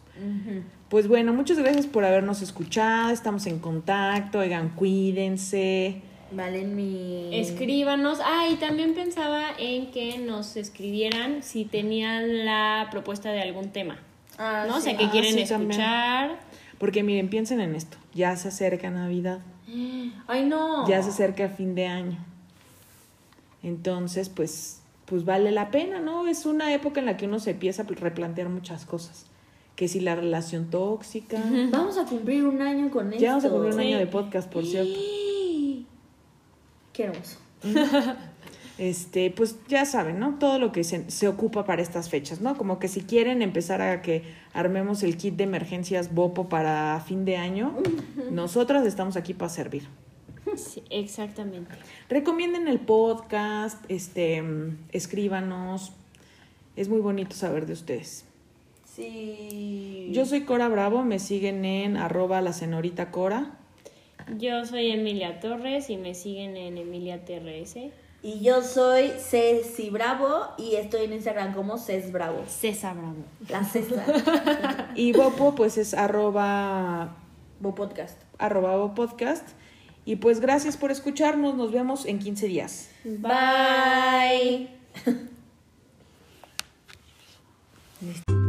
Pues 0.90 1.08
bueno, 1.08 1.34
muchas 1.34 1.58
gracias 1.60 1.88
por 1.88 2.06
habernos 2.06 2.42
escuchado. 2.42 3.12
Estamos 3.12 3.46
en 3.48 3.60
contacto. 3.60 4.40
Oigan, 4.40 4.70
cuídense. 4.70 6.02
Vale, 6.32 6.62
en 6.62 6.76
mi... 6.76 7.30
Escríbanos. 7.40 8.20
Ah, 8.24 8.48
y 8.52 8.56
también 8.56 8.94
pensaba 8.94 9.44
en 9.60 9.92
que 9.92 10.18
nos 10.18 10.58
escribieran 10.58 11.44
si 11.44 11.66
tenían 11.66 12.46
la 12.46 12.88
propuesta 12.92 13.32
de 13.32 13.42
algún 13.42 13.70
tema. 13.70 14.00
Ah, 14.38 14.66
¿No? 14.68 14.76
O 14.76 14.78
sí. 14.78 14.86
sea, 14.90 14.98
que 14.98 15.06
Ah, 15.06 15.12
quieren 15.12 15.34
sí, 15.36 15.46
también. 15.46 15.72
escuchar. 15.72 16.40
Porque 16.78 17.04
miren, 17.04 17.30
piensen 17.30 17.62
en 17.62 17.76
esto. 17.76 17.98
Ya 18.14 18.36
se 18.36 18.50
acerca 18.50 18.90
Navidad. 18.90 19.40
Ay, 20.28 20.46
no. 20.46 20.88
Ya 20.88 21.02
se 21.04 21.10
acerca 21.10 21.50
fin 21.50 21.76
de 21.76 21.88
año. 21.88 22.18
Entonces, 23.64 24.30
pues, 24.30 24.82
pues 25.06 25.26
vale 25.26 25.52
la 25.52 25.72
pena, 25.72 26.00
¿no? 26.00 26.28
Es 26.28 26.46
una 26.46 26.74
época 26.74 27.00
en 27.00 27.08
la 27.08 27.18
que 27.18 27.26
uno 27.26 27.40
se 27.40 27.52
empieza 27.52 27.84
a 27.84 27.86
replantear 27.86 28.50
muchas 28.50 28.86
cosas. 28.86 29.26
Que 29.76 29.88
si 29.88 30.00
la 30.00 30.16
relación 30.16 30.70
tóxica. 30.70 31.42
Vamos 31.72 31.98
a 31.98 32.06
cumplir 32.06 32.46
un 32.46 32.62
año 32.62 32.90
con 32.92 33.08
esto. 33.12 33.22
Ya 33.22 33.32
vamos 33.32 33.46
a 33.46 33.50
cumplir 33.50 33.74
un 33.74 33.80
año 33.80 33.98
de 33.98 34.08
podcast, 34.08 34.50
por 34.52 34.66
cierto. 34.66 35.00
Qué 36.94 37.04
hermoso. 37.04 37.40
Este, 38.78 39.32
pues 39.32 39.58
ya 39.70 39.86
saben, 39.86 40.20
¿no? 40.20 40.38
Todo 40.38 40.60
lo 40.60 40.74
que 40.74 40.84
se, 40.84 41.10
se 41.10 41.28
ocupa 41.30 41.64
para 41.66 41.82
estas 41.82 42.10
fechas, 42.10 42.42
¿no? 42.42 42.58
Como 42.58 42.78
que 42.78 42.90
si 42.90 43.02
quieren 43.02 43.42
empezar 43.42 43.82
a 43.82 44.02
que 44.02 44.24
armemos 44.54 45.02
el 45.04 45.16
kit 45.16 45.36
de 45.36 45.46
emergencias 45.46 46.14
Bopo 46.14 46.50
para 46.50 47.02
fin 47.08 47.24
de 47.24 47.38
año, 47.38 47.74
nosotras 48.32 48.86
estamos 48.86 49.16
aquí 49.16 49.34
para 49.34 49.50
servir. 49.50 49.88
Sí, 50.58 50.84
exactamente. 50.90 51.72
Recomienden 52.10 52.68
el 52.68 52.80
podcast, 52.80 53.84
este, 53.90 54.44
escríbanos. 54.92 55.92
Es 56.76 56.90
muy 56.90 57.00
bonito 57.00 57.36
saber 57.36 57.66
de 57.66 57.74
ustedes. 57.74 58.26
Sí. 58.84 60.10
Yo 60.12 60.26
soy 60.26 60.42
Cora 60.42 60.68
Bravo, 60.70 61.04
me 61.04 61.20
siguen 61.20 61.66
en 61.66 61.98
arroba 61.98 62.42
la 62.42 62.54
señorita 62.54 63.12
Cora. 63.12 63.58
Yo 64.38 64.66
soy 64.66 64.92
Emilia 64.92 65.40
Torres 65.40 65.90
y 65.90 65.98
me 65.98 66.14
siguen 66.14 66.58
en 66.58 66.78
Emilia 66.78 67.24
TRS. 67.26 67.76
Y 68.26 68.40
yo 68.40 68.64
soy 68.64 69.12
Ceci 69.20 69.92
Bravo 69.92 70.48
y 70.58 70.78
estoy 70.78 71.04
en 71.04 71.14
Instagram 71.14 71.54
como 71.54 71.78
Ces 71.78 72.12
Bravo. 72.12 72.44
César 72.48 72.96
Bravo. 72.98 73.24
La 73.50 73.64
César. 73.64 74.94
Y 74.96 75.14
Bopo, 75.14 75.54
pues 75.54 75.78
es 75.78 75.94
arroba, 75.94 77.18
Bo 77.60 77.76
Podcast. 77.76 78.20
arroba 78.40 78.78
Bo 78.78 78.96
podcast. 78.96 79.48
Y 80.06 80.16
pues 80.16 80.40
gracias 80.40 80.76
por 80.76 80.90
escucharnos, 80.90 81.54
nos 81.54 81.72
vemos 81.72 82.08
en 82.08 82.18
15 82.18 82.48
días. 82.48 82.90
Bye. 83.04 84.72